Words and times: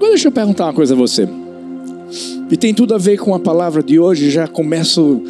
Deixa 0.00 0.28
eu 0.28 0.32
perguntar 0.32 0.64
uma 0.64 0.72
coisa 0.72 0.94
a 0.94 0.96
você. 0.96 1.28
E 2.50 2.56
tem 2.56 2.74
tudo 2.74 2.94
a 2.94 2.98
ver 2.98 3.18
com 3.18 3.34
a 3.34 3.38
palavra 3.38 3.82
de 3.82 3.98
hoje. 3.98 4.30
Já 4.30 4.48
começo 4.48 5.22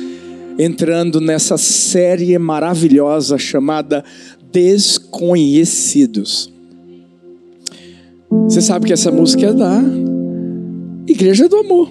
entrando 0.58 1.20
nessa 1.20 1.58
série 1.58 2.38
maravilhosa 2.38 3.36
chamada 3.36 4.04
Desconhecidos. 4.50 6.50
Você 8.44 8.60
sabe 8.60 8.86
que 8.86 8.92
essa 8.92 9.10
música 9.10 9.46
é 9.46 9.52
da 9.52 9.82
Igreja 11.06 11.48
do 11.48 11.56
Amor. 11.56 11.90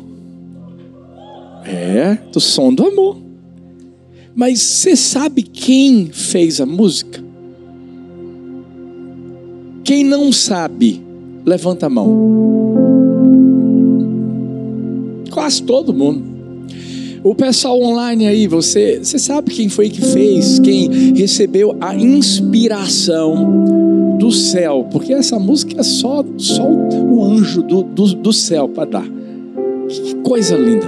É, 1.65 2.17
do 2.31 2.39
som 2.39 2.73
do 2.73 2.87
amor. 2.87 3.17
Mas 4.33 4.61
você 4.61 4.95
sabe 4.95 5.43
quem 5.43 6.07
fez 6.07 6.59
a 6.59 6.65
música? 6.65 7.23
Quem 9.83 10.03
não 10.03 10.31
sabe, 10.31 11.03
levanta 11.45 11.85
a 11.85 11.89
mão. 11.89 12.68
Quase 15.29 15.63
todo 15.63 15.93
mundo. 15.93 16.39
O 17.23 17.35
pessoal 17.35 17.81
online 17.81 18.27
aí, 18.27 18.47
você, 18.47 18.99
você 19.03 19.19
sabe 19.19 19.51
quem 19.51 19.67
foi 19.67 19.89
que 19.89 20.01
fez, 20.01 20.57
quem 20.59 21.13
recebeu 21.13 21.75
a 21.81 21.93
inspiração 21.93 24.15
do 24.17 24.31
céu, 24.31 24.87
porque 24.89 25.13
essa 25.13 25.37
música 25.37 25.79
é 25.79 25.83
só, 25.83 26.23
só 26.37 26.65
o 26.65 27.23
anjo 27.23 27.61
do, 27.61 27.83
do, 27.83 28.15
do 28.15 28.33
céu 28.33 28.69
para 28.69 28.85
dar. 28.85 29.07
Que 29.89 30.15
coisa 30.15 30.55
linda. 30.55 30.87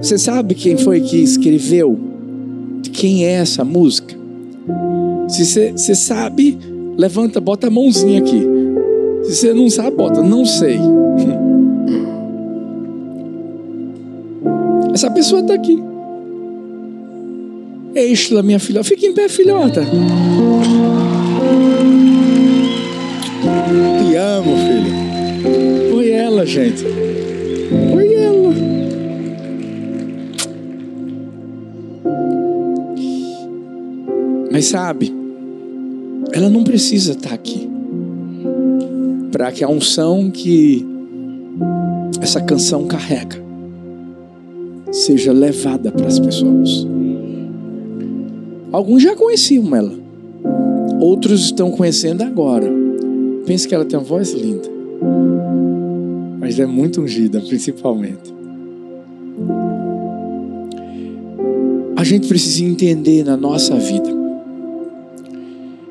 Você 0.00 0.18
sabe 0.18 0.54
quem 0.54 0.76
foi 0.76 1.00
que 1.00 1.16
escreveu? 1.16 1.98
Quem 2.92 3.24
é 3.24 3.32
essa 3.32 3.64
música? 3.64 4.16
Se 5.28 5.72
você 5.72 5.94
sabe, 5.94 6.58
levanta, 6.96 7.40
bota 7.40 7.66
a 7.66 7.70
mãozinha 7.70 8.20
aqui. 8.20 8.40
Se 9.24 9.34
você 9.34 9.52
não 9.52 9.68
sabe, 9.68 9.96
bota, 9.96 10.22
não 10.22 10.44
sei. 10.44 10.78
Essa 14.98 15.12
pessoa 15.12 15.40
está 15.40 15.54
aqui. 15.54 15.80
Estela, 17.94 18.42
minha 18.42 18.58
filha. 18.58 18.82
Fica 18.82 19.06
em 19.06 19.14
pé, 19.14 19.28
filhota. 19.28 19.84
Te 24.00 24.16
amo, 24.16 24.56
filho. 24.56 25.92
Foi 25.92 26.10
ela, 26.10 26.44
gente. 26.44 26.82
Foi 27.92 28.12
ela. 28.12 28.54
Mas 34.50 34.64
sabe, 34.64 35.14
ela 36.32 36.50
não 36.50 36.64
precisa 36.64 37.12
estar 37.12 37.28
tá 37.28 37.34
aqui 37.36 37.70
para 39.30 39.52
que 39.52 39.62
a 39.62 39.68
unção 39.68 40.28
que 40.28 40.84
essa 42.20 42.40
canção 42.40 42.84
carrega 42.88 43.46
seja 44.90 45.32
levada 45.32 45.90
para 45.90 46.06
as 46.06 46.18
pessoas. 46.18 46.86
Alguns 48.70 49.02
já 49.02 49.14
conheciam 49.16 49.74
ela, 49.74 49.92
outros 51.00 51.46
estão 51.46 51.70
conhecendo 51.70 52.22
agora. 52.22 52.70
Pense 53.46 53.66
que 53.66 53.74
ela 53.74 53.84
tem 53.84 53.98
uma 53.98 54.04
voz 54.04 54.32
linda, 54.32 54.68
mas 56.38 56.58
é 56.58 56.66
muito 56.66 57.00
ungida, 57.00 57.40
principalmente. 57.46 58.36
A 61.96 62.04
gente 62.04 62.28
precisa 62.28 62.64
entender 62.64 63.24
na 63.24 63.36
nossa 63.36 63.74
vida. 63.74 64.16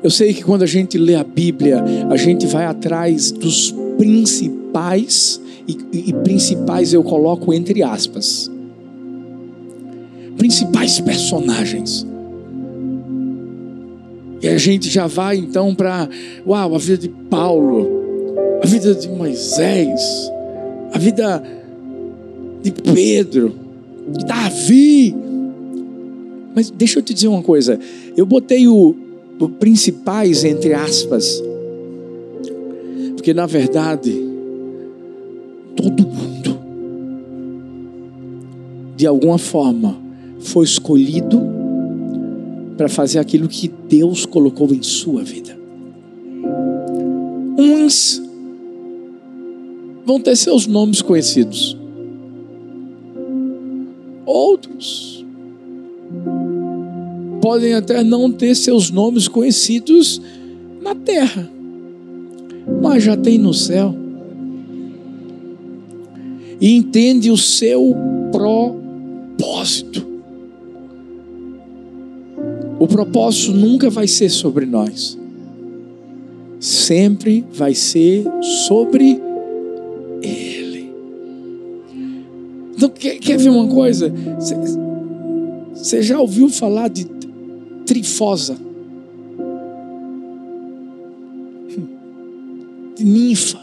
Eu 0.02 0.10
sei 0.10 0.32
que 0.32 0.44
quando 0.44 0.62
a 0.62 0.66
gente 0.66 0.96
lê 0.96 1.16
a 1.16 1.24
Bíblia, 1.24 1.84
a 2.08 2.16
gente 2.16 2.46
vai 2.46 2.64
atrás 2.64 3.32
dos 3.32 3.74
principais, 3.98 5.40
e, 5.66 5.76
e 5.92 6.12
principais 6.12 6.94
eu 6.94 7.02
coloco 7.02 7.52
entre 7.52 7.82
aspas 7.82 8.50
principais 10.48 10.98
personagens. 10.98 12.06
E 14.40 14.48
a 14.48 14.56
gente 14.56 14.88
já 14.88 15.06
vai 15.06 15.36
então 15.36 15.74
para, 15.74 16.08
uau, 16.46 16.74
a 16.74 16.78
vida 16.78 16.96
de 16.96 17.08
Paulo, 17.08 17.86
a 18.62 18.66
vida 18.66 18.94
de 18.94 19.10
Moisés, 19.10 20.00
a 20.94 20.98
vida 20.98 21.42
de 22.62 22.72
Pedro, 22.72 23.54
de 24.10 24.24
Davi. 24.24 25.14
Mas 26.54 26.70
deixa 26.70 27.00
eu 27.00 27.02
te 27.02 27.12
dizer 27.12 27.28
uma 27.28 27.42
coisa, 27.42 27.78
eu 28.16 28.24
botei 28.24 28.66
o, 28.66 28.96
o 29.38 29.48
principais 29.50 30.44
entre 30.44 30.72
aspas, 30.72 31.42
porque 33.16 33.34
na 33.34 33.44
verdade, 33.44 34.12
todo 35.76 36.06
mundo, 36.06 36.58
de 38.96 39.06
alguma 39.06 39.36
forma, 39.36 40.07
foi 40.40 40.64
escolhido 40.64 41.40
para 42.76 42.88
fazer 42.88 43.18
aquilo 43.18 43.48
que 43.48 43.68
Deus 43.88 44.24
colocou 44.24 44.72
em 44.72 44.82
sua 44.82 45.22
vida. 45.22 45.58
Uns 47.58 48.22
vão 50.04 50.20
ter 50.20 50.36
seus 50.36 50.66
nomes 50.66 51.02
conhecidos, 51.02 51.76
outros 54.24 55.18
podem 57.40 57.74
até 57.74 58.04
não 58.04 58.30
ter 58.30 58.54
seus 58.54 58.90
nomes 58.90 59.26
conhecidos 59.26 60.20
na 60.82 60.94
terra, 60.94 61.50
mas 62.82 63.02
já 63.02 63.16
tem 63.16 63.38
no 63.38 63.54
céu. 63.54 63.94
E 66.60 66.74
entende 66.74 67.30
o 67.30 67.36
seu 67.36 67.94
propósito. 68.32 70.07
O 72.78 72.86
propósito 72.86 73.52
nunca 73.52 73.90
vai 73.90 74.06
ser 74.06 74.28
sobre 74.28 74.64
nós, 74.64 75.18
sempre 76.60 77.44
vai 77.52 77.74
ser 77.74 78.24
sobre 78.68 79.20
Ele. 80.22 80.92
Então, 82.76 82.88
quer, 82.90 83.18
quer 83.18 83.36
ver 83.36 83.48
uma 83.48 83.66
coisa? 83.66 84.12
Você 85.74 86.02
já 86.02 86.20
ouviu 86.20 86.48
falar 86.48 86.88
de 86.88 87.04
trifosa? 87.84 88.56
De 92.96 93.04
ninfa? 93.04 93.58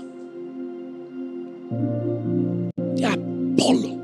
De 2.95 3.05
Apolo? 3.05 3.97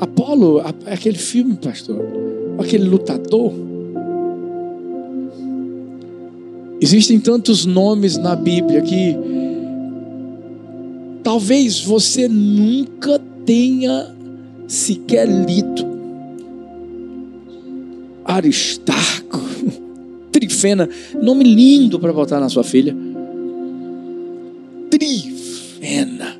Apolo, 0.00 0.60
é 0.84 0.92
aquele 0.92 1.18
filme, 1.18 1.56
pastor 1.56 2.37
aquele 2.58 2.84
lutador. 2.84 3.52
Existem 6.80 7.18
tantos 7.18 7.66
nomes 7.66 8.16
na 8.16 8.36
Bíblia 8.36 8.80
que 8.82 9.16
talvez 11.22 11.80
você 11.80 12.28
nunca 12.28 13.20
tenha 13.44 14.14
sequer 14.66 15.26
lido. 15.26 15.88
Aristarco, 18.24 19.40
Trifena, 20.30 20.88
nome 21.20 21.42
lindo 21.42 21.98
para 21.98 22.12
botar 22.12 22.38
na 22.38 22.48
sua 22.48 22.62
filha. 22.62 22.94
Trifena, 24.90 26.36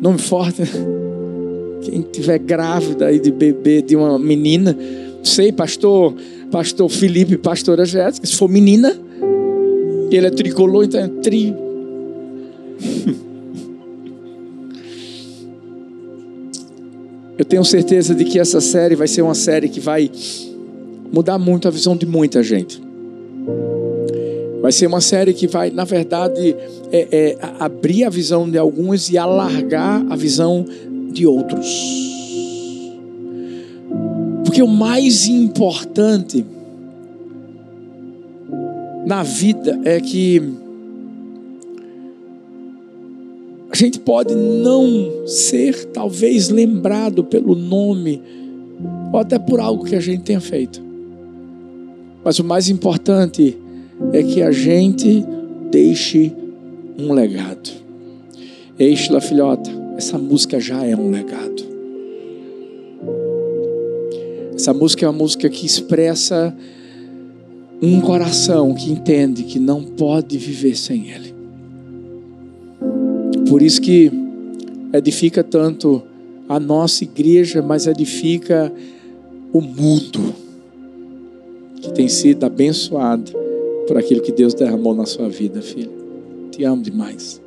nome 0.00 0.18
forte. 0.18 0.62
Quem 1.82 2.02
tiver 2.02 2.38
grávida 2.38 3.06
aí 3.06 3.20
de 3.20 3.30
bebê 3.30 3.80
de 3.80 3.94
uma 3.94 4.18
menina, 4.18 4.76
sei, 5.22 5.52
pastor, 5.52 6.14
pastor 6.50 6.88
Felipe, 6.88 7.36
pastora 7.36 7.84
Jéssica, 7.84 8.26
se 8.26 8.36
for 8.36 8.48
menina, 8.48 8.96
ele 10.10 10.26
é 10.26 10.30
tricolor, 10.30 10.84
então 10.84 11.00
é 11.00 11.08
tri. 11.08 11.54
Eu 17.38 17.44
tenho 17.44 17.64
certeza 17.64 18.14
de 18.16 18.24
que 18.24 18.38
essa 18.40 18.60
série 18.60 18.96
vai 18.96 19.06
ser 19.06 19.22
uma 19.22 19.34
série 19.34 19.68
que 19.68 19.78
vai 19.78 20.10
mudar 21.12 21.38
muito 21.38 21.68
a 21.68 21.70
visão 21.70 21.96
de 21.96 22.04
muita 22.04 22.42
gente. 22.42 22.82
Vai 24.60 24.72
ser 24.72 24.88
uma 24.88 25.00
série 25.00 25.32
que 25.32 25.46
vai, 25.46 25.70
na 25.70 25.84
verdade, 25.84 26.56
é, 26.90 27.08
é, 27.12 27.38
abrir 27.60 28.02
a 28.02 28.10
visão 28.10 28.50
de 28.50 28.58
alguns 28.58 29.08
e 29.08 29.16
alargar 29.16 30.04
a 30.10 30.16
visão 30.16 30.66
de 31.12 31.26
outros. 31.26 32.07
Porque 34.48 34.62
o 34.62 34.66
mais 34.66 35.26
importante 35.26 36.42
na 39.04 39.22
vida 39.22 39.78
é 39.84 40.00
que 40.00 40.42
a 43.70 43.76
gente 43.76 44.00
pode 44.00 44.34
não 44.34 45.26
ser, 45.26 45.84
talvez, 45.88 46.48
lembrado 46.48 47.22
pelo 47.22 47.54
nome, 47.54 48.22
ou 49.12 49.20
até 49.20 49.38
por 49.38 49.60
algo 49.60 49.84
que 49.84 49.94
a 49.94 50.00
gente 50.00 50.22
tenha 50.22 50.40
feito. 50.40 50.80
Mas 52.24 52.38
o 52.38 52.44
mais 52.44 52.70
importante 52.70 53.54
é 54.14 54.22
que 54.22 54.40
a 54.40 54.50
gente 54.50 55.26
deixe 55.70 56.32
um 56.98 57.12
legado. 57.12 57.68
Eixa, 58.78 59.20
filhota, 59.20 59.70
essa 59.98 60.16
música 60.16 60.58
já 60.58 60.86
é 60.86 60.96
um 60.96 61.10
legado. 61.10 61.67
Essa 64.58 64.74
música 64.74 65.06
é 65.06 65.08
uma 65.08 65.16
música 65.16 65.48
que 65.48 65.64
expressa 65.64 66.52
um 67.80 68.00
coração 68.00 68.74
que 68.74 68.90
entende 68.90 69.44
que 69.44 69.56
não 69.56 69.84
pode 69.84 70.36
viver 70.36 70.76
sem 70.76 71.12
Ele. 71.12 71.32
Por 73.48 73.62
isso 73.62 73.80
que 73.80 74.10
edifica 74.92 75.44
tanto 75.44 76.02
a 76.48 76.58
nossa 76.58 77.04
igreja, 77.04 77.62
mas 77.62 77.86
edifica 77.86 78.72
o 79.52 79.60
mundo 79.60 80.34
que 81.80 81.92
tem 81.92 82.08
sido 82.08 82.42
abençoado 82.42 83.30
por 83.86 83.96
aquilo 83.96 84.20
que 84.20 84.32
Deus 84.32 84.54
derramou 84.54 84.92
na 84.92 85.06
sua 85.06 85.28
vida, 85.28 85.62
filho. 85.62 85.92
Te 86.50 86.64
amo 86.64 86.82
demais. 86.82 87.40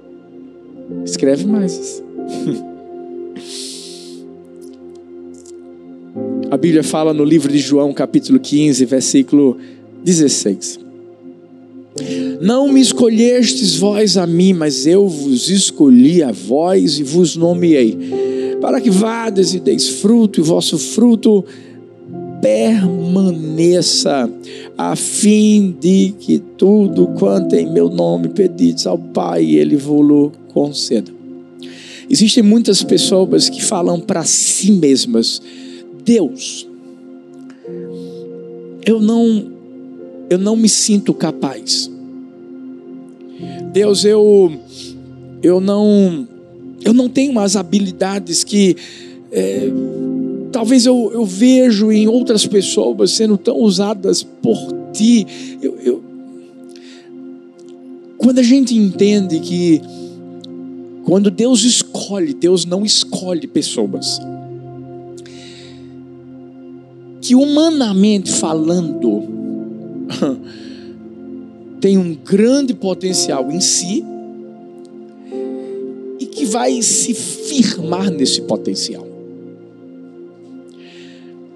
Escreve 1.03 1.45
mais. 1.45 2.01
A 6.51 6.57
Bíblia 6.57 6.83
fala 6.83 7.13
no 7.13 7.23
livro 7.23 7.49
de 7.49 7.59
João, 7.59 7.93
capítulo 7.93 8.37
15, 8.37 8.83
versículo 8.83 9.57
16. 10.03 10.81
Não 12.41 12.67
me 12.67 12.81
escolhestes 12.81 13.77
vós 13.77 14.17
a 14.17 14.27
mim, 14.27 14.51
mas 14.51 14.85
eu 14.85 15.07
vos 15.07 15.49
escolhi 15.49 16.21
a 16.21 16.33
vós 16.33 16.99
e 16.99 17.03
vos 17.03 17.37
nomeei, 17.37 17.97
para 18.59 18.81
que 18.81 18.89
vades 18.89 19.53
e 19.53 19.61
deis 19.61 19.87
fruto, 19.87 20.41
e 20.41 20.43
vosso 20.43 20.77
fruto 20.77 21.45
permaneça, 22.41 24.29
a 24.77 24.93
fim 24.97 25.73
de 25.79 26.13
que 26.19 26.37
tudo 26.57 27.07
quanto 27.17 27.55
em 27.55 27.71
meu 27.71 27.87
nome 27.87 28.27
pedides 28.27 28.85
ao 28.85 28.97
Pai, 28.97 29.45
Ele 29.45 29.77
vos 29.77 30.33
conceda. 30.53 31.13
Existem 32.09 32.43
muitas 32.43 32.83
pessoas 32.83 33.47
que 33.47 33.63
falam 33.63 34.01
para 34.01 34.25
si 34.25 34.69
mesmas: 34.73 35.41
Deus, 36.03 36.67
eu 38.85 38.99
não, 38.99 39.51
eu 40.29 40.37
não 40.37 40.55
me 40.55 40.67
sinto 40.67 41.13
capaz. 41.13 41.89
Deus, 43.71 44.03
eu, 44.03 44.51
eu 45.41 45.61
não, 45.61 46.27
eu 46.83 46.93
não 46.93 47.07
tenho 47.07 47.39
as 47.39 47.55
habilidades 47.55 48.43
que 48.43 48.75
é, 49.31 49.69
talvez 50.51 50.85
eu, 50.85 51.09
eu 51.13 51.25
vejo 51.25 51.91
em 51.91 52.07
outras 52.07 52.45
pessoas 52.45 53.11
sendo 53.11 53.37
tão 53.37 53.57
usadas 53.57 54.23
por 54.23 54.57
ti. 54.91 55.25
Eu, 55.61 55.77
eu, 55.79 56.03
quando 58.17 58.39
a 58.39 58.43
gente 58.43 58.75
entende 58.75 59.39
que 59.39 59.81
quando 61.03 61.31
Deus 61.31 61.63
escolhe, 61.63 62.33
Deus 62.33 62.65
não 62.65 62.85
escolhe 62.85 63.47
pessoas. 63.47 64.19
Que 67.21 67.35
humanamente 67.35 68.31
falando, 68.31 69.23
tem 71.79 71.97
um 71.97 72.13
grande 72.15 72.73
potencial 72.73 73.51
em 73.51 73.61
si 73.61 74.03
e 76.19 76.25
que 76.25 76.45
vai 76.45 76.81
se 76.81 77.13
firmar 77.13 78.09
nesse 78.11 78.41
potencial. 78.41 79.07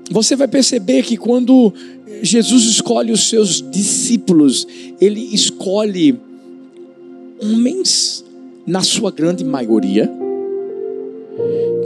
Você 0.10 0.36
vai 0.36 0.48
perceber 0.48 1.04
que 1.04 1.18
quando 1.18 1.74
Jesus 2.22 2.64
escolhe 2.64 3.12
os 3.12 3.28
seus 3.28 3.62
discípulos, 3.72 4.68
ele 5.02 5.20
escolhe 5.34 6.18
homens, 7.42 8.24
na 8.66 8.82
sua 8.82 9.12
grande 9.12 9.44
maioria, 9.44 10.12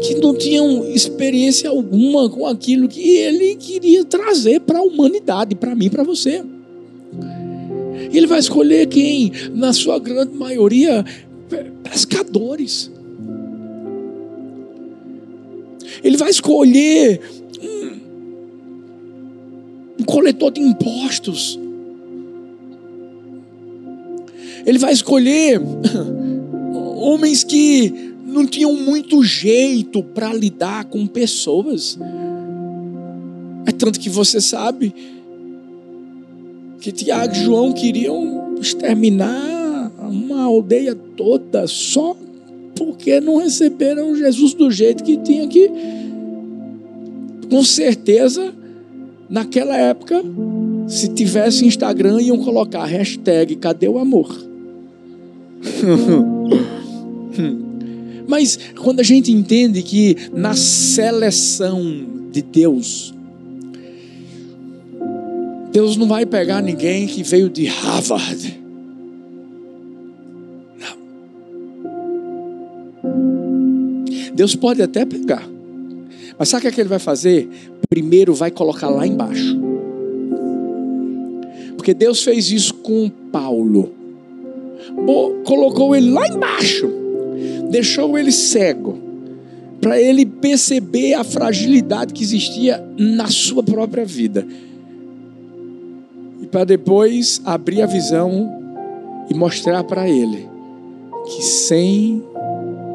que 0.09 0.15
não 0.15 0.35
tinham 0.35 0.85
experiência 0.85 1.69
alguma 1.69 2.29
com 2.29 2.47
aquilo 2.47 2.87
que 2.87 3.17
ele 3.17 3.55
queria 3.55 4.03
trazer 4.03 4.59
para 4.61 4.79
a 4.79 4.81
humanidade, 4.81 5.53
para 5.53 5.75
mim, 5.75 5.87
para 5.87 6.03
você. 6.03 6.43
Ele 8.11 8.25
vai 8.25 8.39
escolher 8.39 8.87
quem, 8.87 9.31
na 9.53 9.71
sua 9.71 9.99
grande 9.99 10.33
maioria, 10.35 11.05
pescadores. 11.83 12.89
Ele 16.03 16.17
vai 16.17 16.31
escolher 16.31 17.21
um 19.99 20.03
coletor 20.03 20.51
de 20.51 20.61
impostos. 20.61 21.59
Ele 24.65 24.79
vai 24.79 24.91
escolher 24.91 25.61
homens 26.97 27.43
que 27.43 28.08
não 28.33 28.45
tinham 28.45 28.73
muito 28.73 29.23
jeito 29.23 30.03
para 30.03 30.33
lidar 30.33 30.85
com 30.85 31.05
pessoas. 31.05 31.97
É 33.65 33.71
tanto 33.71 33.99
que 33.99 34.09
você 34.09 34.39
sabe 34.39 34.93
que 36.79 36.91
Tiago 36.91 37.35
e 37.35 37.43
João 37.43 37.73
queriam 37.73 38.55
exterminar 38.59 39.91
uma 39.99 40.43
aldeia 40.43 40.95
toda 40.95 41.67
só 41.67 42.15
porque 42.75 43.19
não 43.19 43.37
receberam 43.37 44.15
Jesus 44.15 44.53
do 44.53 44.71
jeito 44.71 45.03
que 45.03 45.17
tinha 45.17 45.47
que. 45.47 45.69
Com 47.49 47.63
certeza 47.63 48.53
Naquela 49.29 49.77
época, 49.77 50.23
se 50.87 51.07
tivesse 51.09 51.63
Instagram, 51.63 52.19
iam 52.19 52.39
colocar 52.39 52.83
hashtag 52.85 53.55
cadê 53.57 53.87
o 53.87 53.99
amor? 53.99 54.35
Mas 58.29 58.59
quando 58.79 58.99
a 58.99 59.03
gente 59.03 59.31
entende 59.31 59.81
que 59.81 60.15
na 60.31 60.53
seleção 60.53 61.81
de 62.31 62.43
Deus, 62.43 63.11
Deus 65.71 65.97
não 65.97 66.07
vai 66.07 66.27
pegar 66.27 66.61
ninguém 66.61 67.07
que 67.07 67.23
veio 67.23 67.49
de 67.49 67.65
Harvard. 67.65 68.61
Não. 70.79 70.97
Deus 74.35 74.55
pode 74.55 74.83
até 74.83 75.03
pegar. 75.05 75.49
Mas 76.37 76.49
sabe 76.49 76.67
o 76.67 76.71
que, 76.71 76.79
é 76.79 76.83
ele 76.83 76.89
vai 76.89 76.99
fazer? 76.99 77.49
primeiro 77.89 78.35
vai 78.35 78.51
colocar 78.51 78.89
lá 78.89 79.07
embaixo. 79.07 79.59
Porque 81.75 81.95
Deus 81.95 82.21
fez 82.21 82.51
isso 82.51 82.75
com 82.75 83.09
Paulo. 83.31 83.91
Colocou 85.43 85.95
ele 85.95 86.11
lá 86.11 86.27
embaixo. 86.27 86.98
Deixou 87.69 88.17
ele 88.17 88.31
cego. 88.31 88.97
Para 89.79 89.99
ele 89.99 90.25
perceber 90.25 91.13
a 91.13 91.23
fragilidade 91.23 92.13
que 92.13 92.23
existia 92.23 92.83
na 92.97 93.27
sua 93.27 93.63
própria 93.63 94.03
vida. 94.03 94.45
E 96.41 96.47
para 96.47 96.65
depois 96.65 97.41
abrir 97.45 97.81
a 97.81 97.85
visão 97.85 98.49
e 99.29 99.33
mostrar 99.33 99.83
para 99.83 100.09
ele 100.09 100.47
que 101.25 101.43
sem 101.43 102.23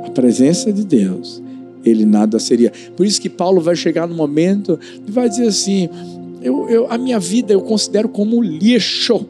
a 0.04 0.10
presença 0.10 0.72
de 0.72 0.84
Deus, 0.84 1.42
ele 1.84 2.04
nada 2.04 2.38
seria. 2.38 2.72
Por 2.96 3.06
isso 3.06 3.20
que 3.20 3.30
Paulo 3.30 3.60
vai 3.60 3.76
chegar 3.76 4.06
no 4.06 4.14
momento 4.14 4.78
e 5.06 5.10
vai 5.10 5.28
dizer 5.28 5.48
assim: 5.48 5.88
eu, 6.42 6.68
eu, 6.68 6.86
a 6.90 6.98
minha 6.98 7.18
vida 7.18 7.52
eu 7.52 7.60
considero 7.60 8.08
como 8.08 8.42
lixo. 8.42 9.26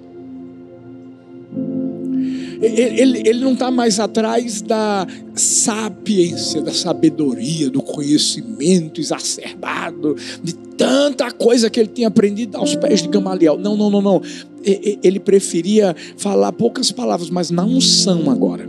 Ele, 2.65 3.01
ele, 3.01 3.29
ele 3.29 3.41
não 3.41 3.53
está 3.53 3.71
mais 3.71 4.01
atrás 4.01 4.63
da 4.63 5.07
sapiência, 5.35 6.63
da 6.63 6.73
sabedoria, 6.73 7.69
do 7.69 7.83
conhecimento 7.83 9.01
exacerbado, 9.01 10.17
de 10.43 10.55
tanta 10.55 11.31
coisa 11.31 11.69
que 11.69 11.79
ele 11.79 11.91
tinha 11.91 12.09
aprendido 12.09 12.57
aos 12.57 12.75
pés 12.75 13.03
de 13.03 13.09
Gamaliel. 13.09 13.59
Não, 13.59 13.77
não, 13.77 13.91
não, 13.91 14.01
não. 14.01 14.23
Ele 14.65 15.21
preferia 15.21 15.95
falar 16.17 16.53
poucas 16.53 16.91
palavras, 16.91 17.29
mas 17.31 17.51
na 17.51 17.65
unção 17.65 18.31
agora. 18.31 18.69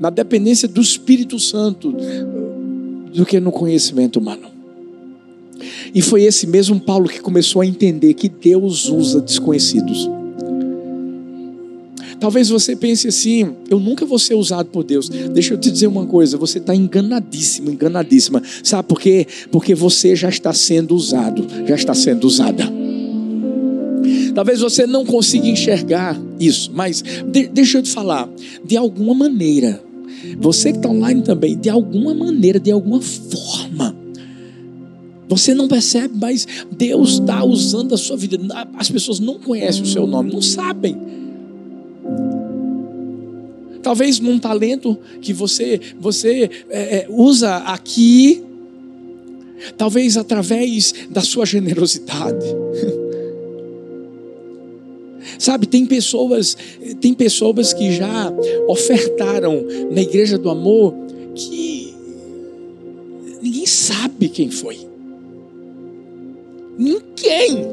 Na 0.00 0.08
dependência 0.08 0.66
do 0.66 0.80
Espírito 0.80 1.38
Santo 1.38 1.94
do 3.12 3.26
que 3.26 3.38
no 3.38 3.52
conhecimento 3.52 4.18
humano. 4.18 4.48
E 5.94 6.00
foi 6.00 6.22
esse 6.22 6.46
mesmo 6.46 6.80
Paulo 6.80 7.08
que 7.08 7.20
começou 7.20 7.60
a 7.60 7.66
entender 7.66 8.14
que 8.14 8.28
Deus 8.28 8.88
usa 8.88 9.20
desconhecidos. 9.20 10.08
Talvez 12.20 12.50
você 12.50 12.76
pense 12.76 13.08
assim: 13.08 13.50
eu 13.68 13.80
nunca 13.80 14.04
vou 14.04 14.18
ser 14.18 14.34
usado 14.34 14.66
por 14.66 14.84
Deus. 14.84 15.08
Deixa 15.08 15.54
eu 15.54 15.58
te 15.58 15.70
dizer 15.70 15.86
uma 15.86 16.04
coisa: 16.04 16.36
você 16.36 16.58
está 16.58 16.74
enganadíssimo, 16.74 17.70
enganadíssima. 17.70 18.42
Sabe 18.62 18.86
por 18.86 19.00
quê? 19.00 19.26
Porque 19.50 19.74
você 19.74 20.14
já 20.14 20.28
está 20.28 20.52
sendo 20.52 20.94
usado, 20.94 21.46
já 21.66 21.74
está 21.74 21.94
sendo 21.94 22.24
usada. 22.26 22.70
Talvez 24.34 24.60
você 24.60 24.86
não 24.86 25.04
consiga 25.04 25.48
enxergar 25.48 26.20
isso, 26.38 26.70
mas 26.74 27.02
de, 27.02 27.48
deixa 27.48 27.78
eu 27.78 27.82
te 27.82 27.90
falar: 27.90 28.28
de 28.62 28.76
alguma 28.76 29.14
maneira, 29.14 29.82
você 30.38 30.72
que 30.72 30.78
está 30.78 30.90
online 30.90 31.22
também, 31.22 31.56
de 31.56 31.70
alguma 31.70 32.14
maneira, 32.14 32.60
de 32.60 32.70
alguma 32.70 33.00
forma, 33.00 33.96
você 35.26 35.54
não 35.54 35.68
percebe, 35.68 36.14
mas 36.20 36.46
Deus 36.70 37.12
está 37.12 37.42
usando 37.42 37.94
a 37.94 37.98
sua 37.98 38.16
vida. 38.16 38.36
As 38.76 38.90
pessoas 38.90 39.20
não 39.20 39.38
conhecem 39.38 39.82
o 39.82 39.86
seu 39.86 40.06
nome, 40.06 40.30
não 40.32 40.42
sabem. 40.42 40.96
Talvez 43.82 44.20
num 44.20 44.38
talento 44.38 44.98
que 45.20 45.32
você, 45.32 45.80
você 45.98 46.50
é, 46.68 46.98
é, 46.98 47.06
usa 47.08 47.56
aqui, 47.58 48.42
talvez 49.76 50.16
através 50.16 50.94
da 51.10 51.22
sua 51.22 51.46
generosidade. 51.46 52.46
Sabe, 55.38 55.66
tem 55.66 55.86
pessoas, 55.86 56.56
tem 57.00 57.14
pessoas 57.14 57.72
que 57.72 57.92
já 57.92 58.32
ofertaram 58.68 59.64
na 59.90 60.00
igreja 60.02 60.36
do 60.36 60.50
amor 60.50 60.94
que 61.34 61.94
ninguém 63.40 63.66
sabe 63.66 64.28
quem 64.28 64.50
foi. 64.50 64.78
Ninguém. 66.78 67.66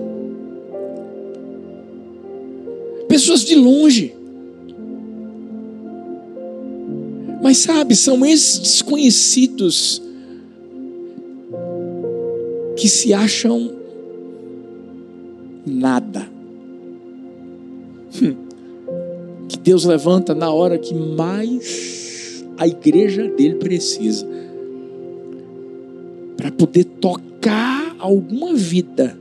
Pessoas 3.08 3.44
de 3.44 3.56
longe. 3.56 4.14
Mas 7.42 7.58
sabe, 7.58 7.96
são 7.96 8.26
esses 8.26 8.60
desconhecidos 8.60 10.02
que 12.76 12.88
se 12.88 13.14
acham 13.14 13.72
nada. 15.66 16.28
Hum. 18.22 18.36
Que 19.48 19.58
Deus 19.58 19.86
levanta 19.86 20.34
na 20.34 20.52
hora 20.52 20.78
que 20.78 20.94
mais 20.94 22.44
a 22.58 22.68
igreja 22.68 23.28
dele 23.30 23.56
precisa 23.56 24.28
para 26.36 26.52
poder 26.52 26.84
tocar 26.84 27.96
alguma 28.00 28.54
vida 28.54 29.18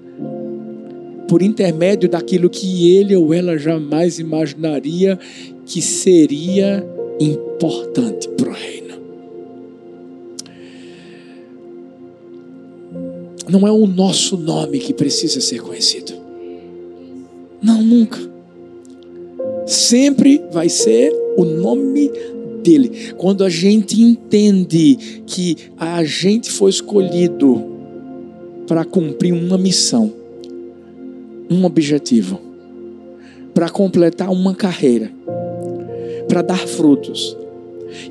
por 1.29 1.43
intermédio 1.43 2.09
daquilo 2.09 2.49
que 2.49 2.95
ele 2.97 3.17
ou 3.17 3.35
ela 3.35 3.59
jamais 3.59 4.19
imaginaria 4.19 5.19
que 5.65 5.83
seria 5.83 6.87
importante 7.19 7.46
para 7.59 8.49
o 8.49 8.53
reino. 8.53 8.95
Não 13.49 13.67
é 13.67 13.71
o 13.71 13.87
nosso 13.87 14.37
nome 14.37 14.79
que 14.79 14.93
precisa 14.93 15.41
ser 15.41 15.61
conhecido. 15.61 16.13
Não, 17.63 17.83
nunca. 17.83 18.19
Sempre 19.67 20.43
vai 20.53 20.69
ser 20.69 21.13
o 21.37 21.45
nome 21.45 22.11
dele. 22.63 23.15
Quando 23.17 23.45
a 23.45 23.49
gente 23.49 24.01
entende 24.01 25.23
que 25.27 25.57
a 25.77 26.05
gente 26.05 26.51
foi 26.51 26.71
escolhido 26.71 27.65
para 28.67 28.85
cumprir 28.85 29.33
uma 29.33 29.57
missão, 29.57 30.13
um 31.49 31.65
objetivo, 31.65 32.41
para 33.55 33.69
completar 33.69 34.31
uma 34.31 34.55
carreira, 34.55 35.11
para 36.29 36.43
dar 36.43 36.67
frutos 36.67 37.37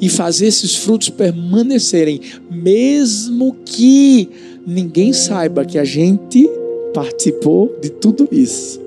e 0.02 0.10
fazer 0.10 0.48
esses 0.48 0.76
frutos 0.76 1.10
permanecerem, 1.10 2.22
mesmo 2.50 3.56
que 3.66 4.30
ninguém 4.66 5.14
saiba 5.14 5.66
que 5.66 5.78
a 5.78 5.84
gente 5.84 6.50
participou 6.94 7.78
de 7.82 7.90
tudo 7.90 8.28
isso. 8.32 8.80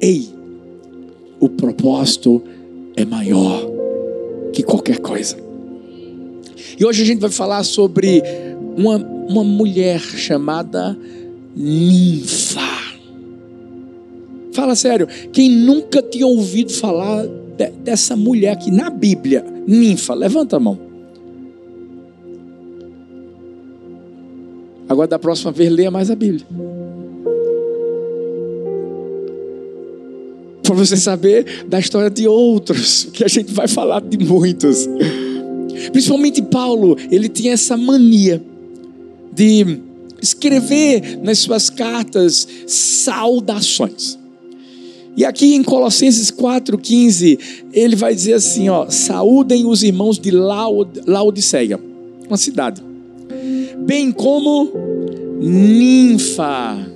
Ei, 0.00 0.28
o 1.40 1.48
propósito 1.48 2.42
é 2.96 3.04
maior 3.04 3.66
que 4.52 4.62
qualquer 4.62 4.98
coisa. 4.98 5.36
E 6.78 6.84
hoje 6.84 7.02
a 7.02 7.06
gente 7.06 7.20
vai 7.20 7.30
falar 7.30 7.62
sobre 7.64 8.22
uma, 8.76 8.96
uma 8.96 9.44
mulher 9.44 10.00
chamada 10.00 10.96
Ninfa. 11.54 12.60
Fala 14.52 14.74
sério, 14.74 15.06
quem 15.32 15.50
nunca 15.50 16.02
tinha 16.02 16.26
ouvido 16.26 16.72
falar 16.72 17.26
de, 17.56 17.70
dessa 17.70 18.16
mulher 18.16 18.52
aqui 18.52 18.70
na 18.70 18.90
Bíblia, 18.90 19.44
ninfa, 19.66 20.14
levanta 20.14 20.56
a 20.56 20.60
mão. 20.60 20.78
Agora, 24.88 25.08
da 25.08 25.18
próxima 25.18 25.50
vez, 25.50 25.70
leia 25.70 25.90
mais 25.90 26.10
a 26.10 26.14
Bíblia. 26.14 26.46
Para 30.62 30.74
você 30.74 30.96
saber 30.96 31.64
da 31.66 31.78
história 31.78 32.10
de 32.10 32.26
outros, 32.26 33.08
que 33.12 33.24
a 33.24 33.28
gente 33.28 33.52
vai 33.52 33.68
falar 33.68 34.00
de 34.00 34.18
muitos. 34.24 34.88
Principalmente 35.92 36.42
Paulo, 36.42 36.96
ele 37.10 37.28
tinha 37.28 37.52
essa 37.52 37.76
mania 37.76 38.42
de 39.32 39.80
escrever 40.20 41.18
nas 41.22 41.38
suas 41.38 41.68
cartas 41.68 42.48
saudações. 42.66 44.15
E 45.16 45.24
aqui 45.24 45.54
em 45.54 45.62
Colossenses 45.62 46.30
4,15, 46.30 47.38
ele 47.72 47.96
vai 47.96 48.14
dizer 48.14 48.34
assim: 48.34 48.68
ó, 48.68 48.90
saúdem 48.90 49.64
os 49.64 49.82
irmãos 49.82 50.18
de 50.18 50.30
Laodiceia, 50.30 51.80
uma 52.28 52.36
cidade, 52.36 52.82
bem 53.78 54.12
como 54.12 54.70
Ninfa, 55.40 56.86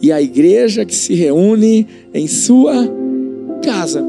e 0.00 0.10
a 0.10 0.22
igreja 0.22 0.86
que 0.86 0.94
se 0.94 1.14
reúne 1.14 1.86
em 2.14 2.26
sua 2.26 2.90
casa. 3.62 4.02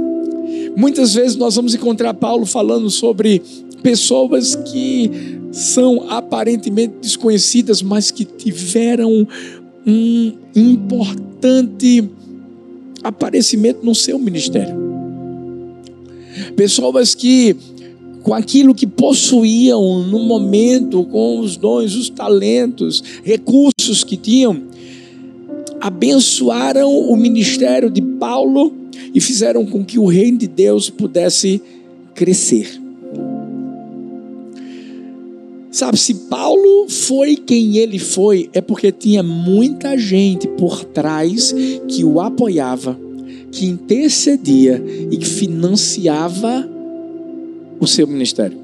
Muitas 0.76 1.14
vezes 1.14 1.36
nós 1.36 1.56
vamos 1.56 1.76
encontrar 1.76 2.14
Paulo 2.14 2.46
falando 2.46 2.90
sobre 2.90 3.42
pessoas 3.84 4.56
que 4.56 5.12
são 5.52 6.10
aparentemente 6.10 6.96
desconhecidas, 7.02 7.82
mas 7.82 8.10
que 8.10 8.24
tiveram 8.24 9.28
um 9.86 10.34
importante 10.56 12.10
aparecimento 13.04 13.86
no 13.86 13.94
seu 13.94 14.18
ministério. 14.18 14.76
Pessoas 16.56 17.14
que, 17.14 17.56
com 18.22 18.34
aquilo 18.34 18.74
que 18.74 18.88
possuíam 18.88 20.04
no 20.04 20.20
momento, 20.20 21.04
com 21.06 21.40
os 21.40 21.58
dons, 21.58 21.96
os 21.96 22.10
talentos, 22.10 23.04
recursos 23.24 24.04
que 24.04 24.18
tinham, 24.18 24.62
abençoaram 25.82 26.90
o 26.90 27.16
ministério 27.18 27.90
de 27.90 28.02
Paulo 28.02 28.74
e 29.14 29.20
fizeram 29.20 29.66
com 29.66 29.84
que 29.84 30.00
o 30.00 30.06
reino 30.06 30.38
de 30.38 30.48
Deus 30.48 30.90
pudesse 30.90 31.62
crescer. 32.16 32.83
Sabe, 35.74 35.98
se 35.98 36.14
Paulo 36.14 36.88
foi 36.88 37.36
quem 37.36 37.78
ele 37.78 37.98
foi, 37.98 38.48
é 38.54 38.62
porque 38.62 38.92
tinha 38.92 39.24
muita 39.24 39.98
gente 39.98 40.48
por 40.50 40.86
trás 40.86 41.52
que 41.88 42.06
o 42.06 42.22
apoiava, 42.22 42.96
que 43.52 43.66
intercedia 43.66 44.80
e 45.10 45.18
que 45.18 45.26
financiava 45.26 46.70
o 47.80 47.88
seu 47.88 48.06
ministério. 48.06 48.56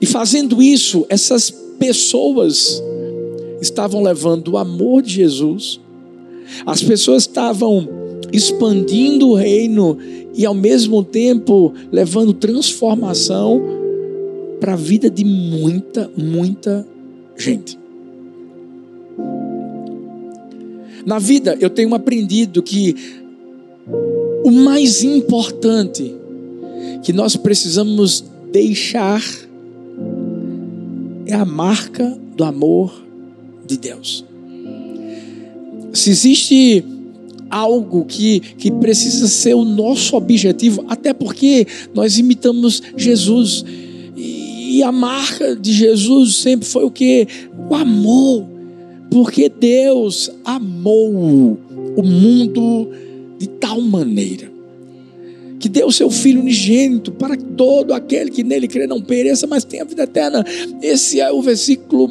E 0.00 0.06
fazendo 0.06 0.62
isso, 0.62 1.04
essas 1.08 1.50
pessoas 1.76 2.80
estavam 3.60 4.00
levando 4.00 4.52
o 4.52 4.58
amor 4.58 5.02
de 5.02 5.14
Jesus, 5.14 5.80
as 6.64 6.80
pessoas 6.84 7.24
estavam 7.24 7.88
expandindo 8.32 9.30
o 9.30 9.34
reino 9.34 9.98
e 10.34 10.46
ao 10.46 10.54
mesmo 10.54 11.02
tempo 11.04 11.72
levando 11.90 12.32
transformação 12.32 13.62
para 14.60 14.74
a 14.74 14.76
vida 14.76 15.10
de 15.10 15.24
muita, 15.24 16.10
muita 16.16 16.86
gente. 17.36 17.78
Na 21.04 21.18
vida 21.18 21.56
eu 21.60 21.68
tenho 21.68 21.94
aprendido 21.94 22.62
que 22.62 22.94
o 24.44 24.50
mais 24.50 25.02
importante 25.02 26.14
que 27.02 27.12
nós 27.12 27.36
precisamos 27.36 28.24
deixar 28.52 29.22
é 31.26 31.34
a 31.34 31.44
marca 31.44 32.16
do 32.36 32.44
amor 32.44 33.02
de 33.66 33.76
Deus. 33.76 34.24
Se 35.92 36.10
existe 36.10 36.84
algo 37.52 38.06
que, 38.06 38.40
que 38.40 38.70
precisa 38.70 39.28
ser 39.28 39.54
o 39.54 39.64
nosso 39.64 40.16
objetivo, 40.16 40.84
até 40.88 41.12
porque 41.12 41.66
nós 41.94 42.18
imitamos 42.18 42.82
Jesus. 42.96 43.62
E 44.16 44.82
a 44.82 44.90
marca 44.90 45.54
de 45.54 45.70
Jesus 45.70 46.36
sempre 46.36 46.66
foi 46.66 46.84
o 46.84 46.90
que? 46.90 47.28
O 47.68 47.74
amor. 47.74 48.46
Porque 49.10 49.50
Deus 49.50 50.30
amou 50.42 51.58
o 51.94 52.02
mundo 52.02 52.88
de 53.38 53.46
tal 53.46 53.78
maneira 53.82 54.50
que 55.60 55.68
deu 55.68 55.86
o 55.86 55.92
seu 55.92 56.10
Filho 56.10 56.40
unigênito 56.40 57.12
para 57.12 57.36
que 57.36 57.44
todo 57.44 57.94
aquele 57.94 58.32
que 58.32 58.42
nele 58.42 58.66
crê 58.66 58.84
não 58.84 59.00
pereça, 59.00 59.46
mas 59.46 59.62
tenha 59.62 59.84
vida 59.84 60.02
eterna. 60.02 60.44
Esse 60.82 61.20
é 61.20 61.30
o 61.30 61.40
versículo 61.40 62.08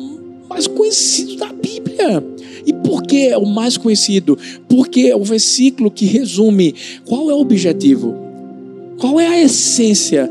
mais 0.48 0.68
conhecido 0.68 1.36
da 1.36 1.52
Bíblia. 1.52 2.24
E 2.66 2.74
por 2.74 3.04
que 3.04 3.28
é 3.28 3.38
o 3.38 3.46
mais 3.46 3.78
conhecido? 3.78 4.38
Porque 4.68 5.02
é 5.02 5.16
o 5.16 5.24
versículo 5.24 5.92
que 5.92 6.06
resume 6.06 6.76
qual 7.06 7.30
é 7.30 7.34
o 7.34 7.40
objetivo, 7.40 8.16
qual 8.98 9.20
é 9.20 9.28
a 9.28 9.42
essência 9.42 10.30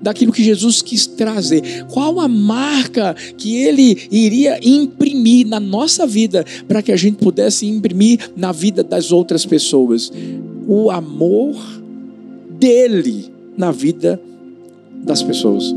daquilo 0.00 0.32
que 0.32 0.42
Jesus 0.42 0.80
quis 0.80 1.06
trazer, 1.06 1.84
qual 1.90 2.20
a 2.20 2.28
marca 2.28 3.14
que 3.36 3.56
ele 3.56 4.08
iria 4.10 4.58
imprimir 4.62 5.46
na 5.46 5.60
nossa 5.60 6.06
vida 6.06 6.44
para 6.66 6.82
que 6.82 6.90
a 6.90 6.96
gente 6.96 7.16
pudesse 7.16 7.66
imprimir 7.66 8.30
na 8.36 8.52
vida 8.52 8.82
das 8.82 9.12
outras 9.12 9.44
pessoas. 9.44 10.10
O 10.66 10.90
amor 10.90 11.56
dele 12.58 13.30
na 13.56 13.70
vida 13.70 14.20
das 15.02 15.22
pessoas. 15.22 15.74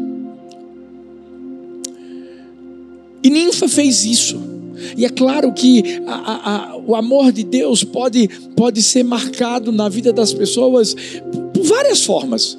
E 3.24 3.30
Ninfa 3.30 3.68
fez 3.68 4.04
isso. 4.04 4.53
E 4.98 5.06
é 5.06 5.10
claro 5.10 5.54
que 5.54 6.02
a, 6.06 6.74
a, 6.74 6.78
o 6.78 6.96
amor 6.96 7.32
de 7.32 7.44
Deus 7.44 7.84
pode, 7.84 8.28
pode 8.56 8.82
ser 8.82 9.04
marcado 9.04 9.72
na 9.72 9.90
vida 9.90 10.12
das 10.12 10.34
pessoas 10.34 10.96
por 11.54 11.64
várias 11.64 12.04
formas. 12.04 12.58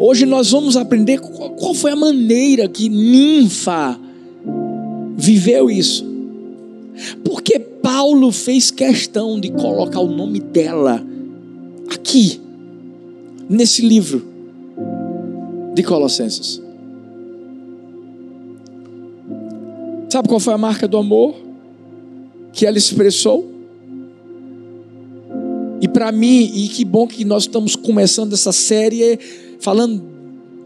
Hoje 0.00 0.26
nós 0.26 0.50
vamos 0.50 0.76
aprender 0.76 1.20
qual, 1.20 1.50
qual 1.50 1.74
foi 1.74 1.92
a 1.92 1.96
maneira 1.96 2.68
que 2.68 2.88
Ninfa 2.88 3.98
viveu 5.16 5.70
isso. 5.70 6.06
Porque 7.24 7.58
Paulo 7.58 8.32
fez 8.32 8.70
questão 8.70 9.38
de 9.38 9.50
colocar 9.50 10.00
o 10.00 10.08
nome 10.08 10.40
dela 10.40 11.04
aqui, 11.90 12.40
nesse 13.48 13.82
livro 13.82 14.24
de 15.74 15.82
Colossenses. 15.82 16.60
Sabe 20.08 20.28
qual 20.28 20.40
foi 20.40 20.54
a 20.54 20.58
marca 20.58 20.88
do 20.88 20.96
amor 20.96 21.34
que 22.52 22.66
ela 22.66 22.78
expressou? 22.78 23.58
E 25.80 25.86
para 25.86 26.10
mim, 26.10 26.50
e 26.54 26.68
que 26.68 26.84
bom 26.84 27.06
que 27.06 27.24
nós 27.24 27.44
estamos 27.44 27.76
começando 27.76 28.32
essa 28.32 28.52
série 28.52 29.18
falando 29.60 30.02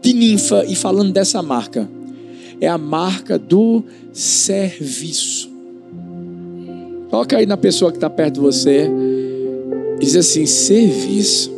de 0.01 0.13
ninfa 0.13 0.65
e 0.65 0.75
falando 0.75 1.11
dessa 1.11 1.41
marca. 1.41 1.89
É 2.59 2.67
a 2.67 2.77
marca 2.77 3.37
do 3.37 3.83
serviço. 4.13 5.51
Coloca 7.09 7.37
aí 7.37 7.45
na 7.45 7.57
pessoa 7.57 7.91
que 7.91 7.97
está 7.97 8.09
perto 8.09 8.35
de 8.35 8.39
você. 8.39 8.89
Diz 9.99 10.15
assim: 10.15 10.45
serviço. 10.45 11.51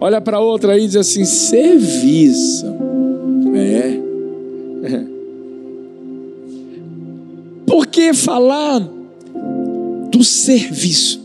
Olha 0.00 0.20
para 0.20 0.40
outra 0.40 0.72
aí 0.72 0.84
e 0.84 0.86
diz 0.86 0.96
assim: 0.96 1.24
serviço. 1.24 2.66
É. 3.54 4.01
Por 7.72 7.86
que 7.86 8.12
falar 8.12 8.86
do 10.10 10.22
serviço? 10.22 11.18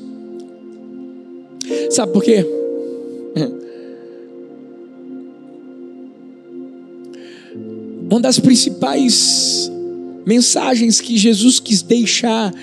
Sabe 1.90 2.14
por 2.14 2.24
quê? 2.24 2.46
Uma 8.10 8.22
das 8.22 8.40
principais 8.40 9.70
mensagens 10.26 11.02
que 11.02 11.18
Jesus 11.18 11.60
quis 11.60 11.82
deixar 11.82 12.54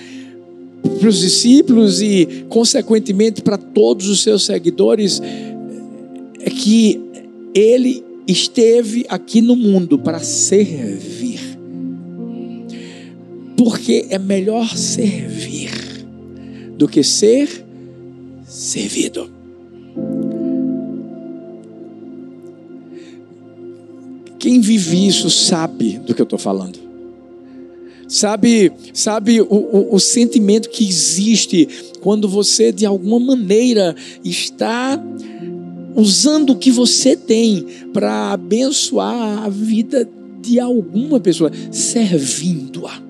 para 0.99 1.07
os 1.07 1.19
discípulos 1.19 2.01
e, 2.01 2.43
consequentemente, 2.49 3.43
para 3.43 3.59
todos 3.59 4.09
os 4.09 4.23
seus 4.23 4.45
seguidores, 4.45 5.21
é 6.39 6.49
que 6.49 6.99
ele 7.53 8.03
esteve 8.27 9.05
aqui 9.07 9.41
no 9.41 9.55
mundo 9.55 9.99
para 9.99 10.21
servir. 10.21 11.44
Porque 13.57 14.07
é 14.09 14.19
melhor 14.19 14.75
servir 14.75 15.71
do 16.77 16.87
que 16.87 17.03
ser 17.03 17.65
servido. 18.45 19.29
Quem 24.37 24.61
vive 24.61 25.07
isso 25.07 25.29
sabe 25.29 25.97
do 25.99 26.13
que 26.13 26.21
eu 26.21 26.25
estou 26.25 26.37
falando. 26.37 26.77
Sabe, 28.07 28.71
sabe 28.93 29.41
o, 29.41 29.47
o, 29.49 29.95
o, 29.95 29.99
sentimento 29.99 30.69
que 30.69 30.87
existe 30.87 31.67
quando 32.01 32.29
você 32.29 32.71
de 32.71 32.85
alguma 32.85 33.19
maneira 33.19 33.95
está 34.23 35.03
usando 35.95 36.51
o 36.51 36.55
que 36.55 36.69
você 36.69 37.15
tem 37.15 37.65
para 37.91 38.33
abençoar 38.33 39.45
a 39.45 39.49
vida 39.49 40.07
de 40.39 40.59
alguma 40.59 41.19
pessoa, 41.19 41.51
servindo-a. 41.71 43.04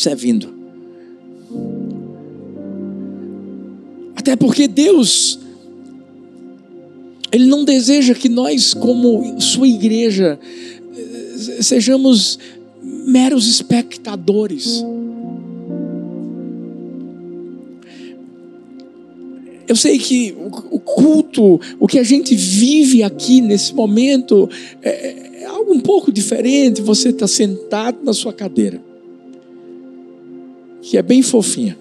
Servindo. 0.00 0.54
Até 4.16 4.34
porque 4.36 4.66
Deus 4.66 5.38
ele 7.32 7.46
não 7.46 7.64
deseja 7.64 8.14
que 8.14 8.28
nós, 8.28 8.74
como 8.74 9.40
sua 9.40 9.68
igreja, 9.68 10.38
sejamos 11.60 12.38
meros 12.82 13.46
espectadores. 13.46 14.84
Eu 19.68 19.76
sei 19.76 19.98
que 19.98 20.34
o 20.70 20.80
culto, 20.80 21.60
o 21.78 21.86
que 21.86 21.98
a 22.00 22.02
gente 22.02 22.34
vive 22.34 23.04
aqui 23.04 23.40
nesse 23.40 23.72
momento, 23.72 24.50
é, 24.82 25.42
é 25.42 25.44
algo 25.44 25.72
um 25.72 25.78
pouco 25.78 26.10
diferente. 26.10 26.82
Você 26.82 27.10
está 27.10 27.28
sentado 27.28 27.98
na 28.02 28.12
sua 28.12 28.32
cadeira, 28.32 28.82
que 30.90 30.98
é 30.98 31.02
bem 31.02 31.22
fofinha, 31.22 31.78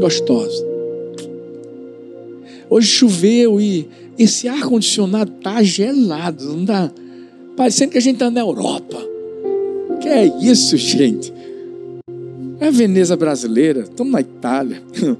gostosa. 0.00 0.66
Hoje 2.68 2.88
choveu 2.88 3.60
e 3.60 3.88
esse 4.18 4.48
ar 4.48 4.62
condicionado 4.62 5.30
tá 5.40 5.62
gelado, 5.62 6.44
não 6.44 6.64
dá? 6.64 6.90
Parecendo 7.56 7.92
que 7.92 7.98
a 7.98 8.00
gente 8.00 8.14
está 8.14 8.28
na 8.28 8.40
Europa. 8.40 8.98
Que 10.00 10.08
é 10.08 10.26
isso, 10.42 10.76
gente? 10.76 11.32
É 12.58 12.66
a 12.66 12.70
Veneza 12.72 13.16
brasileira, 13.16 13.82
estamos 13.82 14.12
na 14.12 14.20
Itália. 14.20 14.82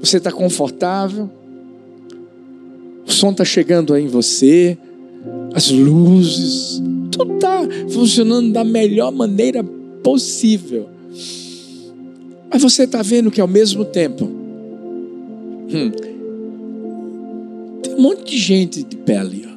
Você 0.00 0.16
está 0.16 0.32
confortável? 0.32 1.28
O 3.06 3.12
som 3.12 3.32
está 3.32 3.44
chegando 3.44 3.92
aí 3.92 4.04
em 4.04 4.08
você, 4.08 4.78
as 5.52 5.70
luzes, 5.70 6.82
tudo 7.12 7.34
está 7.34 7.60
funcionando 7.90 8.50
da 8.52 8.64
melhor 8.64 9.12
maneira 9.12 9.62
possível. 10.02 10.88
Mas 12.52 12.62
você 12.62 12.84
está 12.84 13.02
vendo 13.02 13.30
que 13.30 13.40
ao 13.40 13.48
mesmo 13.48 13.84
tempo, 13.84 14.24
hum, 14.24 15.90
tem 17.82 17.94
um 17.94 18.00
monte 18.00 18.30
de 18.30 18.38
gente 18.38 18.82
de 18.82 18.96
pé 18.96 19.18
ali. 19.18 19.44
Ó. 19.46 19.50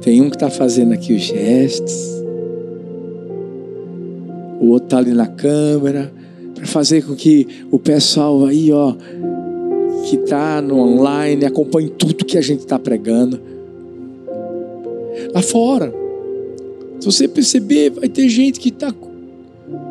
Tem 0.00 0.20
um 0.20 0.30
que 0.30 0.36
está 0.36 0.50
fazendo 0.50 0.92
aqui 0.92 1.12
os 1.12 1.22
gestos. 1.22 1.94
O 4.60 4.68
outro 4.68 4.86
está 4.86 4.98
ali 4.98 5.12
na 5.12 5.26
câmera. 5.26 6.12
Para 6.54 6.66
fazer 6.66 7.04
com 7.04 7.14
que 7.14 7.46
o 7.70 7.78
pessoal 7.78 8.46
aí, 8.46 8.72
ó, 8.72 8.94
que 10.08 10.16
está 10.16 10.62
no 10.62 10.78
online, 10.78 11.44
acompanhe 11.44 11.90
tudo 11.90 12.24
que 12.24 12.38
a 12.38 12.40
gente 12.40 12.60
está 12.60 12.78
pregando. 12.78 13.38
Lá 15.32 15.42
fora. 15.42 15.92
Se 17.00 17.06
você 17.06 17.28
perceber, 17.28 17.90
vai 17.90 18.08
ter 18.08 18.28
gente 18.28 18.58
que 18.58 18.68
está 18.68 18.92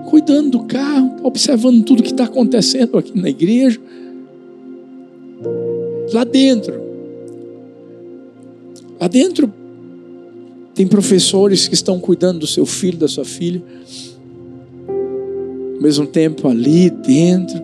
cuidando 0.09 0.51
do 0.51 0.63
carro, 0.63 1.17
observando 1.23 1.83
tudo 1.83 2.03
que 2.03 2.11
está 2.11 2.25
acontecendo 2.25 2.97
aqui 2.97 3.17
na 3.19 3.29
igreja. 3.29 3.79
Lá 6.13 6.23
dentro, 6.23 6.81
lá 8.99 9.07
dentro 9.07 9.51
tem 10.73 10.85
professores 10.85 11.67
que 11.67 11.73
estão 11.73 11.99
cuidando 11.99 12.39
do 12.39 12.47
seu 12.47 12.65
filho, 12.65 12.97
da 12.97 13.07
sua 13.07 13.25
filha. 13.25 13.61
Ao 15.75 15.81
mesmo 15.81 16.05
tempo, 16.05 16.47
ali 16.47 16.89
dentro, 16.89 17.61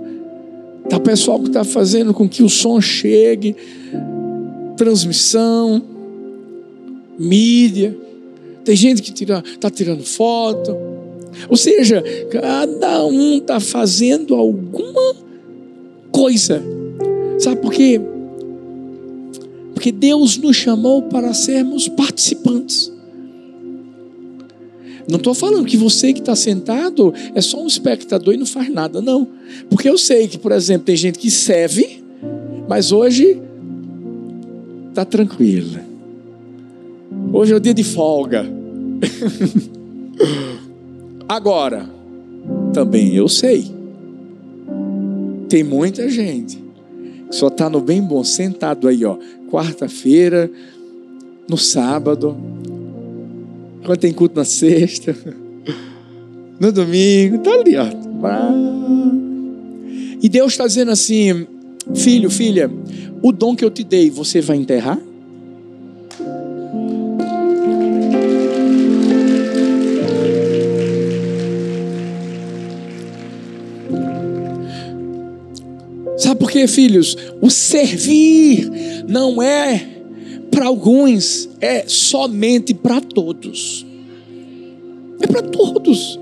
está 0.84 0.98
o 0.98 1.02
pessoal 1.02 1.40
que 1.40 1.48
está 1.48 1.64
fazendo 1.64 2.14
com 2.14 2.28
que 2.28 2.44
o 2.44 2.50
som 2.50 2.80
chegue, 2.82 3.56
transmissão, 4.76 5.82
mídia. 7.22 7.96
Tem 8.66 8.76
gente 8.76 9.02
que 9.02 9.24
está 9.24 9.70
tirando 9.70 10.04
foto. 10.04 10.76
Ou 11.50 11.58
seja, 11.58 12.04
cada 12.30 13.06
um 13.06 13.38
está 13.38 13.60
fazendo 13.60 14.36
alguma 14.36 15.16
coisa. 16.12 16.62
Sabe 17.40 17.62
por 17.62 17.72
quê? 17.72 18.00
Porque 19.74 19.92
Deus 19.92 20.38
nos 20.38 20.56
chamou 20.56 21.04
para 21.04 21.34
sermos 21.34 21.88
participantes. 21.88 22.92
Não 25.10 25.18
estou 25.18 25.34
falando 25.34 25.66
que 25.66 25.78
você 25.78 26.14
que 26.14 26.20
está 26.20 26.36
sentado 26.36 27.14
é 27.34 27.42
só 27.42 27.62
um 27.62 27.68
espectador 27.68 28.34
e 28.34 28.38
não 28.38 28.46
faz 28.46 28.70
nada, 28.70 29.02
não. 29.02 29.28
Porque 29.70 29.90
eu 29.90 29.98
sei 29.98 30.28
que, 30.28 30.38
por 30.38 30.52
exemplo, 30.52 30.86
tem 30.86 30.96
gente 30.96 31.18
que 31.18 31.32
serve, 31.32 32.04
mas 32.70 32.92
hoje 32.92 33.42
está 34.90 35.04
tranquila. 35.04 35.91
Hoje 37.34 37.54
é 37.54 37.56
o 37.56 37.60
dia 37.60 37.74
de 37.74 37.84
folga. 37.84 38.46
Agora, 41.28 41.90
também 42.74 43.16
eu 43.16 43.28
sei. 43.30 43.72
Tem 45.48 45.64
muita 45.64 46.10
gente 46.10 46.62
que 47.30 47.36
só 47.36 47.48
está 47.48 47.70
no 47.70 47.80
bem 47.80 48.02
bom, 48.02 48.24
sentado 48.24 48.88
aí, 48.88 49.06
ó, 49.06 49.18
quarta-feira, 49.50 50.52
no 51.48 51.58
sábado, 51.58 52.36
quando 53.86 54.00
tem 54.00 54.12
culto 54.12 54.36
na 54.36 54.46
sexta. 54.46 55.16
no 56.60 56.72
domingo, 56.72 57.38
tá 57.40 57.52
ali, 57.52 57.76
ó. 57.78 57.86
E 60.22 60.28
Deus 60.28 60.52
está 60.52 60.68
dizendo 60.68 60.92
assim: 60.92 61.48
Filho, 61.96 62.30
filha, 62.30 62.70
o 63.22 63.32
dom 63.32 63.56
que 63.56 63.64
eu 63.64 63.72
te 63.72 63.86
dei, 63.86 64.10
você 64.10 64.42
vai 64.42 64.58
enterrar? 64.58 65.00
Sabe 76.22 76.40
por 76.40 76.52
quê, 76.52 76.68
filhos? 76.68 77.18
O 77.42 77.50
servir 77.50 78.70
não 79.08 79.42
é 79.42 79.88
para 80.52 80.68
alguns, 80.68 81.50
é 81.60 81.84
somente 81.88 82.76
para 82.76 83.02
todos. 83.02 83.84
É 85.20 85.26
para 85.26 85.42
todos. 85.42 86.20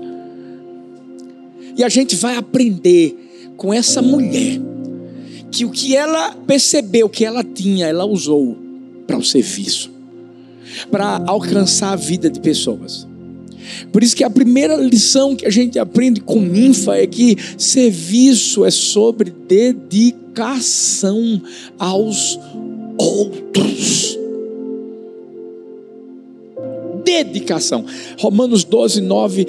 E 1.76 1.84
a 1.84 1.88
gente 1.90 2.16
vai 2.16 2.34
aprender 2.34 3.14
com 3.58 3.74
essa 3.74 4.00
mulher 4.00 4.58
que 5.52 5.66
o 5.66 5.70
que 5.70 5.94
ela 5.94 6.34
percebeu 6.46 7.06
que 7.06 7.22
ela 7.22 7.44
tinha, 7.44 7.86
ela 7.86 8.06
usou 8.06 8.56
para 9.06 9.18
o 9.18 9.22
serviço, 9.22 9.92
para 10.90 11.22
alcançar 11.26 11.92
a 11.92 11.96
vida 11.96 12.30
de 12.30 12.40
pessoas. 12.40 13.06
Por 13.92 14.02
isso 14.02 14.16
que 14.16 14.24
a 14.24 14.30
primeira 14.30 14.76
lição 14.76 15.34
que 15.36 15.46
a 15.46 15.50
gente 15.50 15.78
aprende 15.78 16.20
com 16.20 16.40
ninfa 16.40 16.96
é 16.96 17.06
que 17.06 17.36
serviço 17.58 18.64
é 18.64 18.70
sobre 18.70 19.32
dedicação 19.48 21.40
aos 21.78 22.38
outros. 22.98 24.18
Dedicação. 27.04 27.84
Romanos 28.18 28.62
12, 28.64 29.00
9 29.00 29.46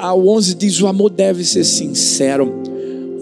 ao 0.00 0.26
11 0.28 0.54
diz: 0.54 0.80
o 0.80 0.86
amor 0.86 1.10
deve 1.10 1.44
ser 1.44 1.64
sincero 1.64 2.63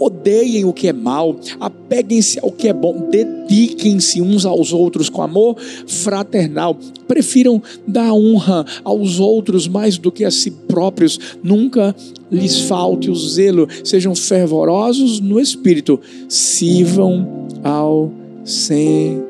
odeiem 0.05 0.65
o 0.65 0.73
que 0.73 0.89
é 0.89 0.93
mal, 0.93 1.37
apeguem-se 1.61 2.41
ao 2.41 2.51
que 2.51 2.69
é 2.69 2.73
bom, 2.73 3.09
dediquem-se 3.11 4.21
uns 4.21 4.45
aos 4.45 4.73
outros 4.73 5.09
com 5.09 5.23
amor 5.23 5.57
fraternal, 5.87 6.77
prefiram 7.07 7.63
dar 7.87 8.13
honra 8.13 8.65
aos 8.85 9.21
outros 9.21 9.69
mais 9.69 9.99
do 9.99 10.11
que 10.11 10.25
a 10.25 10.31
si 10.31 10.51
próprios, 10.51 11.19
nunca 11.43 11.95
lhes 12.31 12.61
falte 12.61 13.11
o 13.11 13.15
zelo, 13.15 13.69
sejam 13.85 14.15
fervorosos 14.15 15.21
no 15.21 15.39
espírito, 15.39 16.01
sirvam 16.29 17.47
ao 17.63 18.11
Senhor. 18.45 19.23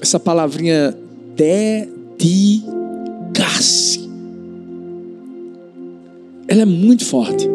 Essa 0.00 0.18
palavrinha 0.20 0.96
dedicar-se 1.36 2.44
ela 6.48 6.62
é 6.62 6.64
muito 6.64 7.04
forte. 7.04 7.48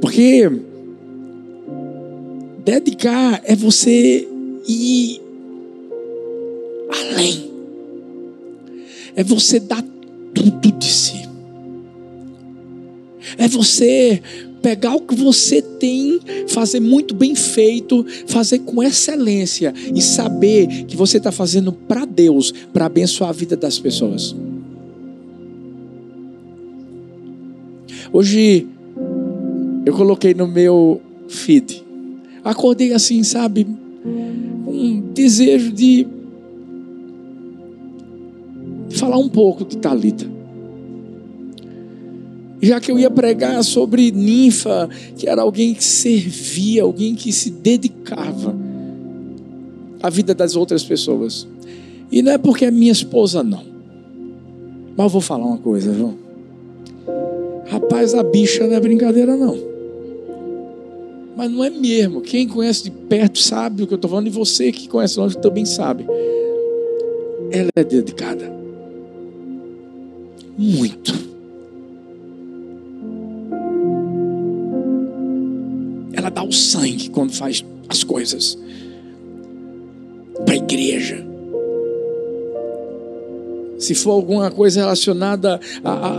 Porque 0.00 0.50
dedicar 2.64 3.40
é 3.44 3.56
você 3.56 4.26
ir 4.68 5.20
além. 6.88 7.50
É 9.14 9.24
você 9.24 9.58
dar 9.58 9.82
tudo 10.34 10.72
de 10.72 10.86
si. 10.86 11.26
É 13.38 13.48
você 13.48 14.22
pegar 14.62 14.94
o 14.94 15.00
que 15.00 15.14
você 15.14 15.62
tem, 15.62 16.18
fazer 16.48 16.80
muito 16.80 17.14
bem 17.14 17.34
feito, 17.34 18.04
fazer 18.26 18.60
com 18.60 18.82
excelência 18.82 19.72
e 19.94 20.02
saber 20.02 20.84
que 20.86 20.96
você 20.96 21.18
está 21.18 21.30
fazendo 21.30 21.72
para 21.72 22.04
Deus, 22.04 22.52
para 22.72 22.86
abençoar 22.86 23.30
a 23.30 23.32
vida 23.32 23.56
das 23.56 23.78
pessoas. 23.78 24.34
Hoje 28.16 28.66
eu 29.84 29.92
coloquei 29.92 30.32
no 30.32 30.48
meu 30.48 31.02
feed. 31.28 31.84
Acordei 32.42 32.94
assim, 32.94 33.22
sabe? 33.22 33.66
Um 34.66 35.02
desejo 35.12 35.70
de 35.70 36.06
falar 38.88 39.18
um 39.18 39.28
pouco 39.28 39.66
de 39.66 39.76
Talita. 39.76 40.26
Já 42.62 42.80
que 42.80 42.90
eu 42.90 42.98
ia 42.98 43.10
pregar 43.10 43.62
sobre 43.62 44.10
ninfa, 44.10 44.88
que 45.14 45.28
era 45.28 45.42
alguém 45.42 45.74
que 45.74 45.84
servia, 45.84 46.84
alguém 46.84 47.14
que 47.14 47.30
se 47.30 47.50
dedicava 47.50 48.56
à 50.02 50.08
vida 50.08 50.34
das 50.34 50.56
outras 50.56 50.82
pessoas. 50.82 51.46
E 52.10 52.22
não 52.22 52.32
é 52.32 52.38
porque 52.38 52.64
é 52.64 52.70
minha 52.70 52.92
esposa, 52.92 53.42
não. 53.42 53.62
Mas 54.96 55.04
eu 55.04 55.10
vou 55.10 55.20
falar 55.20 55.44
uma 55.44 55.58
coisa, 55.58 55.92
viu? 55.92 56.25
Rapaz, 57.68 58.14
a 58.14 58.22
bicha 58.22 58.66
não 58.66 58.76
é 58.76 58.80
brincadeira, 58.80 59.36
não. 59.36 59.58
Mas 61.36 61.50
não 61.50 61.64
é 61.64 61.70
mesmo. 61.70 62.20
Quem 62.20 62.48
conhece 62.48 62.84
de 62.84 62.90
perto 62.90 63.38
sabe 63.38 63.82
o 63.82 63.86
que 63.86 63.94
eu 63.94 63.96
estou 63.96 64.10
falando, 64.10 64.28
e 64.28 64.30
você 64.30 64.72
que 64.72 64.88
conhece 64.88 65.18
longe 65.18 65.36
também 65.38 65.64
sabe. 65.64 66.06
Ela 67.50 67.70
é 67.76 67.84
dedicada. 67.84 68.50
Muito. 70.56 71.12
Ela 76.12 76.30
dá 76.30 76.42
o 76.42 76.52
sangue 76.52 77.10
quando 77.10 77.32
faz 77.32 77.64
as 77.88 78.02
coisas 78.02 78.56
para 80.44 80.54
a 80.54 80.56
igreja 80.56 81.25
se 83.86 83.94
for 83.94 84.10
alguma 84.10 84.50
coisa 84.50 84.80
relacionada 84.80 85.60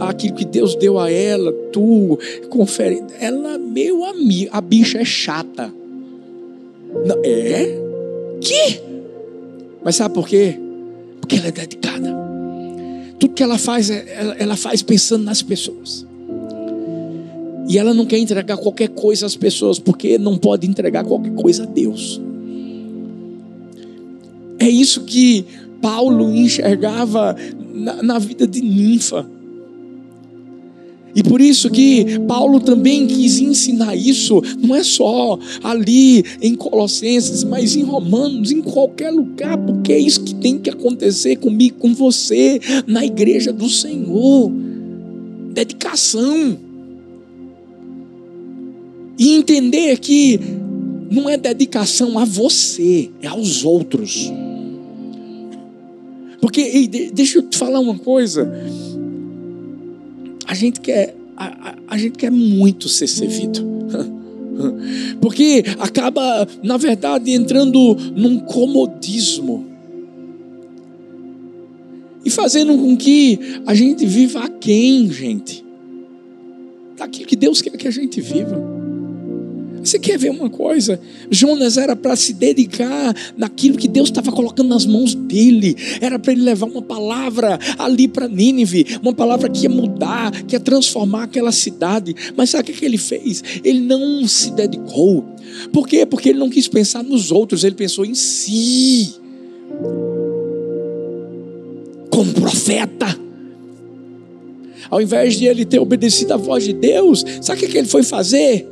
àquilo 0.08 0.36
que 0.36 0.45
Deus 0.45 0.73
deu 0.75 0.97
a 0.97 1.12
ela, 1.12 1.51
tu 1.73 2.17
confere. 2.49 3.03
Ela, 3.19 3.58
meu 3.58 4.06
amigo, 4.06 4.49
a 4.53 4.62
bicha 4.62 4.99
é 4.99 5.03
chata. 5.06 5.73
Não, 7.06 7.17
é? 7.25 7.77
Que? 8.39 8.82
Mas 9.84 9.97
sabe 9.97 10.15
por 10.15 10.30
quê? 10.30 10.58
Porque 11.19 11.36
ela 11.36 11.47
é 11.47 11.51
dedicada. 11.51 12.15
Tudo 13.19 13.34
que 13.34 13.43
ela 13.43 13.58
faz, 13.58 13.89
é, 13.89 14.36
ela 14.39 14.56
faz 14.56 14.82
pensando 14.82 15.25
nas 15.25 15.41
pessoas. 15.41 16.06
E 17.67 17.77
ela 17.77 17.93
não 17.93 18.06
quer 18.06 18.17
entregar 18.17 18.56
qualquer 18.56 18.88
coisa 18.88 19.25
às 19.25 19.36
pessoas, 19.36 19.77
porque 19.77 20.17
não 20.17 20.38
pode 20.38 20.65
entregar 20.65 21.03
qualquer 21.03 21.34
coisa 21.34 21.63
a 21.63 21.65
Deus. 21.65 22.21
É 24.58 24.69
isso 24.69 25.01
que 25.01 25.45
Paulo 25.81 26.33
enxergava 26.33 27.35
na, 27.73 28.01
na 28.03 28.19
vida 28.19 28.47
de 28.47 28.61
ninfa. 28.61 29.25
E 31.17 31.23
por 31.23 31.41
isso 31.41 31.71
que 31.71 32.19
Paulo 32.27 32.59
também 32.59 33.07
quis 33.07 33.39
ensinar 33.39 33.95
isso, 33.95 34.39
não 34.61 34.75
é 34.75 34.83
só 34.83 35.39
ali 35.63 36.23
em 36.39 36.53
Colossenses, 36.53 37.43
mas 37.43 37.75
em 37.75 37.81
Romanos, 37.81 38.51
em 38.51 38.61
qualquer 38.61 39.09
lugar, 39.09 39.57
porque 39.57 39.93
é 39.93 39.97
isso 39.97 40.21
que 40.21 40.35
tem 40.35 40.59
que 40.59 40.69
acontecer 40.69 41.37
comigo, 41.37 41.77
com 41.79 41.91
você, 41.91 42.61
na 42.85 43.03
igreja 43.03 43.51
do 43.51 43.67
Senhor. 43.67 44.51
Dedicação. 45.55 46.55
E 49.17 49.33
entender 49.33 49.97
que 49.97 50.39
não 51.09 51.27
é 51.27 51.35
dedicação 51.35 52.19
a 52.19 52.25
você, 52.25 53.09
é 53.23 53.27
aos 53.27 53.65
outros. 53.65 54.31
Porque, 56.41 56.62
ei, 56.62 56.88
deixa 56.88 57.39
eu 57.39 57.43
te 57.43 57.58
falar 57.58 57.80
uma 57.80 57.97
coisa. 57.97 58.52
A 60.45 60.54
gente 60.54 60.80
quer, 60.80 61.15
a, 61.36 61.69
a, 61.69 61.76
a 61.88 61.97
gente 61.97 62.17
quer 62.17 62.32
muito 62.32 62.88
ser 62.88 63.08
servido. 63.08 63.65
Porque 65.21 65.63
acaba, 65.80 66.47
na 66.63 66.78
verdade, 66.78 67.32
entrando 67.32 67.95
num 68.15 68.39
comodismo. 68.39 69.65
E 72.23 72.30
fazendo 72.30 72.78
com 72.78 72.97
que 72.97 73.39
a 73.65 73.73
gente 73.73 74.06
viva 74.06 74.43
aquém, 74.43 75.10
gente. 75.12 75.63
Daquilo 76.97 77.28
que 77.28 77.36
Deus 77.36 77.62
quer 77.62 77.78
que 77.78 77.88
a 77.88 77.91
gente 77.91 78.19
viva. 78.19 78.76
Você 79.88 79.97
quer 79.97 80.19
ver 80.19 80.32
uma 80.32 80.50
coisa? 80.50 81.00
Jonas 81.32 81.78
era 81.78 81.95
para 81.95 82.13
se 82.17 82.34
dedicar 82.34 83.15
naquilo 83.38 83.78
que 83.78 83.88
Deus 83.88 84.10
estava 84.10 84.34
colocando 84.34 84.67
nas 84.67 84.86
mãos 84.86 85.15
dele. 85.15 85.78
Era 86.02 86.19
para 86.19 86.34
ele 86.34 86.41
levar 86.41 86.65
uma 86.65 86.82
palavra 86.82 87.58
ali 87.78 88.06
para 88.06 88.28
Nínive, 88.28 89.00
uma 89.02 89.13
palavra 89.13 89.47
que 89.47 89.63
ia 89.63 89.69
mudar, 89.69 90.43
que 90.43 90.56
ia 90.56 90.60
transformar 90.60 91.23
aquela 91.23 91.54
cidade. 91.54 92.13
Mas 92.36 92.50
sabe 92.50 92.69
o 92.69 92.73
que 92.73 92.84
ele 92.84 92.97
fez? 92.97 93.41
Ele 93.63 93.80
não 93.80 94.28
se 94.28 94.52
dedicou. 94.52 95.23
Por 95.71 95.88
quê? 95.88 96.06
Porque 96.06 96.30
ele 96.30 96.39
não 96.39 96.50
quis 96.50 96.67
pensar 96.67 97.02
nos 97.02 97.32
outros, 97.32 97.63
ele 97.63 97.76
pensou 97.76 98.06
em 98.06 98.13
si. 98.13 99.15
Como 102.10 102.34
profeta. 102.34 103.17
Ao 104.89 105.02
invés 105.02 105.38
de 105.38 105.45
ele 105.45 105.63
ter 105.63 105.80
obedecido 105.80 106.34
à 106.34 106.38
voz 106.38 106.65
de 106.65 106.73
Deus, 106.73 107.23
sabe 107.41 107.65
o 107.65 107.69
que 107.69 107.78
ele 107.78 107.88
foi 107.88 108.04
fazer? 108.04 108.67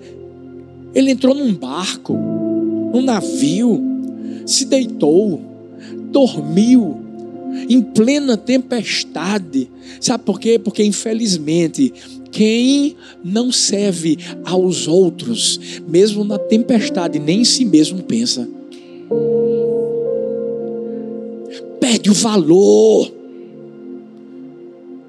Ele 0.96 1.12
entrou 1.12 1.36
num 1.36 1.54
barco, 1.54 2.14
num 2.14 3.02
navio, 3.02 3.84
se 4.46 4.66
deitou, 4.66 5.42
dormiu, 6.10 6.98
em 7.70 7.82
plena 7.82 8.38
tempestade. 8.38 9.70
Sabe 10.00 10.24
por 10.24 10.40
quê? 10.40 10.58
Porque 10.58 10.84
infelizmente 10.84 11.94
quem 12.32 12.96
não 13.24 13.52
serve 13.52 14.18
aos 14.44 14.88
outros, 14.88 15.60
mesmo 15.88 16.24
na 16.24 16.38
tempestade, 16.38 17.20
nem 17.20 17.42
em 17.42 17.46
si 17.46 17.64
mesmo 17.64 18.04
pensa. 18.04 18.48
Perde 21.80 22.10
o 22.10 22.14
valor 22.14 23.15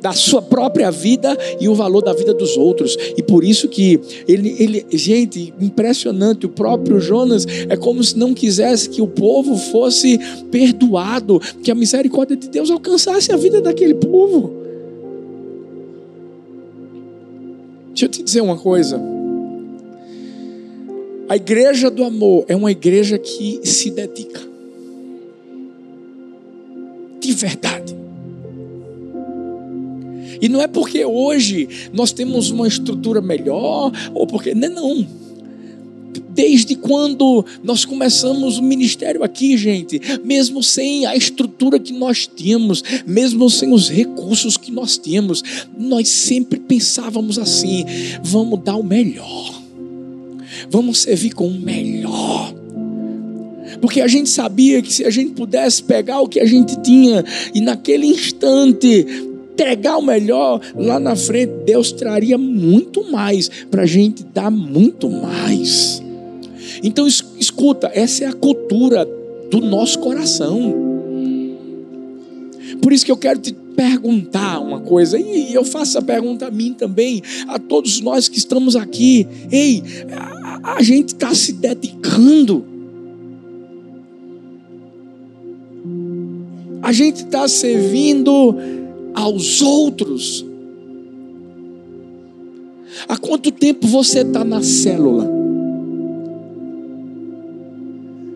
da 0.06 0.12
sua 0.12 0.40
própria 0.40 0.88
vida 0.88 1.36
e 1.60 1.68
o 1.68 1.74
valor 1.74 2.00
da 2.00 2.12
vida 2.12 2.32
dos 2.32 2.56
outros. 2.56 2.96
E 3.16 3.22
por 3.24 3.42
isso 3.42 3.68
que 3.68 3.98
ele, 4.28 4.54
ele, 4.56 4.86
gente, 4.92 5.52
impressionante, 5.60 6.46
o 6.46 6.48
próprio 6.48 7.00
Jonas 7.00 7.44
é 7.68 7.76
como 7.76 8.04
se 8.04 8.16
não 8.16 8.32
quisesse 8.32 8.88
que 8.88 9.02
o 9.02 9.08
povo 9.08 9.56
fosse 9.56 10.16
perdoado, 10.48 11.40
que 11.60 11.72
a 11.72 11.74
misericórdia 11.74 12.36
de 12.36 12.48
Deus 12.48 12.70
alcançasse 12.70 13.32
a 13.32 13.36
vida 13.36 13.60
daquele 13.60 13.94
povo. 13.94 14.54
Deixa 17.88 18.04
eu 18.04 18.08
te 18.08 18.22
dizer 18.22 18.42
uma 18.42 18.56
coisa. 18.56 19.00
A 21.28 21.34
igreja 21.34 21.90
do 21.90 22.04
amor 22.04 22.44
é 22.46 22.54
uma 22.54 22.70
igreja 22.70 23.18
que 23.18 23.60
se 23.64 23.90
dedica. 23.90 24.40
De 27.18 27.32
verdade. 27.32 27.95
E 30.40 30.48
não 30.48 30.60
é 30.60 30.66
porque 30.66 31.04
hoje 31.04 31.68
nós 31.92 32.12
temos 32.12 32.50
uma 32.50 32.68
estrutura 32.68 33.20
melhor, 33.20 33.92
ou 34.14 34.26
porque. 34.26 34.54
Não, 34.54 34.68
não. 34.68 35.06
Desde 36.30 36.76
quando 36.76 37.44
nós 37.62 37.84
começamos 37.84 38.58
o 38.58 38.62
ministério 38.62 39.22
aqui, 39.22 39.56
gente, 39.56 40.00
mesmo 40.22 40.62
sem 40.62 41.06
a 41.06 41.16
estrutura 41.16 41.78
que 41.78 41.92
nós 41.92 42.26
tínhamos, 42.26 42.82
mesmo 43.06 43.48
sem 43.48 43.72
os 43.72 43.88
recursos 43.88 44.56
que 44.56 44.70
nós 44.70 44.98
tínhamos, 44.98 45.42
nós 45.78 46.08
sempre 46.08 46.60
pensávamos 46.60 47.38
assim: 47.38 47.84
vamos 48.22 48.62
dar 48.62 48.76
o 48.76 48.82
melhor, 48.82 49.62
vamos 50.70 50.98
servir 50.98 51.32
com 51.32 51.48
o 51.48 51.58
melhor. 51.58 52.54
Porque 53.80 54.00
a 54.00 54.08
gente 54.08 54.28
sabia 54.28 54.80
que 54.82 54.92
se 54.92 55.04
a 55.04 55.10
gente 55.10 55.32
pudesse 55.32 55.82
pegar 55.82 56.20
o 56.20 56.28
que 56.28 56.40
a 56.40 56.46
gente 56.46 56.80
tinha 56.82 57.24
e 57.54 57.60
naquele 57.60 58.06
instante 58.06 59.06
entregar 59.56 59.96
o 59.96 60.02
melhor, 60.02 60.60
lá 60.76 61.00
na 61.00 61.16
frente 61.16 61.52
Deus 61.64 61.90
traria 61.90 62.36
muito 62.36 63.10
mais 63.10 63.48
para 63.70 63.82
a 63.82 63.86
gente 63.86 64.22
dar 64.22 64.50
muito 64.50 65.08
mais. 65.08 66.02
Então 66.82 67.06
escuta, 67.06 67.90
essa 67.94 68.24
é 68.24 68.26
a 68.26 68.34
cultura 68.34 69.08
do 69.50 69.60
nosso 69.60 69.98
coração. 69.98 70.74
Por 72.82 72.92
isso 72.92 73.04
que 73.04 73.10
eu 73.10 73.16
quero 73.16 73.40
te 73.40 73.54
perguntar 73.74 74.60
uma 74.60 74.80
coisa, 74.80 75.18
e 75.18 75.54
eu 75.54 75.64
faço 75.64 75.98
a 75.98 76.02
pergunta 76.02 76.46
a 76.46 76.50
mim 76.50 76.74
também, 76.74 77.22
a 77.48 77.58
todos 77.58 78.00
nós 78.00 78.28
que 78.28 78.38
estamos 78.38 78.76
aqui. 78.76 79.26
Ei, 79.50 79.82
a, 80.12 80.76
a 80.76 80.82
gente 80.82 81.08
está 81.08 81.34
se 81.34 81.52
dedicando. 81.52 82.64
A 86.82 86.92
gente 86.92 87.24
está 87.24 87.48
servindo 87.48 88.54
aos 89.16 89.62
outros. 89.62 90.44
Há 93.08 93.16
quanto 93.16 93.50
tempo 93.50 93.86
você 93.86 94.20
está 94.20 94.44
na 94.44 94.62
célula? 94.62 95.26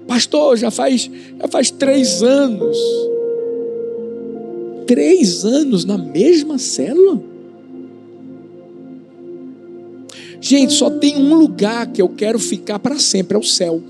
Pastor, 0.09 0.57
já 0.57 0.71
faz, 0.71 1.11
já 1.39 1.49
faz 1.49 1.71
três 1.71 2.23
anos. 2.23 2.77
Três 4.87 5.45
anos 5.45 5.85
na 5.85 5.99
mesma 5.99 6.59
célula? 6.59 7.23
Gente, 10.41 10.73
só 10.73 10.91
tem 10.91 11.17
um 11.17 11.35
lugar 11.35 11.87
que 11.93 12.01
eu 12.01 12.09
quero 12.09 12.39
ficar 12.39 12.79
para 12.79 12.99
sempre: 12.99 13.37
é 13.37 13.39
o 13.39 13.43
céu. 13.43 13.83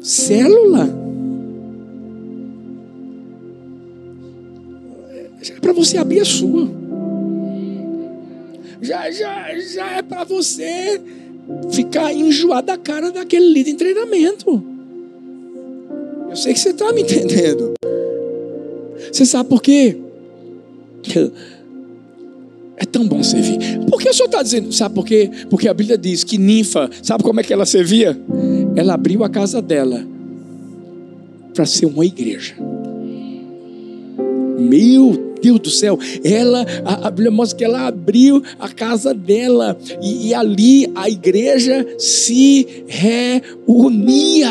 Célula? 0.00 1.05
É 5.52 5.60
para 5.60 5.72
você 5.72 5.98
abrir 5.98 6.20
a 6.20 6.24
sua. 6.24 6.68
Já, 8.80 9.10
já, 9.10 9.58
já 9.58 9.90
é 9.92 10.02
para 10.02 10.24
você 10.24 11.00
ficar 11.70 12.12
enjoado 12.12 12.66
da 12.66 12.76
cara 12.76 13.10
daquele 13.10 13.52
líder 13.52 13.70
em 13.70 13.76
treinamento. 13.76 14.62
Eu 16.28 16.36
sei 16.36 16.52
que 16.52 16.60
você 16.60 16.70
está 16.70 16.92
me 16.92 17.02
entendendo. 17.02 17.74
Você 19.12 19.24
sabe 19.24 19.48
por 19.48 19.62
quê? 19.62 19.96
É 22.76 22.84
tão 22.84 23.06
bom 23.06 23.22
servir. 23.22 23.58
Por 23.88 24.00
que 24.00 24.08
o 24.08 24.12
senhor 24.12 24.26
está 24.26 24.42
dizendo? 24.42 24.72
Sabe 24.72 24.94
por 24.94 25.06
quê? 25.06 25.30
Porque 25.48 25.68
a 25.68 25.74
Bíblia 25.74 25.96
diz 25.96 26.22
que 26.22 26.36
ninfa, 26.36 26.90
sabe 27.02 27.22
como 27.22 27.40
é 27.40 27.42
que 27.42 27.52
ela 27.52 27.64
servia? 27.64 28.18
Ela 28.74 28.94
abriu 28.94 29.24
a 29.24 29.28
casa 29.28 29.62
dela 29.62 30.06
para 31.54 31.64
ser 31.64 31.86
uma 31.86 32.04
igreja. 32.04 32.54
Meu 34.58 35.25
Deus 35.46 35.60
do 35.60 35.70
céu, 35.70 35.96
ela, 36.24 36.66
a, 36.84 37.06
a 37.06 37.10
Bíblia 37.10 37.30
mostra 37.30 37.56
que 37.56 37.64
ela 37.64 37.86
abriu 37.86 38.42
a 38.58 38.68
casa 38.68 39.14
dela 39.14 39.78
e, 40.02 40.28
e 40.28 40.34
ali 40.34 40.90
a 40.92 41.08
igreja 41.08 41.86
se 42.00 42.84
reunia. 42.88 44.50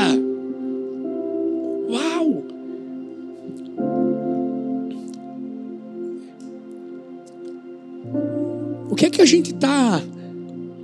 Uau! 1.89 2.43
O 8.89 8.95
que 8.95 9.07
é 9.07 9.09
que 9.09 9.21
a 9.21 9.25
gente 9.25 9.51
está 9.51 10.01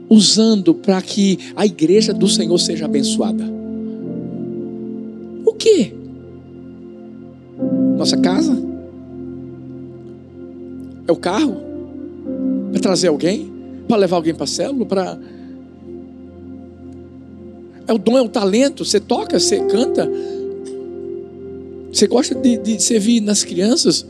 usando 0.09 0.73
para 0.73 1.01
que 1.01 1.39
a 1.55 1.65
igreja 1.65 2.13
do 2.13 2.27
Senhor 2.27 2.57
seja 2.57 2.83
abençoada? 2.83 3.45
O 5.45 5.53
que? 5.53 5.93
Nossa 7.97 8.17
casa? 8.17 8.70
É 11.07 11.11
o 11.11 11.15
carro? 11.15 11.57
Para 12.71 12.81
trazer 12.81 13.07
alguém? 13.07 13.51
Para 13.87 13.97
levar 13.97 14.17
alguém 14.17 14.33
para 14.33 14.43
a 14.43 14.47
célula? 14.47 14.85
Para... 14.85 15.17
É 17.87 17.93
o 17.93 17.97
dom, 17.97 18.17
é 18.17 18.21
o 18.21 18.29
talento. 18.29 18.85
Você 18.85 18.99
toca, 18.99 19.39
você 19.39 19.59
canta. 19.65 20.09
Você 21.91 22.07
gosta 22.07 22.33
de, 22.35 22.57
de 22.57 22.81
servir 22.81 23.21
nas 23.21 23.43
crianças. 23.43 24.05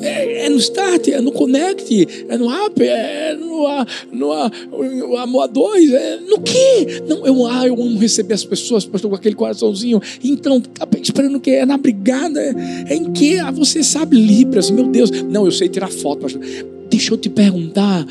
É, 0.00 0.46
é, 0.46 0.48
no 0.48 0.56
start, 0.56 1.08
é 1.08 1.20
no 1.20 1.30
connect, 1.30 2.26
é 2.28 2.36
no 2.36 2.50
app, 2.50 2.82
é 2.82 3.36
no, 3.36 3.64
no, 4.10 5.08
no 5.08 5.16
amor 5.16 5.46
2, 5.46 5.92
é 5.92 6.16
no 6.16 6.40
que? 6.40 7.02
Não, 7.06 7.24
eu, 7.24 7.46
ah, 7.46 7.68
eu 7.68 7.74
amo 7.74 7.98
receber 7.98 8.34
as 8.34 8.44
pessoas, 8.44 8.84
pastor, 8.84 9.10
com 9.10 9.16
aquele 9.16 9.36
coraçãozinho. 9.36 10.02
Então, 10.24 10.60
tá 10.60 10.84
esperando 11.02 11.36
o 11.36 11.40
que? 11.40 11.50
É 11.50 11.66
na 11.66 11.76
brigada, 11.76 12.40
é, 12.40 12.54
é 12.88 12.94
em 12.94 13.12
que? 13.12 13.38
Ah, 13.38 13.50
você 13.50 13.82
sabe 13.82 14.16
Libras, 14.16 14.70
meu 14.70 14.86
Deus. 14.88 15.10
Não, 15.10 15.44
eu 15.44 15.52
sei 15.52 15.68
tirar 15.68 15.88
foto, 15.88 16.22
pastor. 16.22 16.42
Deixa 16.90 17.12
eu 17.12 17.18
te 17.18 17.28
perguntar. 17.28 18.06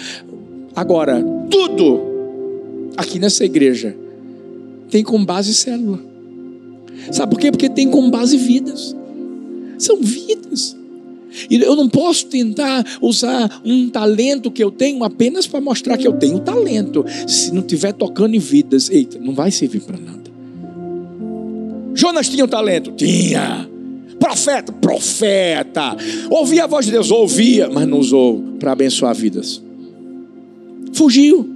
Agora, 0.76 1.24
tudo 1.50 2.02
aqui 2.98 3.20
nessa 3.20 3.46
igreja 3.46 3.96
tem 4.90 5.04
como 5.04 5.26
base 5.26 5.54
célula. 5.54 6.00
Sabe 7.12 7.32
por 7.32 7.40
quê? 7.40 7.52
Porque 7.52 7.70
tem 7.70 7.90
como 7.90 8.10
base 8.12 8.38
vidas. 8.38 8.96
São 9.78 9.98
vidas. 9.98 10.76
E 11.50 11.62
eu 11.62 11.76
não 11.76 11.88
posso 11.88 12.28
tentar 12.28 12.86
usar 13.02 13.62
um 13.64 13.90
talento 13.90 14.52
que 14.52 14.64
eu 14.64 14.70
tenho 14.70 15.04
apenas 15.04 15.48
para 15.48 15.62
mostrar 15.62 15.98
que 15.98 16.08
eu 16.08 16.14
tenho 16.14 16.40
talento. 16.40 17.06
Se 17.28 17.54
não 17.54 17.62
estiver 17.62 17.94
tocando 17.94 18.36
em 18.36 18.40
vidas, 18.40 18.90
eita, 18.90 19.18
não 19.20 19.34
vai 19.34 19.50
servir 19.50 19.82
para 19.82 19.98
nada. 19.98 20.21
Jonas 21.94 22.30
tinha 22.30 22.46
um 22.46 22.48
talento? 22.48 22.92
Tinha. 22.92 23.70
Profeta? 24.20 24.72
Profeta. 24.72 25.96
Ouvia 26.30 26.66
a 26.66 26.68
voz 26.68 26.86
de 26.86 26.92
Deus? 26.92 27.10
Ouvia, 27.12 27.70
mas 27.70 27.88
não 27.88 28.00
usou 28.00 28.42
para 28.60 28.72
abençoar 28.72 29.16
vidas. 29.16 29.62
Fugiu. 30.94 31.50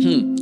Hum. 0.00 0.36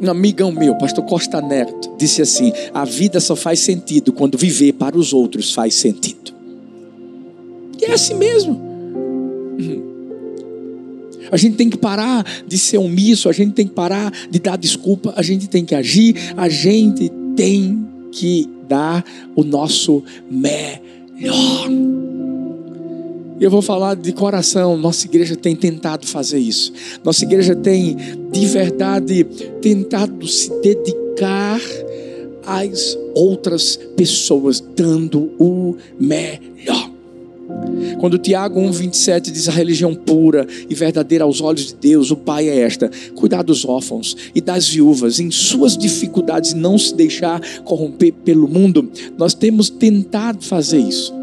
Um 0.00 0.10
amigão 0.10 0.52
meu, 0.52 0.74
pastor 0.76 1.04
Costa 1.04 1.40
Neto, 1.40 1.94
disse 1.98 2.20
assim: 2.22 2.52
a 2.72 2.84
vida 2.84 3.20
só 3.20 3.34
faz 3.36 3.60
sentido 3.60 4.12
quando 4.12 4.36
viver 4.36 4.72
para 4.72 4.96
os 4.96 5.12
outros 5.12 5.52
faz 5.52 5.74
sentido. 5.74 6.34
E 7.80 7.84
é 7.84 7.92
assim 7.92 8.14
mesmo. 8.14 8.65
A 11.30 11.36
gente 11.36 11.56
tem 11.56 11.68
que 11.68 11.76
parar 11.76 12.24
de 12.46 12.58
ser 12.58 12.78
omisso, 12.78 13.28
a 13.28 13.32
gente 13.32 13.52
tem 13.52 13.66
que 13.66 13.74
parar 13.74 14.12
de 14.30 14.38
dar 14.38 14.56
desculpa, 14.56 15.12
a 15.16 15.22
gente 15.22 15.48
tem 15.48 15.64
que 15.64 15.74
agir, 15.74 16.14
a 16.36 16.48
gente 16.48 17.10
tem 17.36 17.86
que 18.12 18.48
dar 18.68 19.04
o 19.34 19.44
nosso 19.44 20.02
melhor. 20.30 21.70
Eu 23.38 23.50
vou 23.50 23.60
falar 23.60 23.94
de 23.94 24.12
coração, 24.12 24.78
nossa 24.78 25.06
igreja 25.06 25.36
tem 25.36 25.54
tentado 25.54 26.06
fazer 26.06 26.38
isso. 26.38 26.72
Nossa 27.04 27.22
igreja 27.24 27.54
tem 27.54 27.96
de 28.32 28.46
verdade 28.46 29.24
tentado 29.60 30.26
se 30.26 30.50
dedicar 30.60 31.60
as 32.46 32.96
outras 33.14 33.76
pessoas, 33.96 34.60
dando 34.60 35.30
o 35.38 35.76
melhor. 36.00 36.85
Quando 37.98 38.18
Tiago 38.18 38.60
1,27 38.60 39.30
diz 39.30 39.48
a 39.48 39.52
religião 39.52 39.94
pura 39.94 40.46
e 40.68 40.74
verdadeira 40.74 41.24
aos 41.24 41.40
olhos 41.40 41.66
de 41.68 41.74
Deus, 41.74 42.10
o 42.10 42.16
Pai 42.16 42.48
é 42.48 42.60
esta: 42.60 42.90
cuidar 43.14 43.42
dos 43.42 43.64
órfãos 43.64 44.16
e 44.34 44.40
das 44.40 44.68
viúvas, 44.68 45.20
em 45.20 45.30
suas 45.30 45.76
dificuldades, 45.76 46.54
não 46.54 46.78
se 46.78 46.94
deixar 46.94 47.40
corromper 47.64 48.12
pelo 48.24 48.48
mundo. 48.48 48.90
Nós 49.16 49.34
temos 49.34 49.70
tentado 49.70 50.44
fazer 50.44 50.78
isso. 50.78 51.14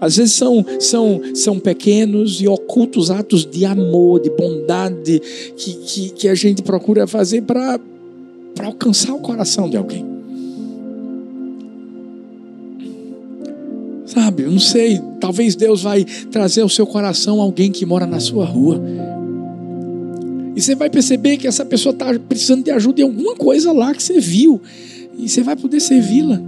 Às 0.00 0.16
vezes 0.16 0.32
são, 0.32 0.64
são, 0.78 1.20
são 1.34 1.58
pequenos 1.58 2.40
e 2.40 2.46
ocultos 2.46 3.10
atos 3.10 3.44
de 3.44 3.64
amor, 3.64 4.20
de 4.20 4.30
bondade, 4.30 5.20
que, 5.56 5.74
que, 5.74 6.10
que 6.10 6.28
a 6.28 6.34
gente 6.34 6.62
procura 6.62 7.06
fazer 7.06 7.42
para 7.42 7.80
alcançar 8.62 9.12
o 9.12 9.18
coração 9.18 9.68
de 9.68 9.76
alguém. 9.76 10.11
Sabe, 14.12 14.42
eu 14.42 14.50
não 14.50 14.58
sei, 14.58 15.00
talvez 15.18 15.56
Deus 15.56 15.82
vai 15.82 16.04
trazer 16.30 16.60
ao 16.60 16.68
seu 16.68 16.86
coração 16.86 17.40
alguém 17.40 17.72
que 17.72 17.86
mora 17.86 18.06
na 18.06 18.20
sua 18.20 18.44
rua. 18.44 18.78
E 20.54 20.60
você 20.60 20.74
vai 20.74 20.90
perceber 20.90 21.38
que 21.38 21.46
essa 21.46 21.64
pessoa 21.64 21.94
está 21.94 22.12
precisando 22.28 22.62
de 22.62 22.70
ajuda 22.70 23.00
em 23.00 23.04
alguma 23.04 23.34
coisa 23.34 23.72
lá 23.72 23.94
que 23.94 24.02
você 24.02 24.20
viu. 24.20 24.60
E 25.16 25.26
você 25.26 25.42
vai 25.42 25.56
poder 25.56 25.80
servi-la. 25.80 26.38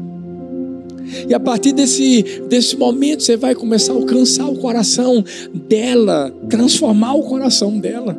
E 1.26 1.32
a 1.32 1.40
partir 1.40 1.72
desse, 1.72 2.42
desse 2.50 2.76
momento 2.76 3.22
você 3.22 3.34
vai 3.34 3.54
começar 3.54 3.94
a 3.94 3.96
alcançar 3.96 4.46
o 4.46 4.56
coração 4.56 5.24
dela, 5.54 6.30
transformar 6.50 7.14
o 7.14 7.22
coração 7.22 7.78
dela. 7.78 8.14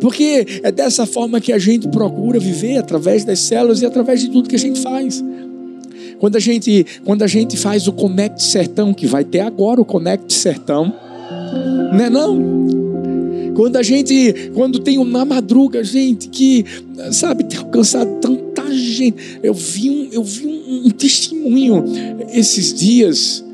Porque 0.00 0.46
é 0.62 0.72
dessa 0.72 1.04
forma 1.04 1.42
que 1.42 1.52
a 1.52 1.58
gente 1.58 1.86
procura 1.88 2.38
viver, 2.38 2.78
através 2.78 3.22
das 3.22 3.40
células 3.40 3.82
e 3.82 3.86
através 3.86 4.22
de 4.22 4.30
tudo 4.30 4.48
que 4.48 4.56
a 4.56 4.58
gente 4.58 4.80
faz. 4.80 5.22
Quando 6.18 6.36
a 6.36 6.40
gente, 6.40 6.84
quando 7.04 7.22
a 7.22 7.26
gente 7.26 7.56
faz 7.56 7.86
o 7.86 7.92
Connect 7.92 8.42
Sertão, 8.42 8.92
que 8.92 9.06
vai 9.06 9.24
ter 9.24 9.40
agora 9.40 9.80
o 9.80 9.84
Connect 9.84 10.32
Sertão, 10.32 10.92
não 11.92 12.04
é 12.04 12.10
não? 12.10 12.58
Quando 13.54 13.76
a 13.76 13.82
gente, 13.82 14.52
quando 14.54 14.78
tem 14.78 14.98
uma 14.98 15.24
madruga, 15.24 15.82
gente, 15.82 16.28
que, 16.28 16.64
sabe, 17.10 17.44
tem 17.44 17.58
alcançado 17.58 18.20
tanta 18.20 18.72
gente. 18.72 19.40
Eu 19.42 19.52
vi 19.52 19.90
um, 19.90 20.08
eu 20.12 20.22
vi 20.22 20.46
um, 20.46 20.86
um 20.86 20.90
testemunho 20.90 21.84
esses 22.32 22.72
dias. 22.72 23.44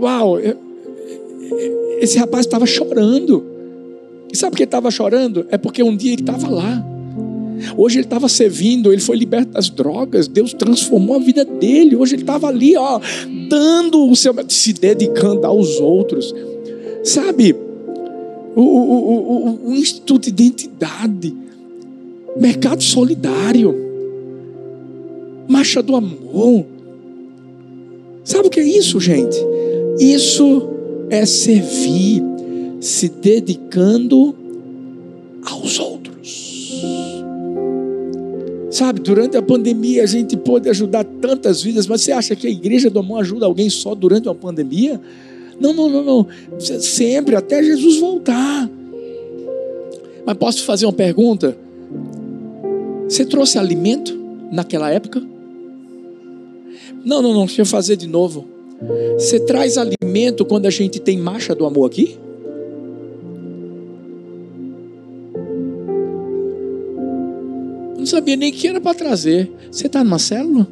Uau, 0.00 0.36
esse 2.00 2.18
rapaz 2.18 2.44
estava 2.44 2.66
chorando. 2.66 3.44
E 4.32 4.36
sabe 4.36 4.52
por 4.52 4.56
que 4.56 4.64
estava 4.64 4.90
chorando? 4.90 5.46
É 5.50 5.58
porque 5.58 5.82
um 5.82 5.96
dia 5.96 6.12
ele 6.12 6.22
estava 6.22 6.48
lá. 6.48 6.84
Hoje 7.76 7.98
ele 7.98 8.06
estava 8.06 8.28
servindo, 8.28 8.92
ele 8.92 9.00
foi 9.00 9.16
liberto 9.16 9.52
das 9.52 9.70
drogas, 9.70 10.28
Deus 10.28 10.52
transformou 10.52 11.16
a 11.16 11.18
vida 11.18 11.44
dele. 11.44 11.96
Hoje 11.96 12.14
ele 12.14 12.22
estava 12.22 12.48
ali, 12.48 12.76
ó, 12.76 13.00
dando 13.48 14.08
o 14.08 14.16
seu, 14.16 14.34
se 14.48 14.72
dedicando 14.72 15.46
aos 15.46 15.80
outros. 15.80 16.34
Sabe, 17.04 17.54
o, 18.54 18.60
o, 18.60 19.66
o, 19.66 19.68
o 19.70 19.74
Instituto 19.74 20.22
de 20.22 20.28
Identidade, 20.30 21.34
Mercado 22.36 22.82
Solidário, 22.82 23.74
Marcha 25.48 25.82
do 25.82 25.96
Amor. 25.96 26.64
Sabe 28.24 28.46
o 28.46 28.50
que 28.50 28.60
é 28.60 28.64
isso, 28.64 29.00
gente? 29.00 29.36
Isso 29.98 30.68
é 31.10 31.26
servir, 31.26 32.22
se 32.80 33.08
dedicando 33.08 34.34
aos 35.44 35.78
outros. 35.78 37.21
Sabe, 38.72 39.00
durante 39.00 39.36
a 39.36 39.42
pandemia 39.42 40.02
a 40.02 40.06
gente 40.06 40.34
pôde 40.34 40.66
ajudar 40.70 41.04
tantas 41.04 41.60
vidas, 41.60 41.86
mas 41.86 42.00
você 42.00 42.10
acha 42.10 42.34
que 42.34 42.46
a 42.46 42.50
igreja 42.50 42.88
do 42.88 43.00
amor 43.00 43.20
ajuda 43.20 43.44
alguém 43.44 43.68
só 43.68 43.94
durante 43.94 44.28
uma 44.28 44.34
pandemia? 44.34 44.98
Não, 45.60 45.74
não, 45.74 45.90
não, 45.90 46.02
não. 46.02 46.26
Sempre, 46.58 47.36
até 47.36 47.62
Jesus 47.62 47.98
voltar. 47.98 48.70
Mas 50.24 50.36
posso 50.38 50.64
fazer 50.64 50.86
uma 50.86 50.92
pergunta? 50.94 51.54
Você 53.06 53.26
trouxe 53.26 53.58
alimento 53.58 54.18
naquela 54.50 54.90
época? 54.90 55.22
Não, 57.04 57.20
não, 57.20 57.34
não. 57.34 57.44
Deixa 57.44 57.60
eu 57.60 57.66
fazer 57.66 57.96
de 57.96 58.06
novo. 58.06 58.46
Você 59.18 59.38
traz 59.38 59.76
alimento 59.76 60.46
quando 60.46 60.64
a 60.64 60.70
gente 60.70 60.98
tem 60.98 61.18
marcha 61.18 61.54
do 61.54 61.66
amor 61.66 61.84
aqui? 61.88 62.16
Sabia 68.12 68.36
nem 68.36 68.52
que 68.52 68.68
era 68.68 68.80
para 68.80 68.94
trazer. 68.94 69.50
Você 69.70 69.86
está 69.86 70.04
numa 70.04 70.18
célula? 70.18 70.68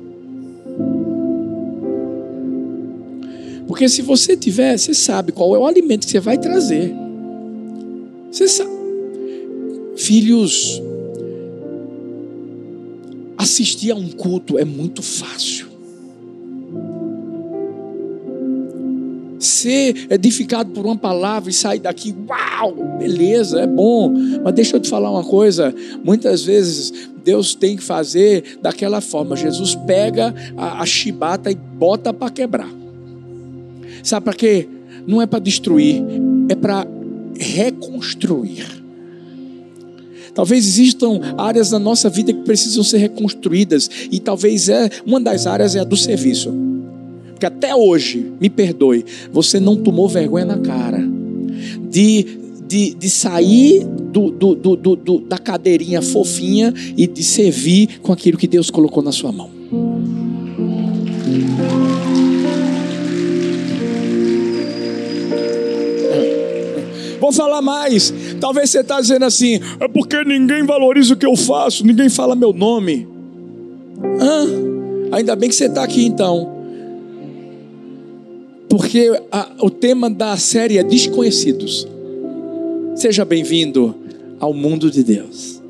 Porque 3.66 3.88
se 3.88 4.02
você 4.02 4.36
tiver, 4.36 4.76
você 4.76 4.92
sabe 4.92 5.32
qual 5.32 5.54
é 5.54 5.58
o 5.58 5.66
alimento 5.66 6.04
que 6.04 6.10
você 6.10 6.20
vai 6.20 6.36
trazer. 6.36 6.92
Você 8.30 8.46
sabe. 8.46 8.70
Filhos, 9.96 10.82
assistir 13.38 13.90
a 13.90 13.94
um 13.94 14.10
culto 14.10 14.58
é 14.58 14.64
muito 14.64 15.02
fácil. 15.02 15.69
Ser 19.40 20.06
edificado 20.10 20.70
por 20.70 20.84
uma 20.84 20.96
palavra 20.96 21.48
e 21.48 21.52
sair 21.52 21.80
daqui, 21.80 22.14
uau, 22.28 22.98
beleza, 22.98 23.60
é 23.60 23.66
bom. 23.66 24.12
Mas 24.44 24.54
deixa 24.54 24.76
eu 24.76 24.80
te 24.80 24.88
falar 24.88 25.10
uma 25.10 25.24
coisa: 25.24 25.74
muitas 26.04 26.44
vezes 26.44 26.92
Deus 27.24 27.54
tem 27.54 27.76
que 27.76 27.82
fazer 27.82 28.58
daquela 28.60 29.00
forma. 29.00 29.34
Jesus 29.34 29.74
pega 29.74 30.34
a, 30.56 30.82
a 30.82 30.86
chibata 30.86 31.50
e 31.50 31.54
bota 31.54 32.12
para 32.12 32.30
quebrar. 32.30 32.70
Sabe 34.02 34.24
para 34.24 34.34
quê? 34.34 34.68
Não 35.06 35.20
é 35.20 35.26
para 35.26 35.38
destruir, 35.38 36.02
é 36.48 36.54
para 36.54 36.86
reconstruir. 37.38 38.80
Talvez 40.34 40.66
existam 40.66 41.20
áreas 41.36 41.70
da 41.70 41.78
nossa 41.78 42.08
vida 42.08 42.32
que 42.32 42.42
precisam 42.42 42.84
ser 42.84 42.98
reconstruídas 42.98 43.90
e 44.10 44.20
talvez 44.20 44.68
é 44.68 44.88
uma 45.04 45.20
das 45.20 45.46
áreas 45.46 45.74
é 45.74 45.80
a 45.80 45.84
do 45.84 45.96
serviço. 45.96 46.52
Porque 47.40 47.46
até 47.46 47.74
hoje, 47.74 48.34
me 48.38 48.50
perdoe, 48.50 49.02
você 49.32 49.58
não 49.58 49.74
tomou 49.74 50.06
vergonha 50.06 50.44
na 50.44 50.58
cara 50.58 51.02
de, 51.88 52.38
de, 52.68 52.92
de 52.92 53.08
sair 53.08 53.82
do, 53.82 54.30
do, 54.30 54.54
do, 54.54 54.76
do, 54.76 55.20
da 55.20 55.38
cadeirinha 55.38 56.02
fofinha 56.02 56.74
e 56.98 57.06
de 57.06 57.22
servir 57.24 57.98
com 58.02 58.12
aquilo 58.12 58.36
que 58.36 58.46
Deus 58.46 58.68
colocou 58.68 59.02
na 59.02 59.10
sua 59.10 59.32
mão. 59.32 59.48
Vou 67.18 67.32
falar 67.32 67.62
mais. 67.62 68.12
Talvez 68.38 68.68
você 68.68 68.80
está 68.80 69.00
dizendo 69.00 69.24
assim: 69.24 69.60
é 69.80 69.88
porque 69.88 70.22
ninguém 70.24 70.66
valoriza 70.66 71.14
o 71.14 71.16
que 71.16 71.24
eu 71.24 71.36
faço, 71.36 71.86
ninguém 71.86 72.10
fala 72.10 72.36
meu 72.36 72.52
nome. 72.52 73.08
Hã? 74.20 74.46
Ainda 75.12 75.34
bem 75.34 75.48
que 75.48 75.54
você 75.54 75.64
está 75.64 75.82
aqui 75.82 76.04
então. 76.04 76.59
Porque 78.70 79.10
a, 79.32 79.50
o 79.60 79.68
tema 79.68 80.08
da 80.08 80.36
série 80.36 80.78
é 80.78 80.84
Desconhecidos. 80.84 81.88
Seja 82.94 83.24
bem-vindo 83.24 83.92
ao 84.38 84.54
mundo 84.54 84.88
de 84.92 85.02
Deus. 85.02 85.60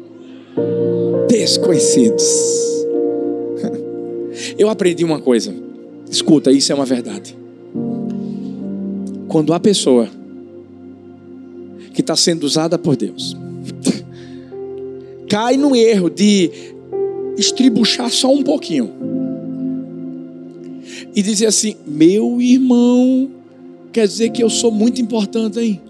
Desconhecidos. 1.27 2.23
Eu 4.59 4.69
aprendi 4.69 5.03
uma 5.03 5.19
coisa. 5.19 5.55
Escuta, 6.11 6.53
isso 6.53 6.71
é 6.73 6.75
uma 6.75 6.85
verdade. 6.85 7.35
Quando 9.29 9.55
a 9.55 9.61
pessoa 9.61 10.07
que 11.95 12.03
está 12.03 12.15
sendo 12.15 12.45
usada 12.45 12.79
por 12.79 12.97
Deus. 12.97 13.35
Cai 15.27 15.57
no 15.57 15.75
erro 15.75 16.11
de 16.11 16.51
estribuchar 17.39 18.11
só 18.11 18.31
um 18.31 18.43
pouquinho. 18.43 18.91
E 21.15 21.23
dizer 21.23 21.47
assim: 21.47 21.77
meu 21.87 22.41
irmão, 22.41 23.29
quer 23.93 24.07
dizer 24.07 24.31
que 24.31 24.43
eu 24.43 24.51
sou 24.51 24.71
muito 24.71 25.01
importante, 25.01 25.59
hein? 25.59 25.81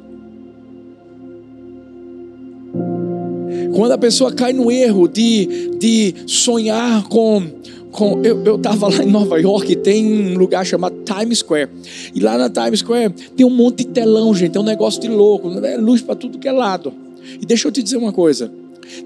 Quando 3.75 3.93
a 3.93 3.99
pessoa 3.99 4.33
cai 4.33 4.53
no 4.53 4.71
erro 4.71 5.09
de, 5.09 5.71
de 5.79 6.14
sonhar 6.27 7.09
com 7.09 7.43
com, 7.91 8.23
eu 8.23 8.57
estava 8.57 8.89
lá 8.89 9.03
em 9.03 9.11
Nova 9.11 9.39
York 9.41 9.77
tem 9.77 10.07
um 10.07 10.39
lugar 10.39 10.64
chamado 10.64 10.97
Times 11.05 11.39
Square. 11.39 11.68
E 12.14 12.21
lá 12.21 12.39
na 12.39 12.49
Times 12.49 12.81
Square 12.81 13.12
tem 13.37 13.45
um 13.45 13.51
monte 13.51 13.79
de 13.79 13.87
telão, 13.87 14.35
gente. 14.35 14.57
É 14.57 14.61
um 14.61 14.64
negócio 14.64 15.01
de 15.01 15.09
louco. 15.09 15.49
É 15.64 15.77
luz 15.77 16.01
para 16.01 16.14
tudo 16.14 16.39
que 16.39 16.49
é 16.49 16.53
lado. 16.53 16.93
E 17.41 17.45
deixa 17.45 17.68
eu 17.68 17.73
te 17.73 17.83
dizer 17.83 17.97
uma 17.97 18.12
coisa. 18.12 18.51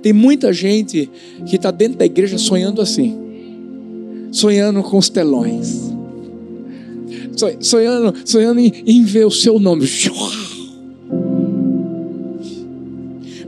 Tem 0.02 0.12
muita 0.12 0.52
gente 0.52 1.10
que 1.46 1.56
está 1.56 1.70
dentro 1.70 1.98
da 1.98 2.04
igreja 2.04 2.38
sonhando 2.38 2.80
assim. 2.80 3.18
Sonhando 4.30 4.82
com 4.82 4.98
os 4.98 5.08
telões. 5.08 5.93
Sonhando, 7.60 8.14
sonhando 8.24 8.60
em, 8.60 8.72
em 8.86 9.04
ver 9.04 9.26
o 9.26 9.30
seu 9.30 9.58
nome. 9.58 9.88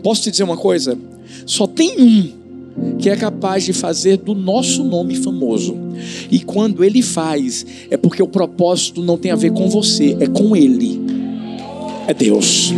Posso 0.02 0.22
te 0.22 0.30
dizer 0.30 0.44
uma 0.44 0.56
coisa? 0.56 0.98
Só 1.44 1.66
tem 1.66 2.00
um 2.00 2.46
que 2.98 3.08
é 3.08 3.16
capaz 3.16 3.64
de 3.64 3.72
fazer 3.72 4.18
do 4.18 4.34
nosso 4.34 4.84
nome 4.84 5.16
famoso. 5.16 5.76
E 6.30 6.40
quando 6.40 6.84
ele 6.84 7.02
faz, 7.02 7.64
é 7.90 7.96
porque 7.96 8.22
o 8.22 8.28
propósito 8.28 9.02
não 9.02 9.16
tem 9.16 9.30
a 9.30 9.36
ver 9.36 9.52
com 9.52 9.68
você, 9.68 10.16
é 10.20 10.26
com 10.26 10.54
ele. 10.54 11.00
É 12.06 12.14
Deus. 12.14 12.72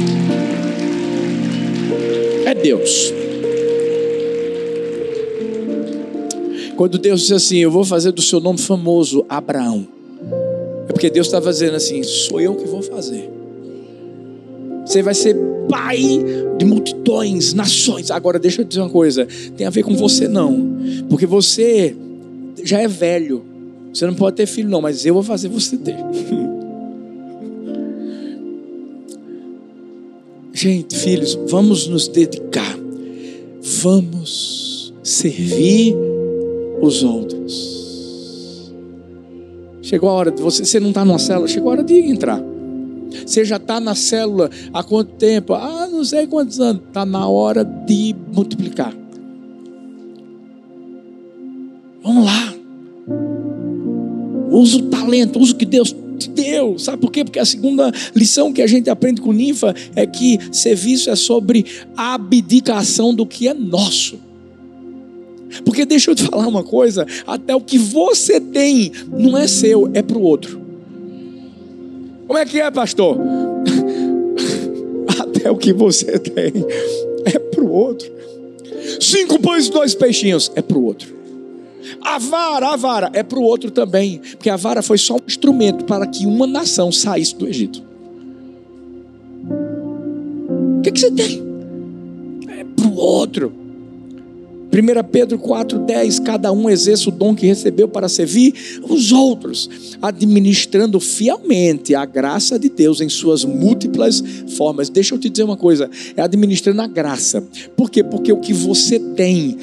É 2.44 2.54
Deus. 2.54 3.12
Quando 6.76 6.96
Deus 6.96 7.22
diz 7.22 7.32
assim: 7.32 7.58
Eu 7.58 7.70
vou 7.70 7.84
fazer 7.84 8.12
do 8.12 8.22
seu 8.22 8.40
nome 8.40 8.58
famoso 8.58 9.24
Abraão, 9.28 9.86
porque 10.98 11.08
Deus 11.10 11.28
está 11.28 11.40
fazendo 11.40 11.76
assim: 11.76 12.02
Sou 12.02 12.40
eu 12.40 12.56
que 12.56 12.66
vou 12.66 12.82
fazer. 12.82 13.30
Você 14.84 15.00
vai 15.00 15.14
ser 15.14 15.36
pai 15.68 16.02
de 16.58 16.64
multidões, 16.64 17.54
nações. 17.54 18.10
Agora, 18.10 18.36
deixa 18.36 18.62
eu 18.62 18.64
dizer 18.64 18.80
uma 18.80 18.90
coisa: 18.90 19.28
tem 19.56 19.64
a 19.64 19.70
ver 19.70 19.84
com 19.84 19.94
você, 19.94 20.26
não. 20.26 20.76
Porque 21.08 21.24
você 21.24 21.94
já 22.64 22.80
é 22.80 22.88
velho. 22.88 23.44
Você 23.94 24.06
não 24.06 24.14
pode 24.14 24.34
ter 24.36 24.46
filho, 24.46 24.68
não, 24.68 24.80
mas 24.80 25.06
eu 25.06 25.14
vou 25.14 25.22
fazer 25.22 25.46
você 25.48 25.76
ter. 25.76 25.94
Gente, 30.52 30.98
filhos, 30.98 31.38
vamos 31.46 31.86
nos 31.86 32.08
dedicar. 32.08 32.76
Vamos 33.82 34.92
servir 35.04 35.94
os 36.82 37.04
outros. 37.04 37.77
Chegou 39.88 40.10
a 40.10 40.12
hora 40.12 40.30
de 40.30 40.42
você, 40.42 40.66
você 40.66 40.78
não 40.78 40.90
está 40.90 41.02
numa 41.02 41.18
célula, 41.18 41.48
chegou 41.48 41.70
a 41.70 41.72
hora 41.72 41.82
de 41.82 41.98
entrar. 41.98 42.38
Você 43.24 43.42
já 43.42 43.56
está 43.56 43.80
na 43.80 43.94
célula 43.94 44.50
há 44.70 44.84
quanto 44.84 45.12
tempo? 45.12 45.54
Ah, 45.54 45.88
não 45.90 46.04
sei 46.04 46.26
quantos 46.26 46.60
anos. 46.60 46.82
Está 46.86 47.06
na 47.06 47.26
hora 47.26 47.64
de 47.64 48.14
multiplicar. 48.30 48.94
Vamos 52.02 52.26
lá. 52.26 52.54
Usa 54.50 54.76
o 54.76 54.82
talento, 54.90 55.38
usa 55.38 55.54
o 55.54 55.56
que 55.56 55.64
Deus 55.64 55.96
te 56.18 56.28
deu. 56.28 56.78
Sabe 56.78 56.98
por 56.98 57.10
quê? 57.10 57.24
Porque 57.24 57.38
a 57.38 57.46
segunda 57.46 57.90
lição 58.14 58.52
que 58.52 58.60
a 58.60 58.66
gente 58.66 58.90
aprende 58.90 59.22
com 59.22 59.32
ninfa 59.32 59.74
é 59.96 60.06
que 60.06 60.38
serviço 60.52 61.08
é 61.08 61.16
sobre 61.16 61.64
abdicação 61.96 63.14
do 63.14 63.24
que 63.24 63.48
é 63.48 63.54
nosso. 63.54 64.27
Porque 65.64 65.84
deixa 65.84 66.10
eu 66.10 66.14
te 66.14 66.24
falar 66.24 66.46
uma 66.46 66.64
coisa: 66.64 67.06
até 67.26 67.54
o 67.54 67.60
que 67.60 67.78
você 67.78 68.40
tem 68.40 68.92
não 69.10 69.36
é 69.36 69.46
seu, 69.46 69.90
é 69.94 70.02
para 70.02 70.18
o 70.18 70.22
outro. 70.22 70.60
Como 72.26 72.38
é 72.38 72.44
que 72.44 72.60
é, 72.60 72.70
pastor? 72.70 73.16
Até 75.18 75.50
o 75.50 75.56
que 75.56 75.72
você 75.72 76.18
tem 76.18 76.52
é 77.24 77.38
para 77.38 77.64
o 77.64 77.70
outro. 77.70 78.10
Cinco 79.00 79.40
pães 79.40 79.66
e 79.66 79.70
dois 79.70 79.94
peixinhos 79.94 80.52
é 80.54 80.60
para 80.60 80.76
o 80.76 80.84
outro. 80.84 81.14
A 82.02 82.18
vara, 82.18 82.68
a 82.68 82.76
vara 82.76 83.10
é 83.14 83.22
para 83.22 83.38
o 83.38 83.42
outro 83.42 83.70
também, 83.70 84.20
porque 84.32 84.50
a 84.50 84.56
vara 84.56 84.82
foi 84.82 84.98
só 84.98 85.16
um 85.16 85.20
instrumento 85.26 85.84
para 85.84 86.06
que 86.06 86.26
uma 86.26 86.46
nação 86.46 86.92
saísse 86.92 87.34
do 87.34 87.48
Egito. 87.48 87.82
O 90.78 90.82
que, 90.82 90.92
que 90.92 91.00
você 91.00 91.10
tem? 91.10 91.42
É 92.48 92.64
para 92.64 92.86
o 92.86 92.96
outro. 92.96 93.52
1 94.70 95.04
Pedro 95.10 95.38
4,10: 95.38 96.22
Cada 96.22 96.52
um 96.52 96.68
exerce 96.68 97.08
o 97.08 97.12
dom 97.12 97.34
que 97.34 97.46
recebeu 97.46 97.88
para 97.88 98.08
servir 98.08 98.54
os 98.88 99.12
outros, 99.12 99.68
administrando 100.00 101.00
fielmente 101.00 101.94
a 101.94 102.04
graça 102.04 102.58
de 102.58 102.68
Deus 102.68 103.00
em 103.00 103.08
suas 103.08 103.44
múltiplas 103.44 104.22
formas. 104.56 104.88
Deixa 104.88 105.14
eu 105.14 105.18
te 105.18 105.30
dizer 105.30 105.44
uma 105.44 105.56
coisa: 105.56 105.90
é 106.16 106.22
administrando 106.22 106.82
a 106.82 106.86
graça. 106.86 107.42
Por 107.76 107.90
quê? 107.90 108.04
Porque 108.04 108.32
o 108.32 108.40
que 108.40 108.52
você 108.52 108.98
tem 108.98 109.56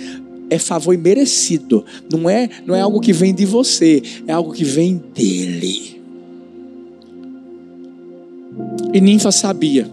é 0.49 0.59
favor 0.59 0.93
imerecido, 0.93 1.85
não 2.11 2.29
é, 2.29 2.49
não 2.65 2.75
é 2.75 2.81
algo 2.81 2.99
que 2.99 3.13
vem 3.13 3.33
de 3.33 3.45
você, 3.45 4.01
é 4.27 4.33
algo 4.33 4.53
que 4.53 4.63
vem 4.63 5.01
dele. 5.13 6.01
E 8.93 9.01
Ninfa 9.01 9.31
sabia 9.31 9.89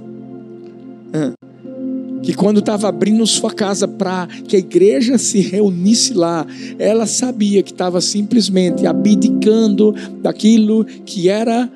que 2.22 2.34
quando 2.34 2.60
estava 2.60 2.88
abrindo 2.88 3.26
sua 3.26 3.52
casa 3.52 3.88
para 3.88 4.26
que 4.46 4.56
a 4.56 4.58
igreja 4.58 5.18
se 5.18 5.40
reunisse 5.40 6.14
lá, 6.14 6.46
ela 6.78 7.06
sabia 7.06 7.62
que 7.62 7.72
estava 7.72 8.00
simplesmente 8.00 8.86
abdicando 8.86 9.94
daquilo 10.20 10.84
que 10.84 11.28
era 11.28 11.70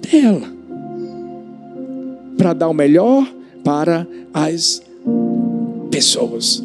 dela, 0.00 0.48
para 2.36 2.52
dar 2.52 2.68
o 2.68 2.74
melhor 2.74 3.26
para 3.64 4.06
as 4.32 4.82
pessoas. 5.90 6.62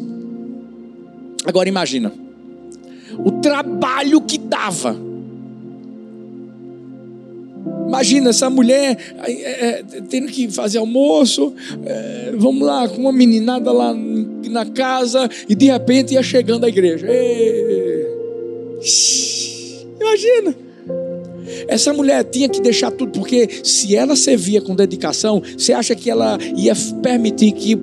Agora 1.44 1.68
imagina 1.68 2.12
o 3.18 3.32
trabalho 3.32 4.20
que 4.20 4.36
dava 4.38 5.05
Imagina 7.86 8.30
essa 8.30 8.50
mulher 8.50 8.96
é, 9.24 9.32
é, 9.32 9.82
tendo 10.08 10.26
que 10.28 10.50
fazer 10.50 10.78
almoço, 10.78 11.54
é, 11.84 12.32
vamos 12.36 12.66
lá, 12.66 12.88
com 12.88 13.02
uma 13.02 13.12
meninada 13.12 13.70
lá 13.72 13.94
na 13.94 14.66
casa, 14.66 15.28
e 15.48 15.54
de 15.54 15.66
repente 15.66 16.14
ia 16.14 16.22
chegando 16.22 16.64
a 16.64 16.68
igreja. 16.68 17.06
Imagina. 20.00 20.54
Essa 21.68 21.92
mulher 21.92 22.24
tinha 22.24 22.48
que 22.48 22.60
deixar 22.60 22.90
tudo, 22.90 23.12
porque 23.12 23.48
se 23.62 23.94
ela 23.94 24.16
servia 24.16 24.60
com 24.60 24.74
dedicação, 24.74 25.42
você 25.56 25.72
acha 25.72 25.94
que 25.94 26.10
ela 26.10 26.38
ia 26.56 26.74
permitir 27.02 27.52
que 27.52 27.78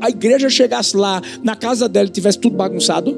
a 0.00 0.08
igreja 0.08 0.48
chegasse 0.48 0.96
lá, 0.96 1.22
na 1.42 1.54
casa 1.54 1.88
dela 1.88 2.08
e 2.08 2.10
tivesse 2.10 2.38
tudo 2.38 2.56
bagunçado? 2.56 3.16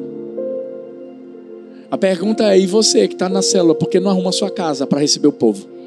A 1.91 1.99
pergunta 1.99 2.55
é: 2.55 2.59
e 2.59 2.67
você 2.67 3.09
que 3.09 3.15
está 3.15 3.29
na 3.29 3.43
célula, 3.43 3.75
por 3.75 3.89
que 3.89 3.99
não 3.99 4.11
arruma 4.11 4.33
sua 4.33 4.51
casa 4.51 4.87
para 4.87 5.01
receber 5.01 5.29
o 5.29 5.33
povo? 5.33 5.80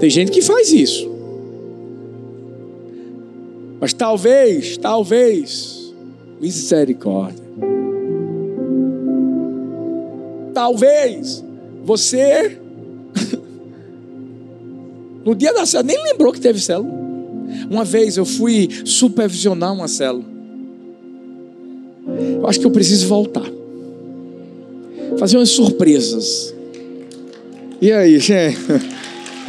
Tem 0.00 0.10
gente 0.10 0.30
que 0.30 0.42
faz 0.42 0.72
isso. 0.72 1.10
Mas 3.80 3.92
talvez, 3.92 4.76
talvez, 4.76 5.94
misericórdia. 6.40 7.44
Talvez 10.52 11.44
você, 11.84 12.58
no 15.24 15.34
dia 15.34 15.52
da 15.54 15.64
célula, 15.64 15.94
nem 15.94 16.04
lembrou 16.04 16.32
que 16.32 16.40
teve 16.40 16.60
célula. 16.60 16.98
Uma 17.70 17.84
vez 17.84 18.16
eu 18.16 18.24
fui 18.24 18.68
supervisionar 18.84 19.72
uma 19.72 19.88
célula. 19.88 20.24
Eu 22.40 22.46
acho 22.46 22.58
que 22.60 22.66
eu 22.66 22.70
preciso 22.70 23.06
voltar. 23.06 23.46
Fazer 25.18 25.36
umas 25.36 25.50
surpresas. 25.50 26.54
E 27.80 27.92
aí, 27.92 28.18
gente? 28.18 28.58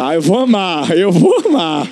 Ah, 0.02 0.16
eu 0.16 0.22
vou 0.22 0.40
amar, 0.40 0.98
eu 0.98 1.12
vou 1.12 1.46
amar. 1.46 1.86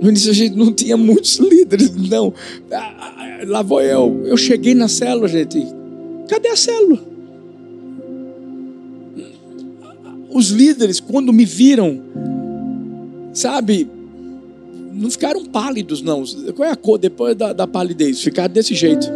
No 0.00 0.08
início 0.08 0.30
a 0.30 0.34
gente 0.34 0.56
não 0.56 0.72
tinha 0.72 0.96
muitos 0.96 1.36
líderes, 1.36 1.94
não. 2.08 2.32
Lá 3.46 3.60
vou 3.60 3.82
eu. 3.82 4.22
Eu 4.24 4.38
cheguei 4.38 4.74
na 4.74 4.88
célula, 4.88 5.28
gente. 5.28 5.62
Cadê 6.26 6.48
a 6.48 6.56
célula? 6.56 6.98
Os 10.30 10.48
líderes, 10.48 11.00
quando 11.00 11.34
me 11.34 11.44
viram, 11.44 12.00
sabe, 13.34 13.86
não 14.94 15.10
ficaram 15.10 15.44
pálidos, 15.44 16.00
não. 16.00 16.24
Qual 16.56 16.66
é 16.66 16.72
a 16.72 16.76
cor 16.76 16.96
depois 16.96 17.36
da, 17.36 17.52
da 17.52 17.66
palidez? 17.66 18.22
Ficaram 18.22 18.54
desse 18.54 18.74
jeito. 18.74 19.06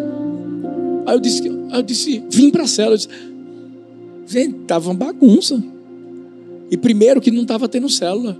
Aí 1.07 1.15
eu 1.17 1.21
disse, 1.21 1.47
eu 1.47 1.83
disse 1.83 2.23
vim 2.31 2.51
para 2.51 2.65
a 2.65 2.67
célula. 2.67 2.93
Eu 2.93 2.99
disse, 2.99 3.34
Gente, 4.27 4.63
estava 4.63 4.91
uma 4.91 4.95
bagunça. 4.95 5.63
E 6.71 6.77
primeiro 6.77 7.21
que 7.21 7.31
não 7.31 7.43
estava 7.43 7.69
tendo 7.69 7.89
célula. 7.89 8.37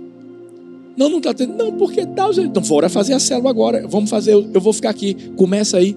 Não, 0.97 1.09
não 1.09 1.17
está 1.17 1.33
tendo. 1.33 1.55
Não, 1.55 1.71
porque 1.73 2.05
tal. 2.05 2.33
Tá, 2.33 2.41
então, 2.41 2.63
bora 2.63 2.89
fazer 2.89 3.13
a 3.13 3.19
célula 3.19 3.49
agora. 3.49 3.85
Vamos 3.87 4.09
fazer, 4.09 4.33
eu 4.33 4.61
vou 4.61 4.73
ficar 4.73 4.89
aqui. 4.89 5.15
Começa 5.35 5.77
aí. 5.77 5.95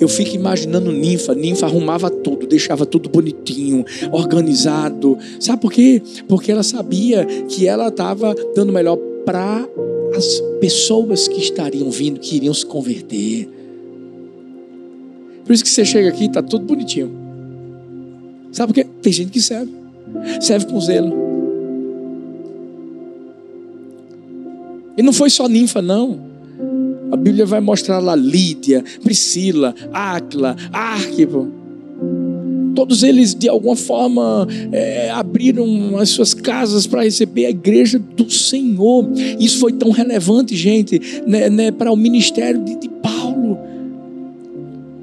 Eu 0.00 0.08
fico 0.08 0.34
imaginando 0.34 0.92
ninfa. 0.92 1.34
Ninfa 1.34 1.66
arrumava 1.66 2.10
tudo, 2.10 2.46
deixava 2.46 2.86
tudo 2.86 3.08
bonitinho, 3.08 3.84
organizado. 4.12 5.18
Sabe 5.40 5.60
por 5.60 5.72
quê? 5.72 6.02
Porque 6.28 6.52
ela 6.52 6.62
sabia 6.62 7.24
que 7.48 7.66
ela 7.66 7.88
estava 7.88 8.34
dando 8.54 8.72
melhor 8.72 8.96
para 9.24 9.68
as 10.16 10.40
pessoas 10.60 11.28
que 11.28 11.40
estariam 11.40 11.90
vindo, 11.90 12.20
que 12.20 12.36
iriam 12.36 12.54
se 12.54 12.64
converter. 12.64 13.57
Por 15.48 15.54
isso 15.54 15.64
que 15.64 15.70
você 15.70 15.82
chega 15.82 16.10
aqui 16.10 16.24
e 16.24 16.26
está 16.26 16.42
tudo 16.42 16.66
bonitinho. 16.66 17.10
Sabe 18.52 18.70
por 18.70 18.74
quê? 18.74 18.86
Tem 19.00 19.10
gente 19.10 19.30
que 19.30 19.40
serve. 19.40 19.72
Serve 20.42 20.66
com 20.66 20.78
zelo. 20.78 21.10
E 24.94 25.02
não 25.02 25.10
foi 25.10 25.30
só 25.30 25.48
ninfa, 25.48 25.80
não. 25.80 26.20
A 27.10 27.16
Bíblia 27.16 27.46
vai 27.46 27.62
mostrar 27.62 27.98
lá 27.98 28.14
Lídia, 28.14 28.84
Priscila, 29.02 29.74
Áquila, 29.90 30.54
Arquipo. 30.70 31.48
Todos 32.74 33.02
eles, 33.02 33.34
de 33.34 33.48
alguma 33.48 33.74
forma, 33.74 34.46
é, 34.70 35.08
abriram 35.08 35.96
as 35.96 36.10
suas 36.10 36.34
casas 36.34 36.86
para 36.86 37.04
receber 37.04 37.46
a 37.46 37.50
igreja 37.50 37.98
do 37.98 38.30
Senhor. 38.30 39.10
Isso 39.40 39.60
foi 39.60 39.72
tão 39.72 39.92
relevante, 39.92 40.54
gente, 40.54 41.00
né, 41.26 41.48
né, 41.48 41.70
para 41.70 41.90
o 41.90 41.96
ministério 41.96 42.62
de, 42.62 42.76
de 42.76 42.88
Paulo 42.90 43.67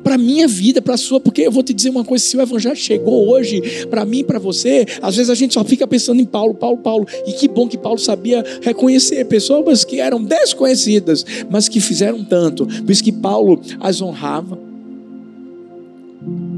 para 0.05 0.13
a 0.13 0.17
minha 0.19 0.47
vida, 0.47 0.83
para 0.83 0.93
a 0.93 0.97
sua, 0.97 1.19
porque 1.19 1.41
eu 1.41 1.51
vou 1.51 1.63
te 1.63 1.73
dizer 1.73 1.89
uma 1.89 2.05
coisa: 2.05 2.23
se 2.23 2.37
o 2.37 2.41
Evangelho 2.41 2.75
chegou 2.75 3.27
hoje 3.27 3.87
para 3.89 4.05
mim 4.05 4.19
e 4.19 4.23
para 4.23 4.37
você, 4.37 4.85
às 5.01 5.15
vezes 5.15 5.31
a 5.31 5.35
gente 5.35 5.55
só 5.55 5.63
fica 5.63 5.87
pensando 5.87 6.21
em 6.21 6.25
Paulo, 6.25 6.53
Paulo, 6.53 6.77
Paulo. 6.77 7.07
E 7.25 7.33
que 7.33 7.47
bom 7.47 7.67
que 7.67 7.75
Paulo 7.75 7.97
sabia 7.97 8.45
reconhecer 8.61 9.25
pessoas 9.25 9.83
que 9.83 9.99
eram 9.99 10.23
desconhecidas, 10.23 11.25
mas 11.49 11.67
que 11.67 11.79
fizeram 11.79 12.23
tanto. 12.23 12.67
Por 12.67 12.91
isso 12.91 13.03
que 13.03 13.11
Paulo 13.11 13.59
as 13.79 13.99
honrava. 13.99 14.59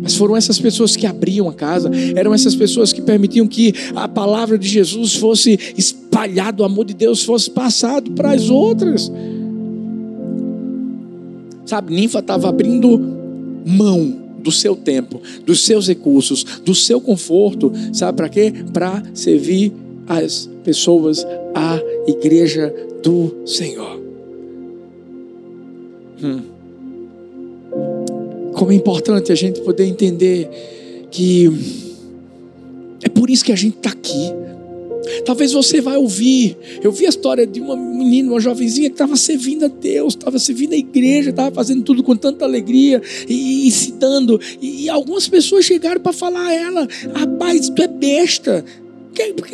Mas 0.01 0.15
foram 0.15 0.35
essas 0.35 0.59
pessoas 0.59 0.97
que 0.97 1.07
abriam 1.07 1.47
a 1.47 1.53
casa, 1.53 1.89
eram 2.17 2.33
essas 2.33 2.53
pessoas 2.53 2.91
que 2.91 3.01
permitiam 3.01 3.47
que 3.47 3.73
a 3.95 4.09
palavra 4.09 4.57
de 4.57 4.67
Jesus 4.67 5.15
fosse 5.15 5.57
espalhada, 5.77 6.63
o 6.63 6.65
amor 6.65 6.83
de 6.83 6.93
Deus 6.93 7.23
fosse 7.23 7.49
passado 7.49 8.11
para 8.11 8.31
as 8.31 8.49
outras. 8.49 9.09
Sabe, 11.65 11.93
Ninfa 11.93 12.19
estava 12.19 12.47
abrindo 12.47 13.26
mão 13.65 14.27
do 14.39 14.51
seu 14.51 14.75
tempo, 14.75 15.21
dos 15.45 15.65
seus 15.65 15.87
recursos, 15.87 16.43
do 16.63 16.73
seu 16.73 17.01
conforto, 17.01 17.71
sabe 17.91 18.17
para 18.17 18.29
quê? 18.29 18.53
Para 18.71 19.03
servir 19.13 19.73
as 20.07 20.49
pessoas, 20.63 21.25
a 21.53 21.81
igreja 22.07 22.73
do 23.03 23.45
Senhor. 23.45 23.99
Hum. 26.23 26.41
Como 28.53 28.71
é 28.71 28.75
importante 28.75 29.31
a 29.31 29.35
gente 29.35 29.61
poder 29.61 29.85
entender 29.85 30.49
que 31.11 31.47
é 33.03 33.09
por 33.09 33.29
isso 33.29 33.45
que 33.45 33.51
a 33.51 33.55
gente 33.55 33.77
está 33.77 33.91
aqui. 33.91 34.33
Talvez 35.25 35.51
você 35.51 35.81
vai 35.81 35.97
ouvir. 35.97 36.57
Eu 36.81 36.91
vi 36.91 37.05
a 37.05 37.09
história 37.09 37.45
de 37.45 37.59
uma 37.59 37.75
menina, 37.75 38.31
uma 38.31 38.39
jovenzinha 38.39 38.89
que 38.89 38.95
estava 38.95 39.15
servindo 39.15 39.65
a 39.65 39.67
Deus, 39.67 40.13
estava 40.13 40.39
servindo 40.39 40.73
a 40.73 40.77
igreja, 40.77 41.29
estava 41.29 41.53
fazendo 41.53 41.83
tudo 41.83 42.03
com 42.03 42.15
tanta 42.15 42.45
alegria 42.45 43.01
e, 43.27 43.67
e 43.67 43.71
se 43.71 43.93
dando. 43.93 44.39
E, 44.61 44.85
e 44.85 44.89
algumas 44.89 45.27
pessoas 45.27 45.65
chegaram 45.65 46.01
para 46.01 46.13
falar 46.13 46.47
a 46.47 46.53
ela: 46.53 46.87
rapaz, 47.13 47.69
tu 47.69 47.81
é 47.81 47.87
besta. 47.87 48.63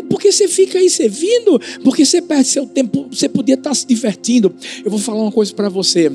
Porque 0.10 0.32
você 0.32 0.48
fica 0.48 0.78
aí 0.78 0.90
servindo, 0.90 1.60
porque 1.84 2.06
você 2.06 2.22
perde 2.22 2.50
seu 2.50 2.66
tempo, 2.66 3.08
você 3.10 3.30
podia 3.30 3.56
estar 3.56 3.74
se 3.74 3.88
divertindo. 3.88 4.54
Eu 4.84 4.92
vou 4.92 5.00
falar 5.00 5.22
uma 5.22 5.32
coisa 5.32 5.54
para 5.54 5.70
você. 5.70 6.12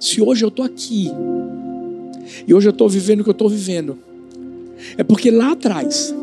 Se 0.00 0.22
hoje 0.22 0.44
eu 0.44 0.48
estou 0.48 0.64
aqui, 0.64 1.10
e 2.46 2.54
hoje 2.54 2.68
eu 2.68 2.70
estou 2.70 2.88
vivendo 2.88 3.20
o 3.20 3.24
que 3.24 3.30
eu 3.30 3.32
estou 3.32 3.48
vivendo, 3.48 3.98
é 4.96 5.04
porque 5.04 5.30
lá 5.30 5.52
atrás, 5.52 6.14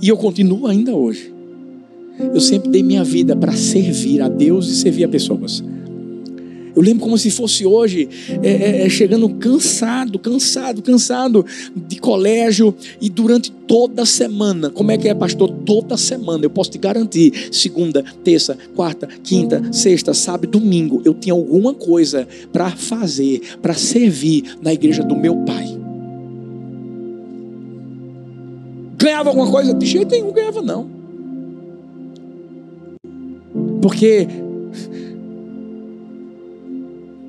e 0.00 0.08
eu 0.08 0.16
continuo 0.16 0.66
ainda 0.66 0.94
hoje. 0.94 1.32
Eu 2.18 2.40
sempre 2.40 2.70
dei 2.70 2.82
minha 2.82 3.04
vida 3.04 3.36
para 3.36 3.52
servir 3.52 4.22
a 4.22 4.28
Deus 4.28 4.68
e 4.68 4.76
servir 4.76 5.04
a 5.04 5.08
pessoas. 5.08 5.62
Eu 6.76 6.82
lembro 6.82 7.04
como 7.04 7.16
se 7.16 7.30
fosse 7.30 7.64
hoje, 7.64 8.06
é, 8.42 8.50
é, 8.50 8.86
é, 8.86 8.88
chegando 8.90 9.26
cansado, 9.30 10.18
cansado, 10.18 10.82
cansado 10.82 11.44
de 11.74 11.96
colégio 11.96 12.74
e 13.00 13.08
durante 13.08 13.50
toda 13.50 14.04
semana. 14.04 14.68
Como 14.68 14.90
é 14.90 14.98
que 14.98 15.08
é, 15.08 15.14
pastor? 15.14 15.50
Toda 15.64 15.96
semana, 15.96 16.44
eu 16.44 16.50
posso 16.50 16.72
te 16.72 16.76
garantir: 16.76 17.48
segunda, 17.50 18.04
terça, 18.22 18.58
quarta, 18.74 19.08
quinta, 19.24 19.72
sexta, 19.72 20.12
sábado, 20.12 20.48
domingo, 20.48 21.00
eu 21.02 21.14
tinha 21.14 21.32
alguma 21.32 21.72
coisa 21.72 22.28
para 22.52 22.70
fazer, 22.70 23.40
para 23.62 23.72
servir 23.72 24.44
na 24.60 24.74
igreja 24.74 25.02
do 25.02 25.16
meu 25.16 25.34
pai. 25.46 25.85
Ganhava 28.96 29.30
alguma 29.30 29.50
coisa? 29.50 29.74
De 29.74 29.86
jeito 29.86 30.10
nenhum 30.10 30.32
ganhava, 30.32 30.62
não. 30.62 30.88
Porque 33.80 34.26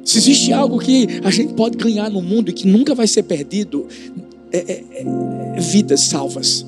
se 0.04 0.18
existe 0.18 0.54
algo 0.54 0.80
que 0.80 1.20
a 1.24 1.30
gente 1.30 1.54
pode 1.54 1.78
ganhar 1.78 2.10
no 2.10 2.22
mundo 2.22 2.50
e 2.50 2.54
que 2.54 2.66
nunca 2.66 2.96
vai 2.96 3.08
ser 3.08 3.24
perdido, 3.24 3.88
é, 4.52 4.58
é, 4.58 4.84
é 5.56 5.60
vidas 5.60 6.02
salvas. 6.02 6.66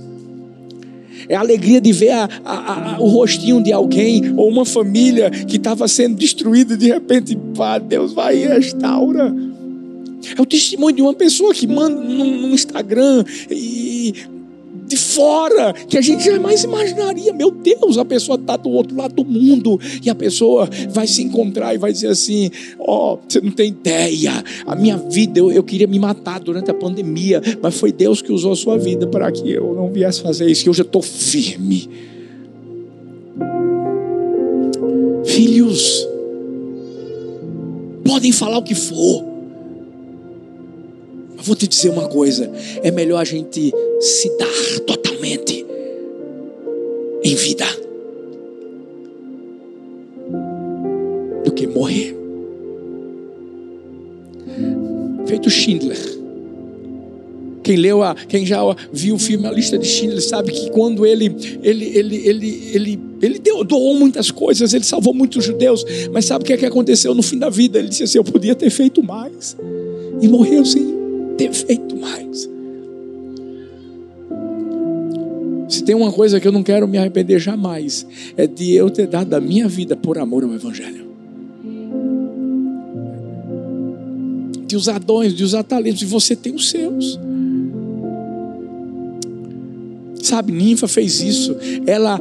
É 1.28 1.36
a 1.36 1.40
alegria 1.40 1.80
de 1.80 1.92
ver 1.92 2.12
a, 2.12 2.30
a, 2.44 2.96
a, 2.96 3.00
o 3.00 3.08
rostinho 3.08 3.64
de 3.64 3.72
alguém 3.72 4.34
ou 4.36 4.50
uma 4.50 4.66
família 4.66 5.30
que 5.30 5.58
estava 5.58 5.88
sendo 5.88 6.16
destruída 6.16 6.76
de 6.76 6.88
repente, 6.88 7.38
pá, 7.56 7.78
Deus 7.78 8.14
vai 8.14 8.44
e 8.44 8.48
restaura. 8.48 9.34
É 10.38 10.42
o 10.42 10.46
testemunho 10.46 10.96
de 10.96 11.02
uma 11.02 11.14
pessoa 11.14 11.54
que 11.54 11.66
manda 11.66 12.02
no, 12.02 12.26
no 12.26 12.54
Instagram 12.54 13.24
e 13.50 14.14
de 14.90 14.98
fora, 14.98 15.72
que 15.72 15.98
a 15.98 16.02
gente 16.02 16.26
jamais 16.26 16.64
imaginaria. 16.64 17.32
Meu 17.32 17.52
Deus, 17.52 18.00
a 18.00 18.04
pessoa 18.04 18.38
está 18.38 18.58
do 18.58 18.70
outro 18.70 18.98
lado 18.98 19.14
do 19.14 19.24
mundo 19.24 19.80
e 20.04 20.10
a 20.10 20.16
pessoa 20.16 20.68
vai 20.90 21.06
se 21.06 21.22
encontrar 21.22 21.76
e 21.76 21.78
vai 21.78 21.94
dizer 21.94 22.08
assim: 22.08 22.50
Ó, 22.80 23.14
oh, 23.14 23.20
você 23.28 23.40
não 23.40 23.52
tem 23.52 23.70
ideia, 23.70 24.44
a 24.66 24.76
minha 24.76 24.98
vida, 24.98 25.40
eu, 25.40 25.52
eu 25.52 25.64
queria 25.64 25.86
me 25.86 26.00
matar 26.00 26.40
durante 26.40 26.72
a 26.72 26.74
pandemia, 26.74 27.40
mas 27.62 27.80
foi 27.80 27.92
Deus 27.92 28.20
que 28.20 28.32
usou 28.32 28.52
a 28.52 28.56
sua 28.56 28.78
vida 28.78 29.06
para 29.06 29.32
que 29.32 29.52
eu 29.52 29.76
não 29.76 29.92
viesse 29.92 30.22
fazer 30.22 30.50
isso, 30.50 30.64
que 30.64 30.70
hoje 30.70 30.82
eu 30.82 30.86
estou 30.86 31.04
firme. 31.04 31.88
Filhos, 35.24 36.08
podem 38.04 38.32
falar 38.32 38.58
o 38.58 38.64
que 38.64 38.74
for. 38.74 39.29
Eu 41.40 41.44
vou 41.44 41.56
te 41.56 41.68
dizer 41.68 41.90
uma 41.90 42.08
coisa: 42.10 42.52
é 42.84 42.92
melhor 42.92 43.20
a 43.20 43.24
gente 43.24 43.74
se 44.02 44.38
dar 44.38 44.80
totalmente 44.86 45.66
em 47.24 47.36
vida 47.36 47.66
do 51.46 51.52
que 51.54 51.66
morrer. 51.66 52.14
Feito 55.26 55.50
Schindler. 55.50 56.20
Quem 57.64 57.78
leu 57.78 58.02
a, 58.02 58.16
quem 58.16 58.46
já 58.46 58.60
viu 58.92 59.16
o 59.16 59.20
filme 59.20 59.46
A 59.46 59.52
Lista 59.52 59.78
de 59.78 59.86
Schindler 59.86 60.22
sabe 60.22 60.52
que 60.52 60.72
quando 60.72 61.06
ele 61.06 61.34
ele 61.62 61.86
ele 61.98 62.28
ele 62.28 62.72
ele 62.74 63.00
ele 63.22 63.40
deu, 63.40 63.64
doou 63.64 63.94
muitas 63.94 64.32
coisas, 64.32 64.74
ele 64.74 64.84
salvou 64.84 65.14
muitos 65.14 65.46
judeus, 65.46 65.86
mas 66.12 66.26
sabe 66.26 66.44
o 66.44 66.48
que 66.48 66.54
é 66.54 66.58
que 66.58 66.66
aconteceu 66.66 67.14
no 67.14 67.22
fim 67.22 67.38
da 67.38 67.50
vida? 67.50 67.80
Ele 67.80 67.88
disse 67.88 68.04
assim: 68.04 68.18
eu 68.18 68.24
podia 68.24 68.56
ter 68.56 68.70
feito 68.70 69.02
mais 69.04 69.56
e 70.22 70.28
morreu 70.28 70.66
sem 70.66 70.89
ter 71.40 71.54
feito 71.54 71.96
mais. 71.96 72.50
Se 75.70 75.84
tem 75.84 75.96
uma 75.96 76.12
coisa 76.12 76.38
que 76.38 76.46
eu 76.46 76.52
não 76.52 76.62
quero 76.62 76.86
me 76.86 76.98
arrepender 76.98 77.40
jamais, 77.40 78.06
é 78.36 78.46
de 78.46 78.74
eu 78.74 78.90
ter 78.90 79.08
dado 79.08 79.34
a 79.34 79.40
minha 79.40 79.68
vida 79.70 79.96
por 79.96 80.18
amor 80.18 80.44
ao 80.44 80.54
Evangelho. 80.54 81.08
De 84.68 84.76
usar 84.76 85.00
dons, 85.00 85.34
de 85.34 85.44
usar 85.44 85.64
talentos, 85.64 86.02
e 86.02 86.06
você 86.06 86.36
tem 86.36 86.54
os 86.54 86.70
seus. 86.70 87.18
Sabe, 90.22 90.52
Ninfa 90.52 90.88
fez 90.90 91.22
isso. 91.22 91.56
Ela 91.88 92.20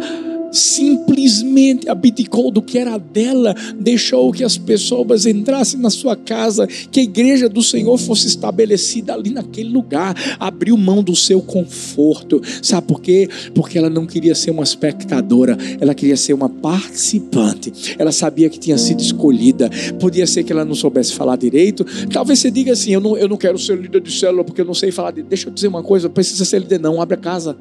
simplesmente 0.53 1.89
abdicou 1.89 2.51
do 2.51 2.63
que 2.63 2.79
era 2.79 2.99
dela, 2.99 3.55
deixou 3.79 4.33
que 4.33 4.45
as 4.45 4.57
pessoas 4.57 5.27
entrassem 5.27 5.81
na 5.81 5.91
sua 5.91 6.17
casa, 6.17 6.67
que 6.67 7.01
a 7.01 7.03
igreja 7.03 7.49
do 7.49 7.63
Senhor 7.63 7.97
fosse 7.99 8.27
estabelecida 8.27 9.15
ali 9.15 9.31
naquele 9.31 9.71
lugar, 9.71 10.15
abriu 10.39 10.77
mão 10.77 11.03
do 11.03 11.15
seu 11.15 11.41
conforto. 11.41 12.41
Sabe 12.63 12.87
por 12.87 13.01
quê? 13.01 13.29
Porque 13.55 13.79
ela 13.79 13.91
não 13.91 14.07
queria 14.07 14.35
ser 14.35 14.51
uma 14.51 14.63
espectadora, 14.63 15.57
ela 15.81 15.95
queria 15.95 16.17
ser 16.17 16.33
uma 16.33 16.49
participante. 16.49 17.97
Ela 17.99 18.13
sabia 18.13 18.49
que 18.49 18.59
tinha 18.59 18.79
sido 18.79 19.01
escolhida. 19.01 19.71
Podia 20.01 20.27
ser 20.27 20.45
que 20.45 20.53
ela 20.53 20.65
não 20.65 20.75
soubesse 20.75 21.15
falar 21.15 21.37
direito. 21.37 21.85
Talvez 22.13 22.39
você 22.39 22.51
diga 22.51 22.73
assim: 22.73 22.93
eu 22.93 23.01
não, 23.01 23.17
eu 23.17 23.29
não 23.29 23.37
quero 23.37 23.59
ser 23.59 23.79
líder 23.79 24.01
de 24.01 24.13
célula 24.13 24.45
porque 24.45 24.61
eu 24.61 24.65
não 24.65 24.75
sei 24.75 24.91
falar 24.91 25.11
direito. 25.11 25.29
Deixa 25.29 25.49
eu 25.49 25.53
dizer 25.53 25.69
uma 25.69 25.83
coisa: 25.83 26.09
precisa 26.09 26.45
ser 26.45 26.61
líder, 26.61 26.81
não, 26.81 27.01
abre 27.01 27.15
a 27.15 27.19
casa. 27.19 27.57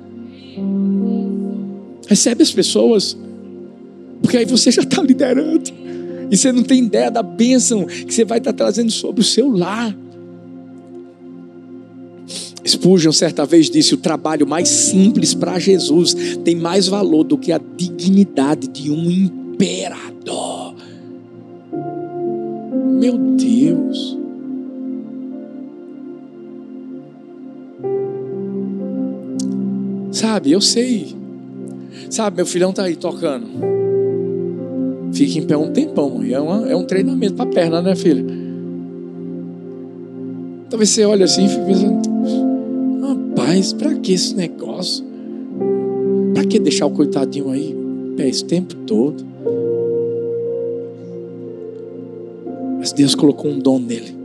Recebe 2.08 2.42
as 2.42 2.52
pessoas, 2.52 3.18
porque 4.22 4.38
aí 4.38 4.46
você 4.46 4.72
já 4.72 4.82
está 4.82 5.02
liderando, 5.02 5.72
e 6.32 6.38
você 6.38 6.52
não 6.52 6.64
tem 6.64 6.86
ideia 6.86 7.12
da 7.12 7.22
bênção 7.22 7.86
que 7.86 8.14
você 8.14 8.26
vai 8.26 8.38
estar 8.38 8.54
tá 8.54 8.58
trazendo 8.58 8.92
sobre 8.92 9.22
o 9.22 9.24
seu 9.24 9.50
lar. 9.50 9.96
Spurgeon 12.66 13.12
certa 13.12 13.46
vez 13.46 13.70
disse: 13.70 13.94
o 13.94 13.98
trabalho 13.98 14.48
mais 14.48 14.68
simples 14.68 15.34
para 15.34 15.60
Jesus 15.60 16.16
tem 16.44 16.56
mais 16.56 16.88
valor 16.88 17.24
do 17.24 17.38
que 17.38 17.52
a 17.52 17.60
dignidade 17.78 18.68
de 18.68 18.92
um 18.92 19.10
imperador. 19.10 20.76
Meu 23.00 23.18
Deus. 23.18 24.18
Sabe, 30.12 30.52
eu 30.52 30.60
sei 30.60 31.17
Sabe, 32.10 32.38
meu 32.38 32.46
filhão 32.46 32.72
tá 32.72 32.84
aí 32.84 32.96
tocando. 32.96 33.48
Fica 35.14 35.40
em 35.40 35.44
pé 35.44 35.58
um 35.58 35.72
tempão. 35.72 36.24
E 36.24 36.34
é, 36.34 36.40
uma, 36.40 36.70
é 36.70 36.76
um 36.76 36.84
treinamento 36.84 37.36
para 37.36 37.46
perna, 37.46 37.82
né, 37.82 37.96
filha? 37.96 38.26
Talvez 40.70 40.90
você 40.90 41.06
olhe 41.06 41.24
assim 41.24 41.46
e 41.46 41.50
fique 41.50 41.66
pensando: 41.66 42.02
Rapaz, 43.02 43.74
para 43.74 43.96
que 43.96 44.14
esse 44.14 44.36
negócio? 44.36 45.06
Para 46.34 46.46
que 46.46 46.60
deixar 46.60 46.86
o 46.86 46.92
coitadinho 46.92 47.50
aí 47.52 47.76
pé 48.16 48.28
esse 48.28 48.44
tempo 48.44 48.76
todo? 48.76 49.26
Mas 52.80 52.92
Deus 52.92 53.16
colocou 53.16 53.52
um 53.52 53.60
dom 53.60 53.80
nele. 53.80 54.18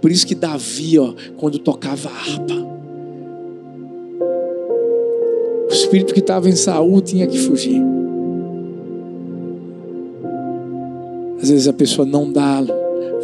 Por 0.00 0.10
isso 0.10 0.26
que 0.26 0.34
Davi, 0.34 0.98
ó, 0.98 1.12
quando 1.36 1.58
tocava 1.58 2.08
a 2.08 2.12
harpa, 2.12 2.69
espírito 5.90 6.14
que 6.14 6.20
estava 6.20 6.48
em 6.48 6.54
Saul 6.54 7.00
tinha 7.00 7.26
que 7.26 7.36
fugir. 7.36 7.82
Às 11.42 11.50
vezes 11.50 11.66
a 11.66 11.72
pessoa 11.72 12.06
não 12.06 12.30
dá 12.30 12.62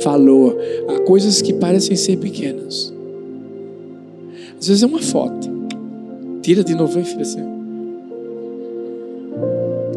valor 0.03 0.57
a 0.89 0.99
coisas 1.01 1.41
que 1.41 1.53
parecem 1.53 1.97
ser 1.97 2.17
pequenas. 2.17 2.93
Às 4.59 4.67
vezes 4.67 4.83
é 4.83 4.87
uma 4.87 5.01
foto. 5.01 5.49
Tira 6.43 6.64
de 6.64 6.75
novo 6.75 6.99
aí, 6.99 7.05
filha, 7.05 7.23
assim. 7.23 7.45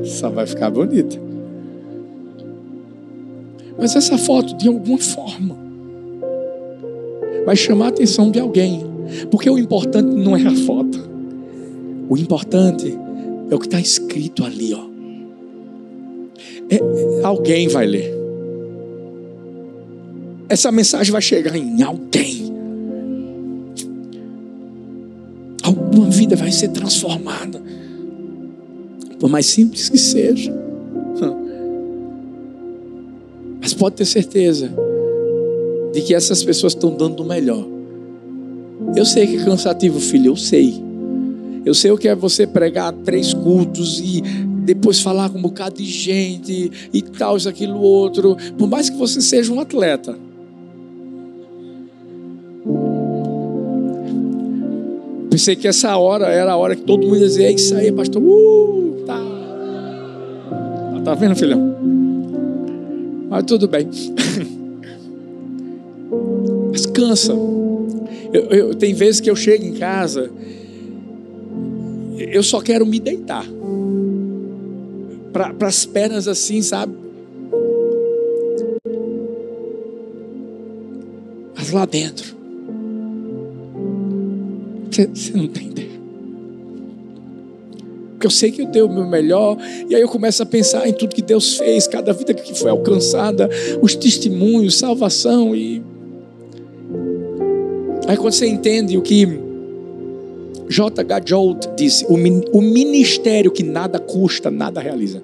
Só 0.03 0.29
vai 0.29 0.45
ficar 0.45 0.69
bonita. 0.69 1.19
Mas 3.79 3.95
essa 3.95 4.17
foto, 4.17 4.55
de 4.57 4.67
alguma 4.67 4.99
forma, 4.99 5.57
vai 7.45 7.55
chamar 7.55 7.85
a 7.85 7.89
atenção 7.89 8.29
de 8.29 8.39
alguém. 8.39 8.83
Porque 9.31 9.49
o 9.49 9.57
importante 9.57 10.13
não 10.15 10.37
é 10.37 10.45
a 10.45 10.55
foto. 10.55 11.08
O 12.09 12.17
importante 12.17 12.97
é 13.51 13.55
o 13.55 13.59
que 13.59 13.67
está 13.67 13.79
escrito 13.79 14.43
ali, 14.43 14.73
ó. 14.73 14.89
É, 16.69 16.79
alguém 17.23 17.67
vai 17.67 17.85
ler. 17.85 18.17
Essa 20.49 20.71
mensagem 20.71 21.11
vai 21.11 21.21
chegar 21.21 21.55
em 21.55 21.83
alguém. 21.83 22.51
Alguma 25.63 26.09
vida 26.09 26.35
vai 26.35 26.51
ser 26.51 26.69
transformada. 26.69 27.61
Por 29.19 29.29
mais 29.29 29.45
simples 29.45 29.87
que 29.87 29.97
seja. 29.97 30.51
Mas 33.61 33.73
pode 33.75 33.97
ter 33.97 34.05
certeza 34.05 34.71
de 35.93 36.01
que 36.01 36.15
essas 36.15 36.43
pessoas 36.43 36.73
estão 36.73 36.95
dando 36.95 37.21
o 37.21 37.25
melhor. 37.25 37.67
Eu 38.95 39.05
sei 39.05 39.27
que 39.27 39.37
é 39.37 39.45
cansativo, 39.45 39.99
filho, 39.99 40.31
eu 40.31 40.35
sei. 40.35 40.88
Eu 41.69 41.75
sei 41.75 41.91
o 41.91 41.97
que 41.99 42.07
é 42.07 42.15
você 42.15 42.47
pregar 42.47 42.91
três 42.91 43.31
cultos 43.31 43.99
e 43.99 44.21
depois 44.21 45.01
falar 45.01 45.29
com 45.29 45.37
um 45.37 45.41
bocado 45.43 45.75
de 45.75 45.85
gente 45.85 46.89
e 46.91 47.01
tal, 47.03 47.37
isso, 47.37 47.47
aquilo, 47.47 47.79
outro. 47.79 48.35
Por 48.57 48.67
mais 48.67 48.89
que 48.89 48.97
você 48.97 49.21
seja 49.21 49.53
um 49.53 49.59
atleta. 49.59 50.17
Pensei 55.29 55.55
que 55.55 55.67
essa 55.67 55.95
hora 55.95 56.25
era 56.25 56.53
a 56.53 56.57
hora 56.57 56.75
que 56.75 56.81
todo 56.81 57.05
mundo 57.05 57.19
dizia: 57.19 57.45
É 57.45 57.51
isso 57.51 57.75
aí, 57.75 57.91
pastor. 57.91 58.19
Uh, 58.19 59.03
tá. 59.05 59.21
Tá 61.05 61.13
vendo, 61.13 61.35
filhão? 61.35 61.77
Mas 63.29 63.43
tudo 63.43 63.67
bem. 63.67 63.87
Mas 66.71 66.87
cansa. 66.87 67.33
Eu, 68.33 68.41
eu, 68.49 68.73
tem 68.73 68.91
vezes 68.95 69.21
que 69.21 69.29
eu 69.29 69.35
chego 69.35 69.63
em 69.63 69.73
casa, 69.73 70.31
eu 72.19 72.43
só 72.43 72.59
quero 72.61 72.85
me 72.85 72.99
deitar. 72.99 73.45
Para 75.31 75.67
as 75.67 75.85
pernas 75.85 76.27
assim, 76.27 76.61
sabe? 76.61 76.93
Mas 81.55 81.71
lá 81.71 81.85
dentro, 81.85 82.35
você 84.89 85.31
não 85.35 85.47
tem 85.47 85.67
ideia. 85.67 85.89
Porque 88.11 88.27
eu 88.27 88.31
sei 88.31 88.51
que 88.51 88.61
eu 88.63 88.67
dei 88.67 88.81
o 88.81 88.89
meu 88.89 89.07
melhor, 89.07 89.57
e 89.87 89.95
aí 89.95 90.01
eu 90.01 90.09
começo 90.09 90.43
a 90.43 90.45
pensar 90.45 90.87
em 90.87 90.93
tudo 90.93 91.15
que 91.15 91.21
Deus 91.21 91.57
fez, 91.57 91.87
cada 91.87 92.11
vida 92.11 92.33
que 92.33 92.53
foi 92.57 92.69
alcançada, 92.69 93.49
os 93.81 93.95
testemunhos, 93.95 94.77
salvação 94.77 95.55
e 95.55 95.81
Aí 98.09 98.17
quando 98.17 98.33
você 98.33 98.47
entende 98.47 98.97
o 98.97 99.03
que 99.03 99.27
J.H. 100.69 101.21
Jolt 101.25 101.67
disse, 101.75 102.05
o, 102.07 102.61
ministério 102.61 103.51
que 103.51 103.63
nada 103.63 103.97
custa, 103.97 104.51
nada 104.51 104.79
realiza. 104.79 105.23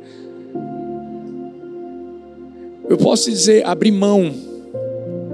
Eu 2.89 2.97
posso 2.97 3.29
dizer, 3.29 3.63
abrir 3.63 3.91
mão 3.91 4.33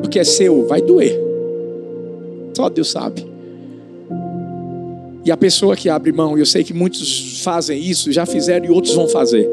do 0.01 0.09
que 0.09 0.20
é 0.20 0.24
seu, 0.26 0.68
vai 0.68 0.82
doer. 0.82 1.18
Só 2.53 2.68
Deus 2.68 2.91
sabe. 2.91 3.26
E 5.24 5.32
a 5.32 5.38
pessoa 5.38 5.78
que 5.78 5.88
abre 5.88 6.12
mão, 6.12 6.38
eu 6.38 6.45
sei 6.45 6.64
que 6.64 6.74
muitos 6.74 7.41
fazem 7.41 7.80
isso, 7.82 8.12
já 8.12 8.26
fizeram 8.26 8.66
e 8.66 8.70
outros 8.70 8.93
vão 8.93 9.07
fazer 9.07 9.49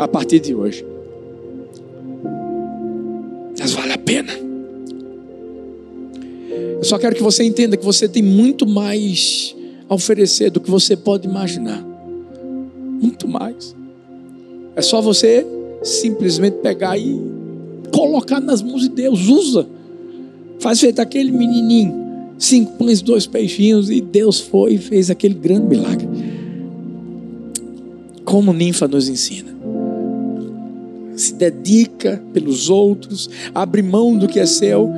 a 0.00 0.08
partir 0.08 0.40
de 0.40 0.52
hoje. 0.52 0.84
Mas 3.56 3.72
vale 3.72 3.92
a 3.92 3.98
pena. 3.98 4.32
Eu 6.76 6.84
só 6.84 6.98
quero 6.98 7.14
que 7.14 7.22
você 7.22 7.44
entenda 7.44 7.76
que 7.76 7.84
você 7.84 8.08
tem 8.08 8.22
muito 8.22 8.66
mais 8.66 9.54
a 9.88 9.94
oferecer 9.94 10.50
do 10.50 10.60
que 10.60 10.70
você 10.70 10.96
pode 10.96 11.26
imaginar. 11.26 11.84
Muito 13.00 13.28
mais. 13.28 13.74
É 14.74 14.82
só 14.82 15.00
você 15.00 15.46
simplesmente 15.82 16.58
pegar 16.58 16.98
e 16.98 17.20
colocar 17.92 18.40
nas 18.40 18.62
mãos 18.62 18.82
de 18.82 18.88
Deus. 18.88 19.28
Usa. 19.28 19.66
Faz 20.58 20.80
feito 20.80 21.00
aquele 21.00 21.30
menininho. 21.30 22.06
Cinco 22.38 22.72
pães, 22.72 23.00
dois 23.00 23.26
peixinhos. 23.26 23.90
E 23.90 24.00
Deus 24.00 24.40
foi 24.40 24.74
e 24.74 24.78
fez 24.78 25.10
aquele 25.10 25.34
grande 25.34 25.66
milagre. 25.66 26.08
Como 28.24 28.52
ninfa 28.52 28.88
nos 28.88 29.08
ensina. 29.08 29.54
Se 31.14 31.34
dedica 31.34 32.22
pelos 32.32 32.68
outros. 32.68 33.30
Abre 33.54 33.82
mão 33.82 34.16
do 34.16 34.26
que 34.26 34.40
é 34.40 34.46
seu 34.46 34.90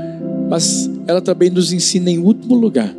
mas 0.49 0.91
ela 1.07 1.20
também 1.20 1.51
nos 1.51 1.72
ensina, 1.72 2.11
em 2.11 2.18
último 2.18 2.55
lugar, 2.55 2.95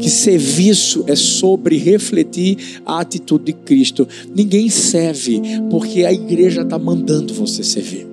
que 0.00 0.10
serviço 0.10 1.04
é 1.06 1.14
sobre 1.14 1.76
refletir 1.76 2.80
a 2.84 3.00
atitude 3.00 3.44
de 3.44 3.52
Cristo. 3.52 4.06
Ninguém 4.34 4.68
serve 4.68 5.40
porque 5.70 6.04
a 6.04 6.12
igreja 6.12 6.62
está 6.62 6.78
mandando 6.78 7.34
você 7.34 7.62
servir. 7.62 8.06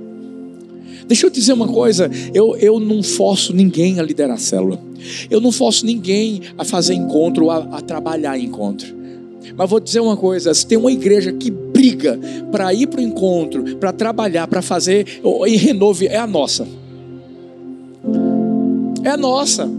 Deixa 1.08 1.26
eu 1.26 1.30
dizer 1.30 1.54
uma 1.54 1.68
coisa: 1.68 2.10
eu, 2.34 2.56
eu 2.58 2.80
não 2.80 3.02
forço 3.02 3.54
ninguém 3.54 4.00
a 4.00 4.04
liderar 4.04 4.36
a 4.36 4.40
célula, 4.40 4.80
eu 5.30 5.40
não 5.40 5.52
forço 5.52 5.86
ninguém 5.86 6.42
a 6.58 6.66
fazer 6.66 6.94
encontro, 6.94 7.50
a, 7.50 7.58
a 7.58 7.82
trabalhar 7.82 8.38
encontro. 8.38 8.96
Mas 9.56 9.70
vou 9.70 9.80
dizer 9.80 10.02
uma 10.02 10.18
coisa: 10.18 10.54
se 10.54 10.68
tem 10.68 10.78
uma 10.78 10.92
igreja 10.92 11.32
que 11.32 11.50
briga 11.50 12.20
para 12.52 12.74
ir 12.74 12.88
para 12.88 13.00
o 13.00 13.04
encontro, 13.04 13.78
para 13.78 13.94
trabalhar, 13.94 14.48
para 14.48 14.62
fazer 14.62 15.22
e 15.48 15.56
renove, 15.56 16.08
é 16.08 16.18
a 16.18 16.28
nossa 16.28 16.68
é 19.08 19.16
nossa. 19.16 19.70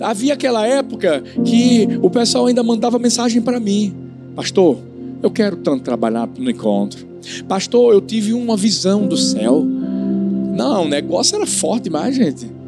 Havia 0.00 0.34
aquela 0.34 0.66
época 0.66 1.22
que 1.44 1.88
o 2.02 2.10
pessoal 2.10 2.46
ainda 2.46 2.62
mandava 2.62 2.98
mensagem 2.98 3.40
para 3.40 3.60
mim: 3.60 3.94
Pastor, 4.34 4.78
eu 5.22 5.30
quero 5.30 5.56
tanto 5.56 5.82
trabalhar 5.82 6.28
no 6.38 6.50
encontro. 6.50 7.06
Pastor, 7.46 7.92
eu 7.92 8.00
tive 8.00 8.32
uma 8.32 8.56
visão 8.56 9.06
do 9.06 9.16
céu. 9.16 9.64
Não, 9.64 10.84
o 10.84 10.88
negócio 10.88 11.36
era 11.36 11.46
forte 11.46 11.84
demais, 11.84 12.14
gente. 12.14 12.60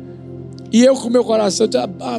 E 0.73 0.83
eu 0.83 0.95
com 0.95 1.11
meu 1.11 1.23
coração, 1.23 1.69
ah, 2.01 2.19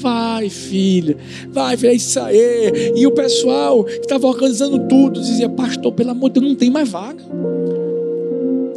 vai, 0.00 0.48
filha, 0.48 1.18
vai, 1.50 1.76
filha, 1.76 1.90
é 1.90 1.94
isso 1.94 2.18
aí. 2.18 2.94
E 2.96 3.06
o 3.06 3.10
pessoal 3.10 3.84
que 3.84 3.98
estava 3.98 4.26
organizando 4.26 4.78
tudo 4.88 5.20
dizia: 5.20 5.50
Pastor, 5.50 5.92
pelo 5.92 6.10
amor 6.10 6.30
de 6.30 6.40
Deus, 6.40 6.52
não 6.52 6.56
tem 6.56 6.70
mais 6.70 6.88
vaga. 6.88 7.22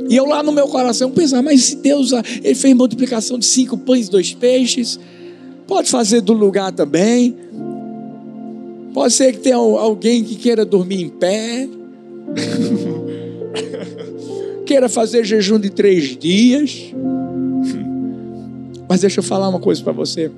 E 0.09 0.15
eu 0.15 0.25
lá 0.25 0.43
no 0.43 0.51
meu 0.51 0.67
coração 0.67 1.09
pensar, 1.09 1.41
mas 1.41 1.63
se 1.63 1.77
Deus 1.77 2.11
ele 2.43 2.53
fez 2.53 2.75
multiplicação 2.75 3.39
de 3.39 3.45
cinco 3.45 3.77
pães 3.77 4.07
e 4.07 4.11
dois 4.11 4.33
peixes, 4.33 4.99
pode 5.67 5.89
fazer 5.89 6.21
do 6.21 6.33
lugar 6.33 6.71
também. 6.71 7.35
Pode 8.93 9.13
ser 9.13 9.33
que 9.33 9.39
tenha 9.39 9.55
alguém 9.55 10.23
que 10.23 10.35
queira 10.35 10.63
dormir 10.63 11.01
em 11.01 11.09
pé, 11.09 11.67
queira 14.65 14.87
fazer 14.87 15.23
jejum 15.25 15.59
de 15.59 15.71
três 15.71 16.15
dias. 16.15 16.93
Mas 18.87 19.01
deixa 19.01 19.19
eu 19.19 19.23
falar 19.23 19.49
uma 19.49 19.59
coisa 19.59 19.83
para 19.83 19.93
você. 19.93 20.29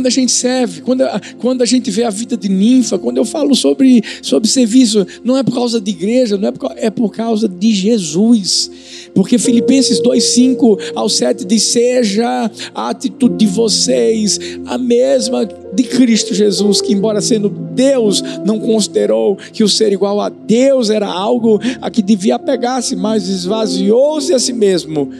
Quando 0.00 0.06
a 0.06 0.10
gente 0.10 0.32
serve, 0.32 0.80
quando 0.80 1.02
a, 1.02 1.20
quando 1.38 1.60
a 1.60 1.66
gente 1.66 1.90
vê 1.90 2.04
a 2.04 2.10
vida 2.10 2.34
de 2.34 2.48
ninfa, 2.48 2.98
quando 2.98 3.18
eu 3.18 3.24
falo 3.24 3.54
sobre, 3.54 4.02
sobre 4.22 4.48
serviço, 4.48 5.06
não 5.22 5.36
é 5.36 5.42
por 5.42 5.54
causa 5.54 5.78
de 5.78 5.90
igreja, 5.90 6.38
não 6.38 6.48
é 6.48 6.52
por, 6.52 6.72
é 6.74 6.88
por 6.88 7.10
causa 7.10 7.46
de 7.46 7.74
Jesus. 7.74 8.70
Porque 9.14 9.36
Filipenses 9.36 10.00
2,5 10.00 10.92
ao 10.94 11.06
7 11.06 11.44
diz: 11.44 11.64
Seja 11.64 12.50
a 12.74 12.88
atitude 12.88 13.36
de 13.36 13.46
vocês 13.46 14.38
a 14.64 14.78
mesma 14.78 15.46
de 15.74 15.82
Cristo 15.82 16.32
Jesus, 16.34 16.80
que, 16.80 16.94
embora 16.94 17.20
sendo 17.20 17.50
Deus, 17.50 18.22
não 18.46 18.58
considerou 18.58 19.36
que 19.36 19.62
o 19.62 19.68
ser 19.68 19.92
igual 19.92 20.18
a 20.18 20.30
Deus 20.30 20.88
era 20.88 21.06
algo 21.06 21.60
a 21.82 21.90
que 21.90 22.00
devia 22.00 22.36
apegar-se, 22.36 22.96
mas 22.96 23.28
esvaziou-se 23.28 24.32
a 24.32 24.38
si 24.38 24.54
mesmo, 24.54 25.10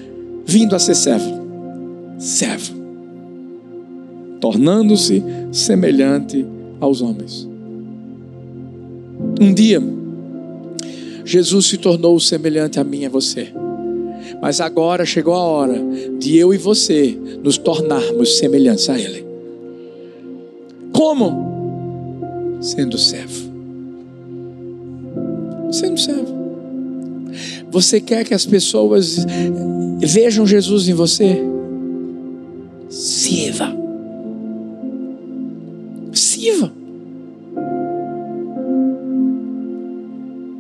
vindo 0.47 0.75
a 0.75 0.79
ser 0.79 0.95
servo 0.95 1.41
servo, 2.21 2.80
tornando-se 4.41 5.23
semelhante 5.53 6.45
aos 6.81 7.01
homens. 7.03 7.49
Um 9.41 9.53
dia, 9.53 9.83
Jesus 11.25 11.67
se 11.67 11.77
tornou 11.77 12.19
semelhante 12.19 12.81
a 12.81 12.85
mim 12.85 13.01
e 13.01 13.07
a 13.07 13.11
você. 13.11 13.53
Mas 14.41 14.61
agora 14.61 15.05
chegou 15.05 15.35
a 15.35 15.43
hora 15.43 15.79
de 16.19 16.37
eu 16.37 16.55
e 16.55 16.59
você 16.59 17.17
nos 17.43 17.59
tornarmos 17.59 18.39
semelhantes 18.39 18.89
a 18.89 18.99
Ele. 18.99 19.25
Como? 20.93 22.59
Sendo 22.61 22.99
servo. 22.99 23.51
Sendo 25.71 25.99
servo. 25.99 26.41
Você 27.71 28.01
quer 28.01 28.25
que 28.25 28.35
as 28.35 28.45
pessoas 28.45 29.25
vejam 30.01 30.47
Jesus 30.47 30.89
em 30.89 30.95
você? 30.95 31.39
Sirva. 32.89 33.80
Sirva. 36.41 36.73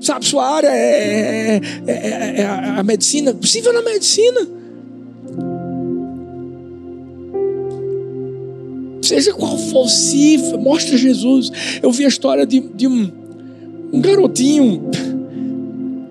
Sabe, 0.00 0.26
sua 0.26 0.46
área 0.46 0.68
é, 0.68 1.60
é, 1.86 1.92
é, 1.92 2.40
é 2.40 2.46
a 2.46 2.82
medicina. 2.82 3.34
Sirva 3.42 3.72
na 3.72 3.82
medicina. 3.82 4.46
Seja 9.00 9.32
qual 9.32 9.56
for, 9.56 9.88
sirva. 9.88 10.58
Mostra 10.58 10.98
Jesus. 10.98 11.50
Eu 11.82 11.90
vi 11.90 12.04
a 12.04 12.08
história 12.08 12.44
de, 12.44 12.60
de 12.60 12.86
um, 12.86 13.10
um 13.92 14.00
garotinho 14.00 14.90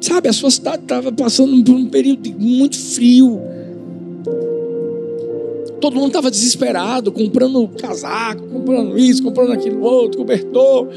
Sabe, 0.02 0.30
a 0.30 0.34
sua 0.34 0.50
cidade 0.50 0.84
estava 0.84 1.12
passando 1.12 1.62
por 1.64 1.76
um 1.76 1.86
período 1.86 2.34
muito 2.40 2.78
frio. 2.80 3.40
Todo 5.80 5.96
mundo 5.96 6.08
estava 6.08 6.30
desesperado, 6.30 7.12
comprando 7.12 7.68
casaco, 7.70 8.46
comprando 8.48 8.98
isso, 8.98 9.24
comprando 9.24 9.54
aquilo 9.54 9.82
outro, 9.82 10.20
cobertor. 10.20 10.88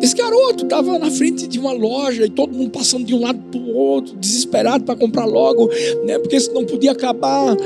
Esse 0.00 0.14
garoto 0.14 0.64
estava 0.64 0.98
na 0.98 1.10
frente 1.10 1.46
de 1.46 1.58
uma 1.58 1.72
loja 1.72 2.24
e 2.24 2.30
todo 2.30 2.54
mundo 2.54 2.70
passando 2.70 3.04
de 3.04 3.14
um 3.14 3.20
lado 3.20 3.38
para 3.50 3.60
o 3.60 3.74
outro, 3.74 4.16
desesperado 4.16 4.84
para 4.84 4.96
comprar 4.96 5.26
logo, 5.26 5.68
né? 6.04 6.18
Porque 6.18 6.38
não 6.54 6.64
podia 6.64 6.92
acabar. 6.92 7.56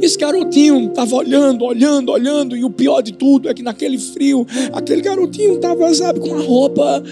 Esse 0.00 0.16
garotinho 0.16 0.88
estava 0.88 1.14
olhando, 1.14 1.64
olhando, 1.64 2.12
olhando, 2.12 2.56
e 2.56 2.64
o 2.64 2.70
pior 2.70 3.02
de 3.02 3.12
tudo 3.12 3.48
é 3.48 3.54
que 3.54 3.62
naquele 3.62 3.98
frio, 3.98 4.46
aquele 4.72 5.02
garotinho 5.02 5.54
estava, 5.54 5.92
sabe, 5.94 6.20
com 6.20 6.28
uma 6.28 6.42
roupa 6.42 7.02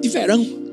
de 0.00 0.08
verão. 0.08 0.67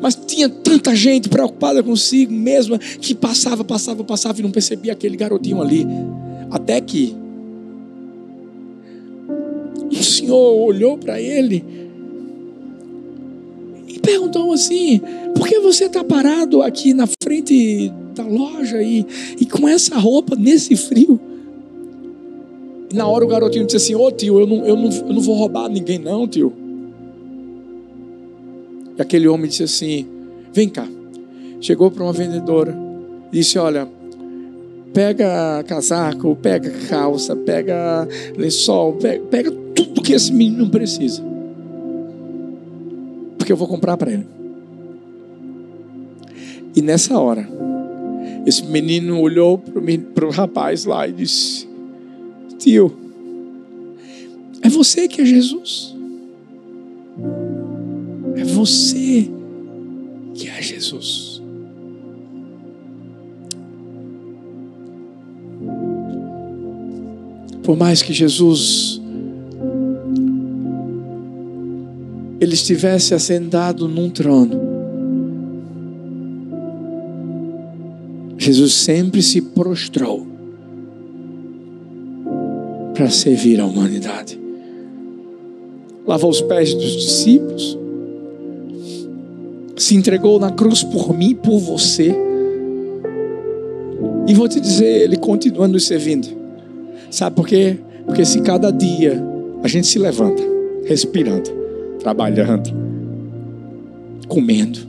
Mas 0.00 0.14
tinha 0.14 0.48
tanta 0.48 0.94
gente 0.94 1.28
preocupada 1.28 1.82
consigo 1.82 2.32
mesma 2.32 2.78
que 2.78 3.14
passava, 3.14 3.64
passava, 3.64 4.04
passava 4.04 4.40
e 4.40 4.42
não 4.42 4.50
percebia 4.50 4.92
aquele 4.92 5.16
garotinho 5.16 5.60
ali. 5.60 5.86
Até 6.50 6.80
que 6.80 7.16
o 9.90 10.02
Senhor 10.02 10.64
olhou 10.64 10.96
para 10.96 11.20
ele 11.20 11.64
e 13.86 13.98
perguntou 13.98 14.52
assim: 14.52 15.00
Por 15.34 15.46
que 15.46 15.60
você 15.60 15.86
está 15.86 16.02
parado 16.02 16.62
aqui 16.62 16.94
na 16.94 17.06
frente 17.22 17.92
da 18.14 18.24
loja 18.24 18.82
e, 18.82 19.06
e 19.40 19.46
com 19.46 19.68
essa 19.68 19.98
roupa 19.98 20.36
nesse 20.36 20.76
frio? 20.76 21.20
E 22.90 22.94
na 22.94 23.06
hora 23.06 23.24
o 23.24 23.28
garotinho 23.28 23.64
disse 23.64 23.76
assim: 23.76 23.94
Ô 23.94 24.06
oh, 24.06 24.12
tio, 24.12 24.40
eu 24.40 24.46
não, 24.46 24.66
eu, 24.66 24.76
não, 24.76 24.90
eu 24.90 25.12
não 25.14 25.20
vou 25.20 25.34
roubar 25.36 25.68
ninguém, 25.68 25.98
não, 25.98 26.26
tio. 26.26 26.61
E 28.98 29.02
aquele 29.02 29.28
homem 29.28 29.48
disse 29.48 29.62
assim: 29.62 30.06
Vem 30.52 30.68
cá. 30.68 30.86
Chegou 31.60 31.90
para 31.90 32.02
uma 32.02 32.12
vendedora, 32.12 32.76
disse: 33.30 33.58
Olha, 33.58 33.88
pega 34.92 35.62
casaco, 35.66 36.36
pega 36.36 36.70
calça, 36.88 37.34
pega 37.34 38.06
lençol, 38.36 38.94
pega, 38.94 39.24
pega 39.24 39.50
tudo 39.74 40.02
que 40.02 40.12
esse 40.12 40.32
menino 40.32 40.68
precisa. 40.68 41.22
Porque 43.38 43.52
eu 43.52 43.56
vou 43.56 43.68
comprar 43.68 43.96
para 43.96 44.12
ele. 44.12 44.26
E 46.74 46.80
nessa 46.80 47.18
hora, 47.18 47.48
esse 48.46 48.64
menino 48.64 49.20
olhou 49.20 49.58
para 49.58 50.26
o 50.26 50.30
rapaz 50.30 50.84
lá 50.84 51.06
e 51.06 51.12
disse: 51.12 51.68
Tio, 52.58 52.92
é 54.62 54.68
você 54.68 55.08
que 55.08 55.20
é 55.20 55.24
Jesus. 55.24 55.91
É 58.36 58.44
você 58.44 59.28
que 60.34 60.48
é 60.48 60.62
Jesus. 60.62 61.42
Por 67.62 67.76
mais 67.76 68.02
que 68.02 68.12
Jesus 68.12 69.00
ele 72.40 72.54
estivesse 72.54 73.14
assentado 73.14 73.86
num 73.86 74.10
trono, 74.10 74.60
Jesus 78.36 78.74
sempre 78.74 79.22
se 79.22 79.40
prostrou 79.40 80.26
para 82.94 83.08
servir 83.08 83.60
a 83.60 83.64
humanidade. 83.64 84.38
Lavou 86.04 86.28
os 86.28 86.40
pés 86.40 86.74
dos 86.74 86.90
discípulos, 86.90 87.78
se 89.82 89.96
entregou 89.96 90.38
na 90.38 90.50
cruz 90.50 90.82
por 90.82 91.12
mim, 91.12 91.34
por 91.34 91.58
você. 91.58 92.14
E 94.26 94.34
vou 94.34 94.48
te 94.48 94.60
dizer, 94.60 95.02
Ele 95.02 95.16
continua 95.16 95.66
nos 95.66 95.86
servindo. 95.86 96.28
Sabe 97.10 97.34
por 97.34 97.46
quê? 97.46 97.78
Porque 98.06 98.24
se 98.24 98.40
cada 98.40 98.70
dia 98.70 99.22
a 99.62 99.68
gente 99.68 99.86
se 99.86 99.98
levanta, 99.98 100.42
respirando, 100.84 101.50
trabalhando, 101.98 102.70
comendo, 104.28 104.80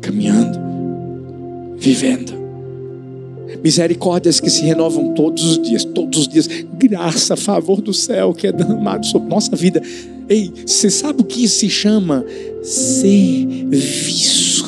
caminhando, 0.00 0.58
vivendo, 1.78 2.32
misericórdias 3.62 4.40
que 4.40 4.50
se 4.50 4.62
renovam 4.62 5.14
todos 5.14 5.44
os 5.44 5.62
dias, 5.62 5.84
todos 5.84 6.20
os 6.20 6.28
dias, 6.28 6.48
graça, 6.76 7.36
favor 7.36 7.80
do 7.80 7.94
céu 7.94 8.34
que 8.34 8.48
é 8.48 8.52
derramado 8.52 9.06
sobre 9.06 9.28
nossa 9.28 9.54
vida. 9.56 9.80
Ei, 10.28 10.52
você 10.66 10.90
sabe 10.90 11.22
o 11.22 11.24
que 11.24 11.48
se 11.48 11.70
chama 11.70 12.22
serviço? 12.62 14.58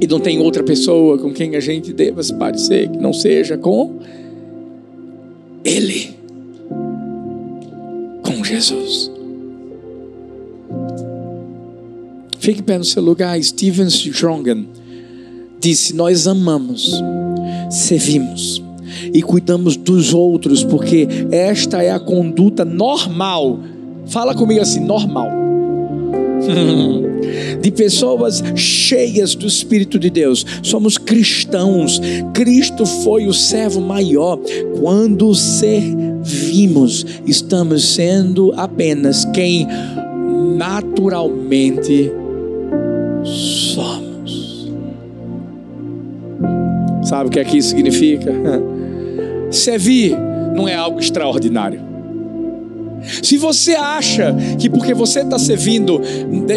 E 0.00 0.06
não 0.06 0.18
tem 0.18 0.40
outra 0.40 0.64
pessoa 0.64 1.16
com 1.18 1.32
quem 1.32 1.54
a 1.54 1.60
gente 1.60 1.92
deva 1.92 2.20
se 2.22 2.34
parecer 2.34 2.90
que 2.90 2.98
não 2.98 3.12
seja 3.12 3.56
com 3.56 4.00
Ele, 5.64 6.16
com 8.22 8.42
Jesus. 8.42 9.10
Fique 12.40 12.62
pé 12.62 12.78
no 12.78 12.84
seu 12.84 13.02
lugar. 13.02 13.40
Steven 13.42 13.86
Strongen 13.86 14.68
disse: 15.60 15.94
Nós 15.94 16.26
amamos, 16.26 16.90
servimos 17.70 18.62
e 19.12 19.22
cuidamos 19.22 19.76
dos 19.76 20.12
outros, 20.14 20.64
porque 20.64 21.08
esta 21.30 21.82
é 21.82 21.90
a 21.90 22.00
conduta 22.00 22.64
normal. 22.64 23.60
Fala 24.06 24.34
comigo 24.34 24.60
assim: 24.60 24.80
normal. 24.80 25.28
de 27.60 27.70
pessoas 27.70 28.42
cheias 28.54 29.34
do 29.34 29.46
Espírito 29.46 29.98
de 29.98 30.10
Deus. 30.10 30.44
Somos 30.62 30.96
cristãos. 30.98 32.00
Cristo 32.32 32.86
foi 32.86 33.26
o 33.26 33.32
servo 33.32 33.80
maior. 33.80 34.38
Quando 34.80 35.34
servimos, 35.34 37.04
estamos 37.26 37.94
sendo 37.94 38.52
apenas 38.56 39.24
quem 39.26 39.66
naturalmente 40.56 42.10
somos. 43.24 44.72
Sabe 47.04 47.28
o 47.28 47.30
que 47.30 47.40
aqui 47.40 47.62
significa? 47.62 48.32
Servir 49.50 50.16
não 50.54 50.68
é 50.68 50.74
algo 50.74 50.98
extraordinário. 50.98 51.88
Se 53.22 53.36
você 53.36 53.74
acha 53.74 54.34
que 54.58 54.68
porque 54.68 54.92
você 54.92 55.20
está 55.20 55.38
servindo, 55.38 56.00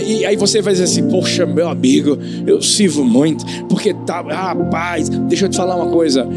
e 0.07 0.25
aí 0.25 0.35
você 0.35 0.61
vai 0.61 0.73
dizer 0.73 0.85
assim, 0.85 1.07
poxa, 1.07 1.45
meu 1.45 1.69
amigo, 1.69 2.17
eu 2.45 2.61
sirvo 2.61 3.05
muito, 3.05 3.45
porque 3.67 3.93
tá, 3.93 4.21
rapaz, 4.21 5.07
deixa 5.09 5.45
eu 5.45 5.49
te 5.49 5.57
falar 5.57 5.75
uma 5.75 5.91
coisa, 5.91 6.27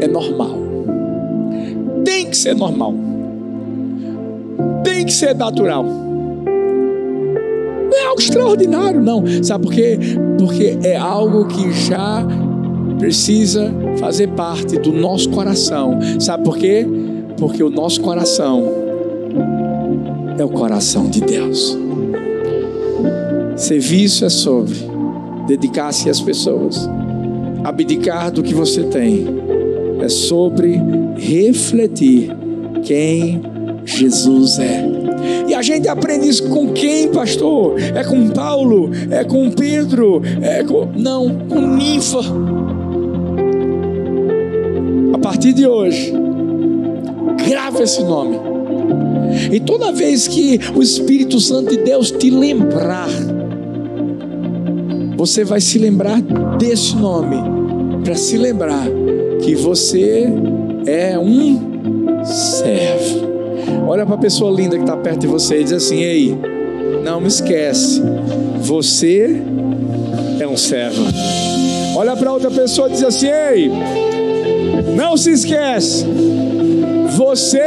é 0.00 0.06
normal, 0.06 0.56
tem 2.04 2.26
que 2.26 2.36
ser 2.36 2.54
normal, 2.54 2.94
tem 4.84 5.04
que 5.04 5.12
ser 5.12 5.34
natural, 5.34 5.84
não 7.90 7.98
é 7.98 8.04
algo 8.06 8.20
extraordinário, 8.20 9.00
não, 9.00 9.24
sabe 9.42 9.64
por 9.64 9.72
quê? 9.72 9.98
Porque 10.38 10.78
é 10.82 10.96
algo 10.96 11.46
que 11.46 11.72
já 11.72 12.24
precisa 13.00 13.72
fazer 13.98 14.28
parte 14.28 14.78
do 14.78 14.92
nosso 14.92 15.30
coração. 15.30 15.98
Sabe 16.20 16.44
por 16.44 16.58
quê? 16.58 16.86
Porque 17.38 17.62
o 17.62 17.70
nosso 17.70 18.00
coração 18.02 18.70
é 20.38 20.44
o 20.44 20.48
coração 20.50 21.08
de 21.08 21.22
Deus. 21.22 21.76
Serviço 23.56 24.26
é 24.26 24.28
sobre 24.28 24.74
dedicar-se 25.48 26.10
às 26.10 26.20
pessoas. 26.20 26.88
Abdicar 27.64 28.30
do 28.30 28.42
que 28.42 28.54
você 28.54 28.84
tem 28.84 29.26
é 30.00 30.08
sobre 30.08 30.78
refletir 31.16 32.30
quem 32.82 33.40
Jesus 33.84 34.58
é. 34.58 34.84
E 35.48 35.54
a 35.54 35.62
gente 35.62 35.88
aprende 35.88 36.28
isso 36.28 36.48
com 36.48 36.72
quem, 36.72 37.08
pastor? 37.08 37.80
É 37.80 38.04
com 38.04 38.28
Paulo? 38.28 38.90
É 39.10 39.24
com 39.24 39.50
Pedro? 39.50 40.22
É 40.40 40.62
com... 40.62 40.86
Não, 40.96 41.34
com 41.48 41.60
Ninfa. 41.60 42.20
Partir 45.50 45.54
de 45.54 45.66
hoje, 45.66 46.12
grava 47.48 47.82
esse 47.82 48.04
nome. 48.04 48.38
E 49.50 49.58
toda 49.58 49.90
vez 49.90 50.28
que 50.28 50.60
o 50.76 50.82
Espírito 50.82 51.40
Santo 51.40 51.70
de 51.70 51.78
Deus 51.78 52.10
te 52.12 52.30
lembrar, 52.30 53.08
você 55.16 55.42
vai 55.42 55.60
se 55.60 55.78
lembrar 55.78 56.20
desse 56.56 56.94
nome, 56.94 57.36
para 58.04 58.14
se 58.14 58.38
lembrar 58.38 58.86
que 59.42 59.56
você 59.56 60.26
é 60.86 61.18
um 61.18 62.24
servo. 62.24 63.28
Olha 63.88 64.06
para 64.06 64.14
a 64.14 64.18
pessoa 64.18 64.52
linda 64.52 64.76
que 64.76 64.84
está 64.84 64.96
perto 64.96 65.20
de 65.20 65.26
você 65.26 65.60
e 65.60 65.64
diz 65.64 65.72
assim: 65.72 66.00
Ei, 66.00 66.38
não 67.02 67.20
me 67.20 67.26
esquece, 67.26 68.00
você 68.60 69.42
é 70.38 70.46
um 70.46 70.56
servo. 70.56 71.02
Olha 71.96 72.14
para 72.16 72.32
outra 72.32 72.50
pessoa 72.52 72.88
e 72.88 72.92
diz 72.92 73.02
assim: 73.02 73.26
Ei, 73.26 73.70
não 74.82 75.16
se 75.16 75.30
esquece, 75.32 76.04
você 77.16 77.58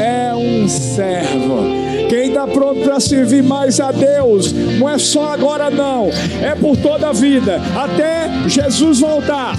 é 0.00 0.32
um 0.34 0.68
servo. 0.68 1.80
Quem 2.08 2.28
está 2.28 2.46
pronto 2.46 2.80
para 2.80 2.98
servir 2.98 3.42
mais 3.42 3.78
a 3.78 3.92
Deus, 3.92 4.52
não 4.52 4.88
é 4.88 4.98
só 4.98 5.32
agora, 5.32 5.70
não, 5.70 6.10
é 6.42 6.54
por 6.54 6.76
toda 6.76 7.08
a 7.08 7.12
vida, 7.12 7.60
até 7.76 8.48
Jesus 8.48 8.98
voltar. 8.98 9.56